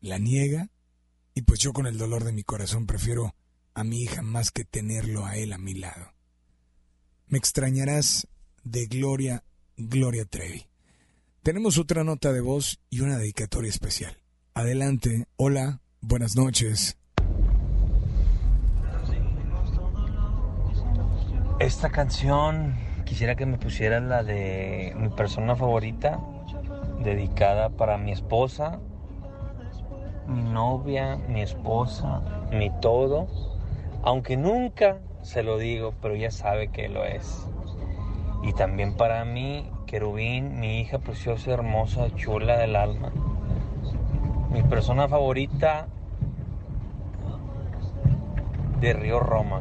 La 0.00 0.18
niega, 0.18 0.70
y 1.34 1.42
pues 1.42 1.60
yo 1.60 1.74
con 1.74 1.86
el 1.86 1.98
dolor 1.98 2.24
de 2.24 2.32
mi 2.32 2.42
corazón 2.42 2.86
prefiero 2.86 3.36
a 3.74 3.84
mi 3.84 4.00
hija 4.00 4.22
más 4.22 4.50
que 4.50 4.64
tenerlo 4.64 5.26
a 5.26 5.36
él 5.36 5.52
a 5.52 5.58
mi 5.58 5.74
lado. 5.74 6.14
Me 7.26 7.36
extrañarás 7.36 8.28
de 8.64 8.86
Gloria, 8.86 9.44
Gloria 9.76 10.24
Trevi. 10.24 10.66
Tenemos 11.42 11.78
otra 11.78 12.04
nota 12.04 12.32
de 12.32 12.40
voz 12.40 12.80
y 12.88 13.00
una 13.00 13.18
dedicatoria 13.18 13.70
especial. 13.70 14.16
Adelante, 14.54 15.26
hola, 15.36 15.80
buenas 16.00 16.36
noches. 16.36 16.96
Esta 21.58 21.90
canción 21.90 22.74
quisiera 23.04 23.34
que 23.34 23.46
me 23.46 23.58
pusieran 23.58 24.08
la 24.08 24.22
de 24.22 24.94
mi 24.96 25.08
persona 25.10 25.56
favorita, 25.56 26.20
dedicada 27.02 27.70
para 27.70 27.98
mi 27.98 28.12
esposa, 28.12 28.80
mi 30.26 30.42
novia, 30.42 31.16
mi 31.28 31.42
esposa, 31.42 32.48
mi 32.52 32.70
todo, 32.80 33.28
aunque 34.02 34.36
nunca 34.36 35.00
se 35.22 35.42
lo 35.42 35.58
digo, 35.58 35.94
pero 36.00 36.16
ya 36.16 36.30
sabe 36.30 36.68
que 36.68 36.88
lo 36.88 37.04
es. 37.04 37.46
Y 38.42 38.52
también 38.54 38.94
para 38.94 39.24
mí, 39.24 39.70
Querubín, 39.86 40.58
mi 40.58 40.80
hija 40.80 40.98
preciosa, 40.98 41.52
hermosa, 41.52 42.12
chula 42.16 42.58
del 42.58 42.76
alma. 42.76 43.12
Mi 44.50 44.62
persona 44.62 45.08
favorita 45.08 45.86
de 48.80 48.92
Río 48.92 49.20
Roma. 49.20 49.60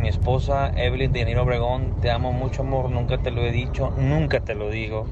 Mi 0.00 0.08
esposa 0.08 0.72
Evelyn 0.76 1.12
de 1.12 1.24
Niro 1.24 1.44
Obregón, 1.44 1.94
te 2.02 2.10
amo 2.10 2.32
mucho 2.32 2.62
amor, 2.62 2.90
nunca 2.90 3.18
te 3.18 3.30
lo 3.30 3.42
he 3.42 3.52
dicho, 3.52 3.92
nunca 3.96 4.40
te 4.40 4.54
lo 4.54 4.68
digo. 4.68 5.06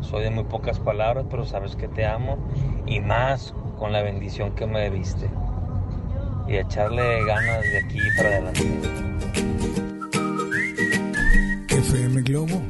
Soy 0.00 0.24
de 0.24 0.30
muy 0.30 0.44
pocas 0.44 0.80
palabras, 0.80 1.24
pero 1.30 1.46
sabes 1.46 1.76
que 1.76 1.88
te 1.88 2.04
amo 2.04 2.36
y 2.84 3.00
más 3.00 3.54
con 3.78 3.92
la 3.92 4.02
bendición 4.02 4.54
que 4.54 4.66
me 4.66 4.90
diste. 4.90 5.30
Y 6.48 6.56
echarle 6.56 7.24
ganas 7.24 7.62
de 7.62 7.78
aquí 7.78 8.00
para 8.18 8.28
adelante. 8.28 9.93
FM 11.88 12.22
Globo 12.22 12.62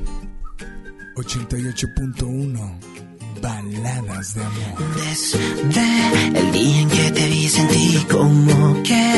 88.1 1.16 2.78
Baladas 3.40 4.34
de 4.34 4.42
amor. 4.42 4.96
Desde 4.96 6.40
el 6.40 6.52
día 6.52 6.80
en 6.80 6.88
que 6.88 7.10
te 7.12 7.28
vi 7.28 7.48
sentí 7.48 7.98
como 8.10 8.82
que 8.82 9.12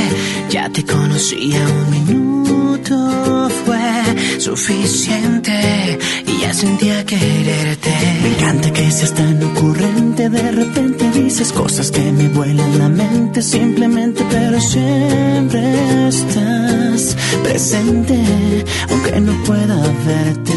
ya 0.51 0.69
te 0.69 0.85
conocía 0.85 1.61
un 1.67 1.91
minuto 1.91 3.49
fue 3.65 4.39
suficiente 4.39 5.99
y 6.27 6.41
ya 6.43 6.53
sentía 6.53 7.05
quererte. 7.07 7.91
Me 8.23 8.29
encanta 8.35 8.73
que 8.73 8.91
seas 8.91 9.15
tan 9.15 9.43
ocurrente, 9.43 10.29
de 10.29 10.51
repente 10.53 11.11
dices 11.13 11.53
cosas 11.53 11.91
que 11.91 12.13
me 12.13 12.29
vuelan 12.29 12.79
la 12.79 12.89
mente 12.89 13.41
simplemente, 13.41 14.25
pero 14.31 14.61
siempre 14.61 16.09
estás 16.09 16.86
presente, 17.43 18.65
aunque 18.91 19.21
no 19.21 19.33
pueda 19.45 19.77
verte. 20.07 20.55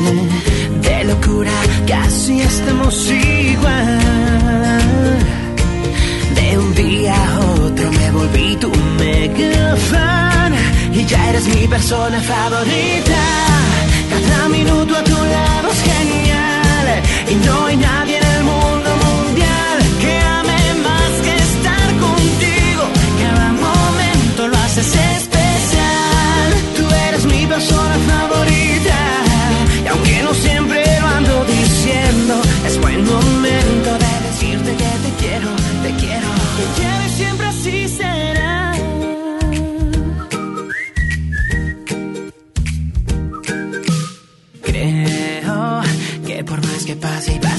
De 0.82 1.03
locura 1.03 1.52
casi 1.86 2.41
estamos 2.41 2.95
igual. 3.11 3.99
De 6.36 6.57
un 6.57 6.74
día 6.76 7.16
a 7.16 7.40
otro 7.66 7.91
me 7.91 8.11
volví 8.11 8.56
tu 8.56 8.72
mega 8.98 9.76
fan 9.91 10.53
y 10.94 11.06
ya 11.06 11.30
eres 11.30 11.45
mi 11.48 11.68
persona 11.68 12.20
favorita. 12.22 13.22
Cada 14.10 14.49
minuto 14.49 14.95
a 14.95 15.03
tu 15.03 15.20
lado 15.36 15.68
es 15.72 15.82
genial 15.91 16.88
y 17.32 17.36
no 17.45 17.66
hay 17.66 17.78
nadie 17.78 18.18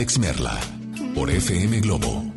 Alex 0.00 0.18
Merla 0.18 0.58
por 1.14 1.28
FM 1.28 1.80
Globo. 1.80 2.29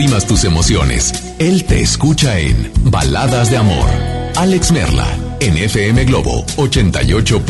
Reprimas 0.00 0.26
tus 0.26 0.44
emociones. 0.44 1.12
Él 1.38 1.64
te 1.64 1.82
escucha 1.82 2.38
en 2.38 2.72
Baladas 2.84 3.50
de 3.50 3.58
Amor. 3.58 3.86
Alex 4.34 4.72
Merla, 4.72 5.06
en 5.40 5.58
FM 5.58 6.06
Globo 6.06 6.42
88.1. 6.56 7.44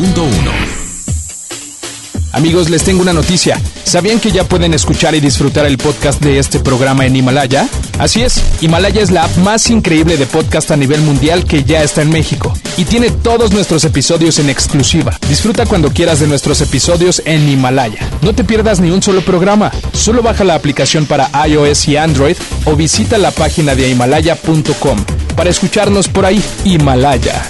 Amigos, 2.33 2.69
les 2.69 2.83
tengo 2.83 3.03
una 3.03 3.13
noticia. 3.13 3.61
¿Sabían 3.85 4.19
que 4.19 4.33
ya 4.33 4.43
pueden 4.43 4.75
escuchar 4.75 5.15
y 5.15 5.21
disfrutar 5.21 5.65
el 5.65 5.79
podcast 5.79 6.21
de 6.21 6.41
este 6.41 6.59
programa 6.59 7.07
en 7.07 7.15
Himalaya? 7.15 7.69
Así 8.01 8.23
es, 8.23 8.43
Himalaya 8.61 9.01
es 9.01 9.13
la 9.13 9.27
app 9.27 9.37
más 9.37 9.71
increíble 9.71 10.17
de 10.17 10.27
podcast 10.27 10.73
a 10.73 10.77
nivel 10.77 11.03
mundial 11.03 11.45
que 11.45 11.63
ya 11.63 11.85
está 11.85 12.03
en 12.03 12.11
México 12.11 12.53
y 12.77 12.85
tiene 12.85 13.11
todos 13.11 13.53
nuestros 13.53 13.85
episodios 13.85 14.39
en 14.39 14.51
exclusiva. 14.51 15.17
Disfruta 15.29 15.67
cuando 15.67 15.91
quieras 15.91 16.21
de 16.21 16.27
nuestros 16.27 16.61
episodios 16.61 17.23
en 17.25 17.49
Himalaya. 17.49 18.09
No 18.23 18.35
te 18.35 18.45
pierdas 18.45 18.81
ni 18.81 18.91
un 18.91 19.03
solo 19.03 19.23
programa. 19.23 19.71
Solo 19.93 20.23
baja 20.23 20.45
la 20.45 20.55
aplicación 20.55 21.07
para 21.07 21.31
iOS 21.47 21.89
y 21.89 21.97
Android 21.97 22.37
o 22.65 22.77
visita 22.77 23.19
la 23.19 23.31
página 23.31 23.75
de 23.75 23.91
himalaya.com 23.91 25.05
para 25.37 25.51
escucharnos 25.51 26.09
por 26.09 26.27
ahí. 26.27 26.43
Himalaya. 26.65 27.43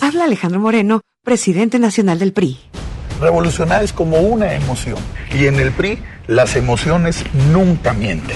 Habla 0.00 0.24
Alejandro 0.24 0.60
Moreno 0.60 1.00
presidente 1.26 1.80
nacional 1.80 2.20
del 2.20 2.32
PRI. 2.32 2.56
Revolucionar 3.20 3.82
es 3.82 3.92
como 3.92 4.20
una 4.20 4.54
emoción. 4.54 4.94
Y 5.34 5.46
en 5.46 5.58
el 5.58 5.72
PRI 5.72 5.98
las 6.28 6.54
emociones 6.54 7.24
nunca 7.52 7.92
mienten. 7.92 8.35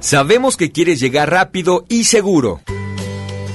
Sabemos 0.00 0.56
que 0.56 0.72
quieres 0.72 0.98
llegar 0.98 1.30
rápido 1.30 1.84
y 1.88 2.04
seguro. 2.04 2.62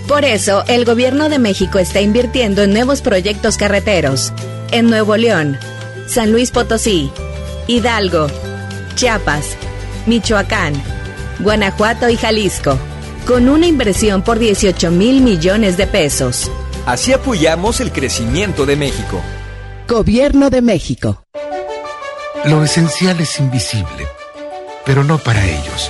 Por 0.07 0.23
eso, 0.23 0.63
el 0.67 0.85
Gobierno 0.85 1.27
de 1.27 1.39
México 1.39 1.79
está 1.79 2.01
invirtiendo 2.01 2.61
en 2.61 2.71
nuevos 2.71 3.01
proyectos 3.01 3.57
carreteros. 3.57 4.31
En 4.71 4.87
Nuevo 4.87 5.17
León, 5.17 5.57
San 6.07 6.31
Luis 6.31 6.51
Potosí, 6.51 7.09
Hidalgo, 7.65 8.27
Chiapas, 8.93 9.57
Michoacán, 10.05 10.73
Guanajuato 11.39 12.09
y 12.09 12.17
Jalisco, 12.17 12.77
con 13.25 13.49
una 13.49 13.65
inversión 13.65 14.21
por 14.21 14.37
18 14.37 14.91
mil 14.91 15.21
millones 15.21 15.77
de 15.77 15.87
pesos. 15.87 16.51
Así 16.85 17.11
apoyamos 17.11 17.81
el 17.81 17.91
crecimiento 17.91 18.67
de 18.67 18.75
México. 18.75 19.19
Gobierno 19.87 20.51
de 20.51 20.61
México. 20.61 21.23
Lo 22.45 22.63
esencial 22.63 23.19
es 23.19 23.39
invisible, 23.39 24.07
pero 24.85 25.03
no 25.03 25.17
para 25.17 25.43
ellos. 25.43 25.89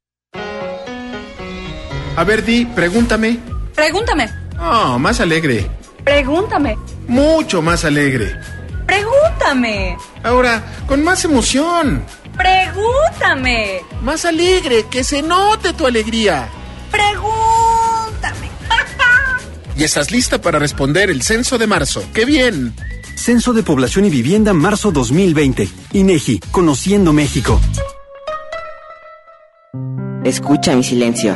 A 2.15 2.23
ver, 2.23 2.43
Di, 2.43 2.65
pregúntame. 2.65 3.39
Pregúntame. 3.75 4.29
Oh, 4.59 4.99
más 4.99 5.19
alegre. 5.19 5.69
Pregúntame. 6.03 6.77
Mucho 7.07 7.61
más 7.61 7.85
alegre. 7.85 8.35
Pregúntame. 8.85 9.97
Ahora, 10.23 10.63
con 10.87 11.03
más 11.03 11.23
emoción. 11.25 12.03
Pregúntame. 12.37 13.81
Más 14.01 14.25
alegre, 14.25 14.85
que 14.89 15.03
se 15.03 15.21
note 15.21 15.73
tu 15.73 15.85
alegría. 15.87 16.49
Pregúntame. 16.91 18.49
Y 19.77 19.83
estás 19.83 20.11
lista 20.11 20.41
para 20.41 20.59
responder 20.59 21.09
el 21.09 21.21
censo 21.23 21.57
de 21.57 21.65
marzo. 21.65 22.03
¡Qué 22.13 22.25
bien! 22.25 22.75
Censo 23.15 23.53
de 23.53 23.63
Población 23.63 24.05
y 24.05 24.09
Vivienda 24.09 24.53
marzo 24.53 24.91
2020. 24.91 25.69
INEGI, 25.93 26.39
Conociendo 26.51 27.13
México. 27.13 27.59
Escucha 30.23 30.75
mi 30.75 30.83
silencio. 30.83 31.35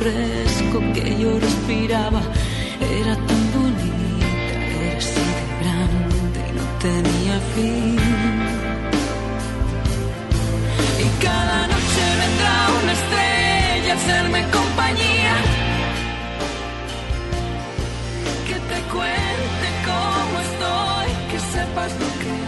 fresco 0.00 0.80
que 0.94 1.04
yo 1.20 1.38
respiraba, 1.38 2.22
era 3.00 3.14
tan 3.28 3.42
bonita, 3.54 4.54
era 4.86 4.98
así 4.98 5.24
de 5.36 5.44
grande 5.60 6.40
y 6.48 6.52
no 6.58 6.64
tenía 6.86 7.36
fin. 7.54 7.98
Y 11.04 11.08
cada 11.24 11.58
noche 11.72 12.02
vendrá 12.22 12.56
una 12.80 12.92
estrella 13.00 13.92
a 13.92 13.96
hacerme 13.96 14.40
compañía. 14.58 15.34
Que 18.48 18.56
te 18.70 18.78
cuente 18.94 19.66
cómo 19.88 20.34
estoy, 20.48 21.08
que 21.30 21.38
sepas 21.54 21.90
lo 22.02 22.08
que 22.22 22.39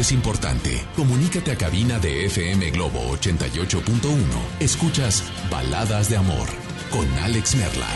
es 0.00 0.12
importante. 0.12 0.84
Comunícate 0.94 1.52
a 1.52 1.56
cabina 1.56 1.98
de 1.98 2.26
FM 2.26 2.70
Globo 2.70 3.00
88.1. 3.16 4.20
Escuchas 4.60 5.22
Baladas 5.50 6.10
de 6.10 6.16
Amor 6.16 6.48
con 6.90 7.08
Alex 7.18 7.54
Merla. 7.56 7.88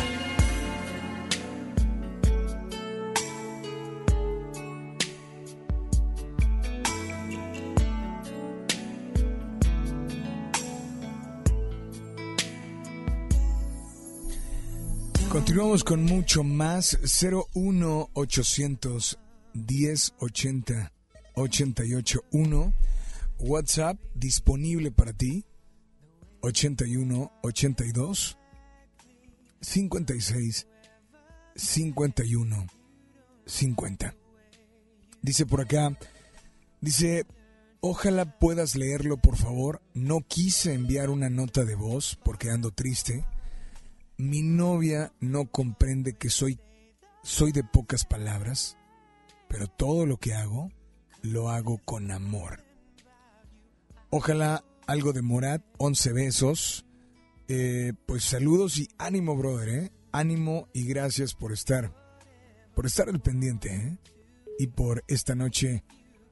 Continuamos 15.29 15.85
con 15.85 16.03
mucho 16.03 16.43
más 16.43 16.99
01 17.55 18.11
800 18.15 19.19
10 19.55 20.15
80 20.19 20.93
881 21.35 22.73
WhatsApp 23.39 23.99
disponible 24.15 24.91
para 24.91 25.13
ti. 25.13 25.45
81 26.43 27.33
82 27.43 28.39
56 29.61 30.67
51 31.55 32.67
50 33.45 34.15
Dice 35.23 35.45
por 35.45 35.61
acá 35.61 35.99
dice 36.81 37.27
ojalá 37.81 38.39
puedas 38.39 38.75
leerlo 38.75 39.19
por 39.19 39.37
favor. 39.37 39.83
No 39.93 40.23
quise 40.23 40.73
enviar 40.73 41.11
una 41.11 41.29
nota 41.29 41.65
de 41.65 41.75
voz 41.75 42.19
porque 42.25 42.51
ando 42.51 42.71
triste. 42.71 43.25
Mi 44.17 44.43
novia 44.43 45.13
no 45.21 45.51
comprende 45.51 46.15
que 46.15 46.31
soy 46.31 46.59
soy 47.23 47.53
de 47.53 47.65
pocas 47.65 48.07
palabras 48.07 48.79
pero 49.47 49.67
todo 49.67 50.07
lo 50.07 50.17
que 50.17 50.33
hago 50.33 50.71
lo 51.23 51.51
hago 51.51 51.79
con 51.85 52.11
amor. 52.11 52.61
Ojalá 54.11 54.65
algo 54.87 55.13
de 55.13 55.23
Morat, 55.23 55.63
11 55.79 56.13
besos. 56.13 56.87
Eh, 57.49 57.93
pues 58.07 58.25
saludos 58.25 58.79
y 58.79 58.89
ánimo, 58.99 59.37
brother, 59.37 59.69
¿eh? 59.69 59.93
Ánimo 60.13 60.69
y 60.73 60.87
gracias 60.87 61.35
por 61.35 61.53
estar, 61.53 61.93
por 62.75 62.87
estar 62.87 63.09
al 63.09 63.21
pendiente, 63.21 63.75
¿eh? 63.75 63.99
Y 64.59 64.69
por 64.69 65.05
esta 65.09 65.35
noche 65.35 65.85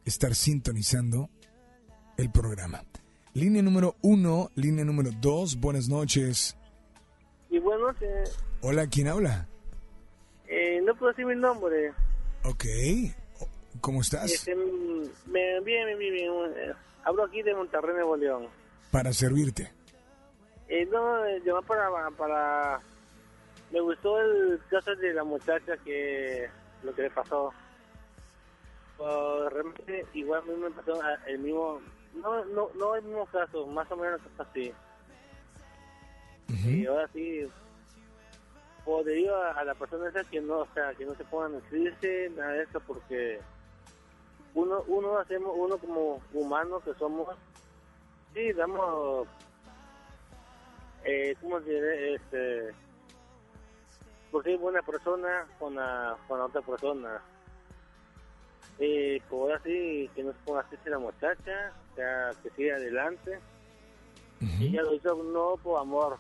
estar 0.05 0.35
sintonizando 0.35 1.31
el 2.16 2.31
programa. 2.31 2.82
Línea 3.35 3.62
número 3.62 3.97
uno, 4.02 4.51
línea 4.56 4.85
número 4.85 5.10
dos, 5.20 5.60
buenas 5.60 5.89
noches. 5.89 6.56
Y 7.51 7.59
buenas 7.59 7.94
noches. 7.94 8.39
Hola, 8.60 8.89
¿quién 8.89 9.06
habla? 9.06 9.48
Eh, 10.48 10.81
no 10.82 10.97
puedo 10.97 11.12
decir 11.12 11.27
mi 11.27 11.36
nombre. 11.36 11.93
Ok, 12.44 12.65
¿cómo 13.81 14.01
estás? 14.01 14.31
Este, 14.31 14.55
mm, 14.55 15.03
bien, 15.27 15.65
bien, 15.65 15.99
bien, 15.99 16.13
bien. 16.15 16.33
Eh, 16.57 16.73
Hablo 17.05 17.25
aquí 17.25 17.43
de 17.43 17.55
Monterrey, 17.55 17.95
Nuevo 17.95 18.17
León. 18.17 18.49
Para 18.91 19.13
servirte. 19.13 19.73
Eh, 20.69 20.85
no, 20.87 21.25
eh, 21.25 21.41
llamar 21.45 21.65
para, 21.65 22.11
para... 22.11 22.81
Me 23.71 23.81
gustó 23.81 24.21
el 24.21 24.61
caso 24.71 24.95
de 24.97 25.15
la 25.15 25.25
muchacha 25.25 25.77
que... 25.85 26.49
Lo 26.83 26.95
que 26.95 27.03
le 27.03 27.11
pasó. 27.11 27.53
Pues, 28.97 29.53
realmente, 29.53 30.07
igual 30.15 30.43
a 30.43 30.45
mí 30.47 30.53
me 30.57 30.71
pasó 30.71 31.01
a- 31.03 31.15
el 31.27 31.39
mismo... 31.39 31.81
No, 32.15 32.45
no, 32.47 32.69
no 32.75 32.95
el 32.97 33.03
mismo 33.05 33.27
caso, 33.27 33.67
más 33.67 33.91
o 33.91 33.97
menos 33.97 34.21
así. 34.39 34.73
Y 36.67 36.87
ahora 36.87 37.09
sí... 37.13 37.47
Pues 38.85 39.05
le 39.07 39.13
digo 39.13 39.35
a, 39.35 39.53
a 39.53 39.65
la 39.65 39.75
persona 39.75 40.09
esa 40.09 40.25
que 40.25 40.41
no, 40.41 40.61
o 40.61 40.69
sea, 40.73 40.95
que 40.95 41.05
no 41.05 41.15
se 41.15 41.25
pongan 41.25 41.55
a 41.55 41.59
escribirse, 41.59 42.31
nada 42.37 42.53
de 42.53 42.63
eso, 42.63 42.81
porque 42.81 43.39
uno, 44.55 44.83
uno 44.87 45.19
hacemos, 45.19 45.53
uno 45.57 45.79
como 45.79 46.20
humanos 46.33 46.83
que 46.85 46.95
somos, 46.95 47.29
sí, 48.35 48.53
damos, 48.53 49.27
eh, 51.05 51.35
¿cómo 51.41 51.61
dice? 51.61 52.15
Este, 52.15 52.75
porque 54.31 54.55
es 54.55 54.61
buena 54.61 54.83
persona 54.83 55.47
con 55.59 55.75
la, 55.75 56.16
con 56.27 56.39
la 56.39 56.47
otra 56.47 56.61
persona. 56.62 57.20
Eh, 58.79 59.20
por 59.29 59.53
así, 59.53 60.09
que 60.15 60.23
no 60.23 60.33
se 60.33 60.39
ponga 60.45 60.61
así 60.61 60.77
la 60.85 60.99
muchacha, 60.99 61.73
o 61.93 61.97
sea, 61.97 62.31
que 62.43 62.51
siga 62.51 62.77
adelante. 62.77 63.41
Y 64.41 64.69
ella 64.69 64.83
lo 64.83 64.95
hizo 64.95 65.16
no 65.16 65.57
por 65.57 65.81
amor, 65.81 66.16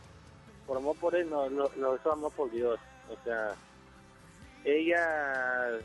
por 0.66 0.76
amor 0.76 0.96
por 0.98 1.14
él, 1.14 1.30
no, 1.30 1.48
lo, 1.48 1.70
lo 1.76 1.96
hizo 1.96 2.12
amor 2.12 2.32
por 2.32 2.50
Dios. 2.50 2.80
O 3.10 3.24
sea, 3.24 3.54
ella 4.64 5.78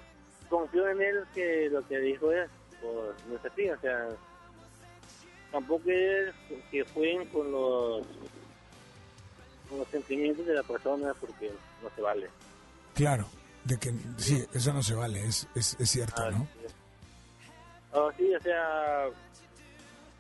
confió 0.54 0.88
en 0.88 1.02
él 1.02 1.24
que 1.34 1.68
lo 1.72 1.82
que 1.88 1.98
dijo 1.98 2.32
es, 2.32 2.48
pues 2.80 3.26
no 3.28 3.36
es 3.38 3.44
así, 3.44 3.68
o 3.72 3.80
sea, 3.80 4.08
tampoco 5.52 5.90
es 5.90 6.32
que 6.70 6.84
jueguen 6.94 7.28
con 7.30 7.52
los 7.52 8.06
con 9.68 9.80
los 9.80 9.88
sentimientos 9.88 10.46
de 10.46 10.54
la 10.54 10.62
persona 10.62 11.12
porque 11.20 11.52
no 11.82 11.90
se 11.96 12.02
vale. 12.04 12.30
Claro, 12.94 13.26
de 13.64 13.80
que 13.80 13.96
sí, 14.18 14.46
eso 14.54 14.74
no 14.74 14.84
se 14.84 14.94
vale, 14.94 15.26
es, 15.26 15.48
es, 15.56 15.76
es 15.80 15.90
cierto, 15.90 16.30
¿no? 16.30 16.48
Ah, 17.92 18.12
sí, 18.16 18.36
o 18.36 18.40
sea, 18.40 19.08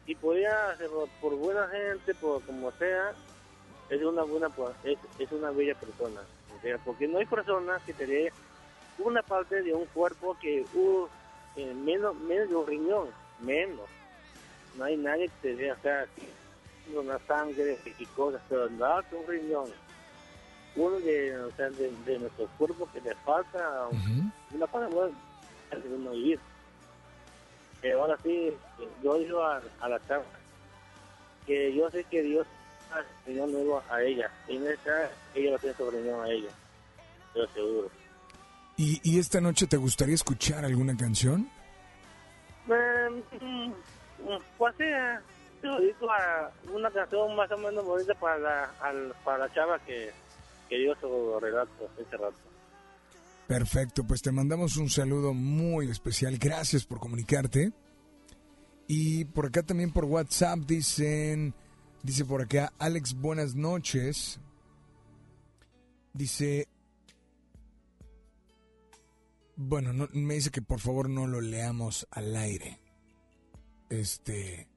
y 0.07 0.15
podía 0.15 0.71
hacerlo 0.71 1.07
por 1.21 1.35
buena 1.35 1.67
gente, 1.67 2.15
por 2.15 2.41
como 2.41 2.71
sea, 2.71 3.13
es 3.87 4.01
una 4.01 4.23
buena, 4.23 4.49
es, 4.83 4.97
es 5.19 5.31
una 5.31 5.51
bella 5.51 5.75
persona, 5.75 6.21
o 6.57 6.61
sea, 6.63 6.79
porque 6.79 7.07
no 7.07 7.19
hay 7.19 7.27
persona 7.27 7.79
que 7.85 7.93
te 7.93 8.07
dé 8.07 8.33
una 8.99 9.21
parte 9.21 9.61
de 9.61 9.73
un 9.73 9.85
cuerpo 9.87 10.37
que 10.41 10.65
uh, 10.73 11.07
eh, 11.55 11.73
menos, 11.73 12.15
menos 12.15 12.49
de 12.49 12.55
un 12.55 12.67
riñón, 12.67 13.07
menos. 13.39 13.87
No 14.77 14.85
hay 14.85 14.97
nadie 14.97 15.27
que 15.27 15.49
te 15.49 15.55
dé, 15.55 15.71
o 15.71 15.77
sea, 15.81 16.05
una 16.95 17.19
sangre 17.19 17.77
y 17.97 18.05
cosas, 18.07 18.41
pero 18.49 18.69
nada 18.71 19.03
que 19.03 19.15
un 19.15 19.27
riñón. 19.27 19.69
Uno 20.75 20.99
de, 20.99 21.37
o 21.37 21.51
sea, 21.51 21.69
de, 21.69 21.91
de 22.05 22.19
nuestro 22.19 22.47
cuerpo 22.57 22.89
que 22.91 23.01
le 23.01 23.13
falta 23.17 23.87
una 24.51 24.67
parte 24.67 24.93
buena 24.93 25.15
de 25.71 25.95
uno 25.95 26.11
vivir. 26.11 26.39
Pero 27.81 28.01
ahora 28.01 28.17
sí, 28.23 28.53
yo 29.03 29.19
digo 29.19 29.43
a, 29.43 29.61
a 29.81 29.89
la 29.89 29.99
chava, 30.07 30.23
que 31.45 31.75
yo 31.75 31.89
sé 31.91 32.03
que 32.05 32.23
Dios 32.23 32.47
Señor 33.25 33.49
nuevo 33.49 33.81
a 33.89 34.01
ella. 34.01 34.29
Y 34.47 34.57
en 34.57 34.67
esta, 34.67 35.09
ella 35.33 35.51
va 35.51 35.57
a 35.57 35.59
tener 35.59 35.75
su 35.75 35.89
riñón 35.89 36.21
a 36.21 36.29
ella. 36.29 36.49
Yo 37.35 37.47
seguro. 37.47 37.89
¿Y, 38.77 38.99
¿Y 39.03 39.19
esta 39.19 39.39
noche 39.39 39.67
te 39.67 39.77
gustaría 39.77 40.15
escuchar 40.15 40.65
alguna 40.65 40.97
canción? 40.97 41.49
Mm, 42.65 43.45
mm, 43.45 43.73
pues 44.57 44.75
sí, 44.77 44.83
yo 45.61 45.79
digo 45.79 46.11
a 46.11 46.51
una 46.73 46.89
canción 46.91 47.35
más 47.35 47.51
o 47.51 47.57
menos 47.57 47.85
bonita 47.85 48.13
para 48.15 48.37
la, 48.39 48.63
al, 48.81 49.13
para 49.23 49.39
la 49.39 49.53
chava 49.53 49.79
que, 49.79 50.11
que 50.69 50.77
dio 50.77 50.95
su 50.99 51.39
relato 51.39 51.89
ese 51.97 52.17
rato. 52.17 52.35
Perfecto, 53.47 54.03
pues 54.05 54.21
te 54.21 54.31
mandamos 54.31 54.77
un 54.77 54.89
saludo 54.89 55.33
muy 55.33 55.89
especial. 55.89 56.37
Gracias 56.37 56.85
por 56.85 56.99
comunicarte. 56.99 57.71
Y 58.87 59.25
por 59.25 59.47
acá 59.47 59.63
también 59.63 59.91
por 59.91 60.05
WhatsApp 60.05 60.59
dicen, 60.59 61.53
dice 62.01 62.25
por 62.25 62.41
acá, 62.41 62.73
Alex, 62.79 63.13
buenas 63.13 63.55
noches. 63.55 64.39
Dice, 66.13 66.67
bueno, 69.63 69.93
no, 69.93 70.07
me 70.13 70.35
dice 70.35 70.51
que 70.51 70.61
por 70.61 70.79
favor 70.79 71.09
no 71.09 71.27
lo 71.27 71.41
leamos 71.41 72.07
al 72.11 72.35
aire. 72.35 72.79
Este, 73.89 74.67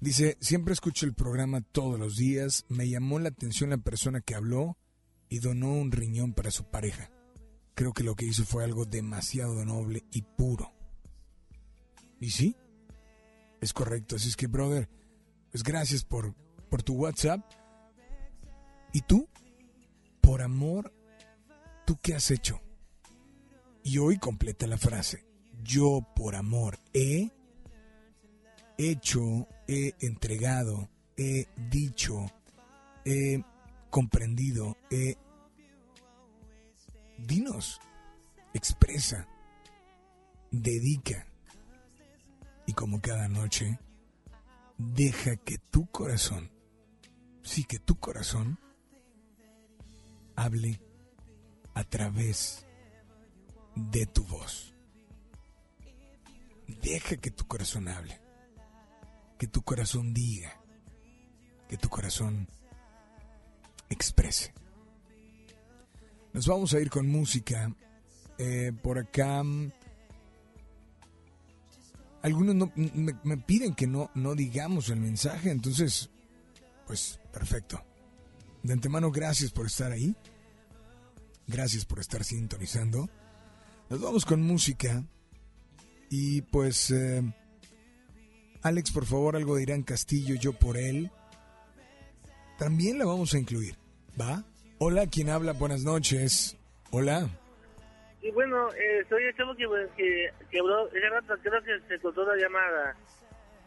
dice, 0.00 0.36
siempre 0.40 0.72
escucho 0.72 1.06
el 1.06 1.14
programa 1.14 1.60
todos 1.60 1.98
los 1.98 2.16
días. 2.16 2.64
Me 2.68 2.88
llamó 2.88 3.18
la 3.18 3.28
atención 3.28 3.70
la 3.70 3.78
persona 3.78 4.20
que 4.20 4.34
habló 4.34 4.76
y 5.28 5.38
donó 5.38 5.72
un 5.72 5.92
riñón 5.92 6.34
para 6.34 6.50
su 6.50 6.64
pareja. 6.64 7.10
Creo 7.74 7.92
que 7.92 8.04
lo 8.04 8.14
que 8.14 8.26
hizo 8.26 8.44
fue 8.44 8.64
algo 8.64 8.84
demasiado 8.84 9.64
noble 9.64 10.04
y 10.12 10.22
puro. 10.22 10.72
¿Y 12.20 12.30
sí? 12.30 12.56
Es 13.60 13.72
correcto. 13.72 14.16
Así 14.16 14.28
es 14.28 14.36
que, 14.36 14.46
brother, 14.46 14.88
pues 15.50 15.62
gracias 15.62 16.04
por, 16.04 16.34
por 16.68 16.82
tu 16.82 16.94
WhatsApp. 16.94 17.40
¿Y 18.92 19.00
tú? 19.02 19.28
Por 20.20 20.42
amor, 20.42 20.92
¿tú 21.86 21.98
qué 22.02 22.14
has 22.14 22.30
hecho? 22.30 22.60
Y 23.84 23.98
hoy 23.98 24.18
completa 24.18 24.66
la 24.66 24.78
frase. 24.78 25.24
Yo 25.62 26.00
por 26.14 26.34
amor 26.34 26.78
he 26.92 27.30
hecho, 28.78 29.48
he 29.66 29.94
entregado, 30.00 30.88
he 31.16 31.46
dicho, 31.70 32.30
he 33.04 33.42
comprendido, 33.90 34.76
he... 34.90 35.16
Dinos, 37.18 37.80
expresa, 38.54 39.28
dedica. 40.50 41.26
Y 42.66 42.72
como 42.72 43.00
cada 43.00 43.28
noche, 43.28 43.78
deja 44.78 45.36
que 45.36 45.58
tu 45.58 45.86
corazón, 45.86 46.50
sí 47.42 47.64
que 47.64 47.78
tu 47.78 47.96
corazón, 47.96 48.58
hable 50.34 50.80
a 51.74 51.84
través 51.84 52.66
de 53.74 54.06
tu 54.06 54.24
voz. 54.24 54.74
Deja 56.82 57.16
que 57.16 57.30
tu 57.30 57.46
corazón 57.46 57.88
hable, 57.88 58.20
que 59.38 59.46
tu 59.46 59.62
corazón 59.62 60.12
diga, 60.14 60.60
que 61.68 61.76
tu 61.76 61.88
corazón 61.88 62.48
exprese. 63.88 64.52
Nos 66.32 66.46
vamos 66.46 66.72
a 66.74 66.80
ir 66.80 66.88
con 66.90 67.08
música. 67.08 67.74
Eh, 68.38 68.72
por 68.82 68.98
acá. 68.98 69.42
mm, 69.42 69.70
Algunos 72.22 72.54
no- 72.54 72.72
me, 72.76 73.14
me 73.24 73.36
piden 73.36 73.74
que 73.74 73.86
no, 73.88 74.08
no 74.14 74.34
digamos 74.36 74.88
el 74.90 75.00
mensaje, 75.00 75.50
entonces, 75.50 76.08
pues 76.86 77.18
perfecto. 77.32 77.82
De 78.62 78.72
antemano, 78.72 79.10
gracias 79.10 79.50
por 79.50 79.66
estar 79.66 79.90
ahí. 79.90 80.14
Gracias 81.48 81.84
por 81.84 81.98
estar 81.98 82.22
sintonizando. 82.22 83.10
Nos 83.92 84.00
vamos 84.00 84.24
con 84.24 84.40
música. 84.40 85.02
Y 86.08 86.40
pues, 86.40 86.90
eh, 86.90 87.22
Alex, 88.62 88.90
por 88.90 89.04
favor, 89.04 89.36
algo 89.36 89.56
de 89.56 89.64
Irán 89.64 89.82
Castillo, 89.82 90.34
yo 90.34 90.54
por 90.54 90.78
él. 90.78 91.10
También 92.56 92.98
la 92.98 93.04
vamos 93.04 93.34
a 93.34 93.38
incluir, 93.38 93.76
¿va? 94.18 94.44
Hola, 94.78 95.06
¿quién 95.08 95.28
habla? 95.28 95.52
Buenas 95.52 95.82
noches. 95.84 96.56
Hola. 96.90 97.28
Y 98.22 98.30
bueno, 98.30 98.66
eh, 98.72 99.04
soy 99.10 99.24
el 99.24 99.36
chavo 99.36 99.54
que, 99.54 99.66
que, 99.94 100.30
que 100.50 100.58
habló 100.58 100.88
rato, 100.88 101.34
creo 101.42 101.62
que 101.62 101.86
se 101.86 102.00
cortó 102.00 102.24
la 102.24 102.42
llamada. 102.42 102.96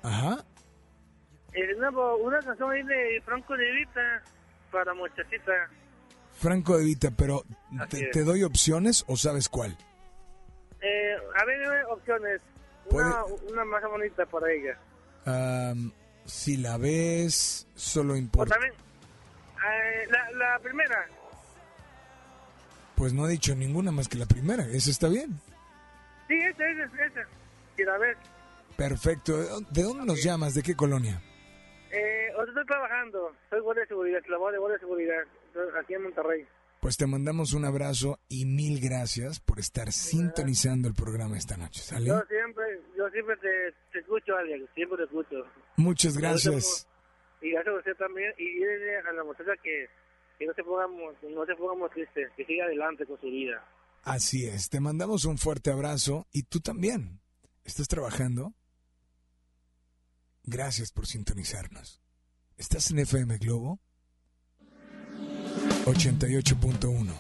Ajá. 0.02 0.44
Eh, 1.54 1.76
nuevo, 1.78 2.18
una 2.18 2.40
canción 2.40 2.72
ahí 2.72 2.82
de 2.82 3.22
Franco 3.24 3.56
de 3.56 3.72
Vita 3.74 4.24
para 4.72 4.92
muchachita. 4.96 5.70
Franco 6.32 6.80
de 6.80 6.84
Vita, 6.84 7.12
pero 7.16 7.44
te 8.12 8.24
doy 8.24 8.42
opciones 8.42 9.06
o 9.08 9.18
sabes 9.18 9.50
cuál? 9.50 9.78
Eh, 10.88 11.16
a 11.36 11.46
ver, 11.46 11.86
opciones. 11.90 12.42
Una, 12.92 13.24
una 13.50 13.66
más 13.66 13.84
bonita 13.84 14.26
para 14.28 14.52
ella. 14.52 14.78
Am, 15.26 15.92
si 16.26 16.58
la 16.58 16.78
ves, 16.78 17.68
solo 17.76 18.16
importa. 18.16 18.54
también, 18.54 18.74
eh, 18.74 20.08
la, 20.12 20.32
la 20.32 20.60
primera. 20.60 21.08
Pues 22.96 23.12
no 23.14 23.28
he 23.28 23.32
dicho 23.32 23.56
ninguna 23.56 23.92
más 23.92 24.08
que 24.08 24.18
la 24.18 24.26
primera. 24.28 24.64
Esa 24.68 24.92
está 24.92 25.08
bien. 25.10 25.40
Sí, 26.28 26.36
esa, 26.40 26.68
esa, 26.70 27.06
esa. 27.06 27.28
Si 27.76 27.84
la 27.84 27.98
ves. 27.98 28.18
Perfecto. 28.78 29.38
¿De 29.38 29.48
dó- 29.50 29.62
¿De 29.72 29.84
dónde 29.84 30.06
nos 30.06 30.24
llamas? 30.24 30.54
¿De 30.54 30.62
qué 30.62 30.76
colonia? 30.76 31.20
Eh, 31.92 32.28
estoy 32.48 32.66
trabajando. 32.66 33.34
Soy 33.50 33.60
guardia 33.62 33.82
de 33.84 33.88
seguridad, 33.88 34.20
labor 34.28 34.52
de 34.52 34.60
guardia 34.60 34.76
de 34.76 34.80
seguridad. 34.82 35.24
Aquí 35.80 35.94
en 35.96 36.04
Monterrey. 36.04 36.46
Pues 36.86 36.98
te 36.98 37.08
mandamos 37.08 37.54
un 37.54 37.66
abrazo 37.66 38.20
y 38.30 38.46
mil 38.46 38.80
gracias 38.80 39.40
por 39.40 39.58
estar 39.58 39.92
sintonizando 39.92 40.88
el 40.88 40.94
programa 40.94 41.36
esta 41.36 41.58
noche. 41.58 41.82
¿Sale? 41.82 42.06
Yo 42.06 42.22
siempre, 42.28 42.64
yo 42.96 43.10
siempre 43.10 43.36
te, 43.38 43.74
te 43.92 44.00
escucho, 44.02 44.38
Alex. 44.38 44.70
Siempre 44.76 44.98
te 44.98 45.06
escucho. 45.06 45.48
Muchas 45.78 46.16
gracias. 46.16 46.88
Y 47.42 47.50
gracias 47.54 47.74
a 47.74 47.78
usted 47.80 47.96
también. 47.96 48.32
Y 48.38 48.54
dile 48.54 48.98
a 48.98 49.12
la 49.14 49.24
muchacha 49.24 49.54
que, 49.64 49.90
que 50.38 50.46
no 50.46 50.54
se 50.54 50.64
pongamos, 50.64 51.16
no 51.24 51.44
se 51.48 51.56
pongamos 51.56 51.90
tristes, 51.90 52.30
que 52.38 52.46
siga 52.46 52.66
adelante 52.66 53.04
con 53.08 53.20
su 53.20 53.32
vida. 53.32 53.68
Así 54.04 54.46
es. 54.46 54.70
Te 54.70 54.80
mandamos 54.80 55.26
un 55.26 55.40
fuerte 55.40 55.72
abrazo 55.72 56.28
y 56.32 56.44
tú 56.44 56.60
también. 56.60 57.20
¿Estás 57.64 57.88
trabajando? 57.88 58.54
Gracias 60.44 60.92
por 60.92 61.08
sintonizarnos. 61.08 62.00
¿Estás 62.58 62.92
en 62.92 63.00
FM 63.00 63.40
Globo? 63.40 63.80
88.1 65.86 67.12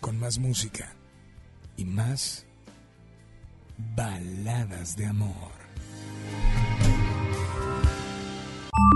con 0.00 0.18
más 0.18 0.38
música 0.38 0.92
y 1.76 1.84
más 1.84 2.46
baladas 3.94 4.96
de 4.96 5.06
amor. 5.06 5.52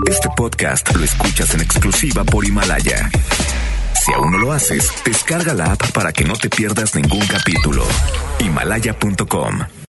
Este 0.09 0.27
podcast 0.35 0.95
lo 0.95 1.03
escuchas 1.03 1.53
en 1.53 1.61
exclusiva 1.61 2.23
por 2.23 2.45
Himalaya. 2.45 3.11
Si 4.03 4.11
aún 4.13 4.31
no 4.31 4.39
lo 4.39 4.51
haces, 4.51 4.91
descarga 5.05 5.53
la 5.53 5.73
app 5.73 5.91
para 5.91 6.11
que 6.11 6.23
no 6.23 6.33
te 6.33 6.49
pierdas 6.49 6.95
ningún 6.95 7.25
capítulo. 7.27 7.85
Himalaya.com 8.39 9.59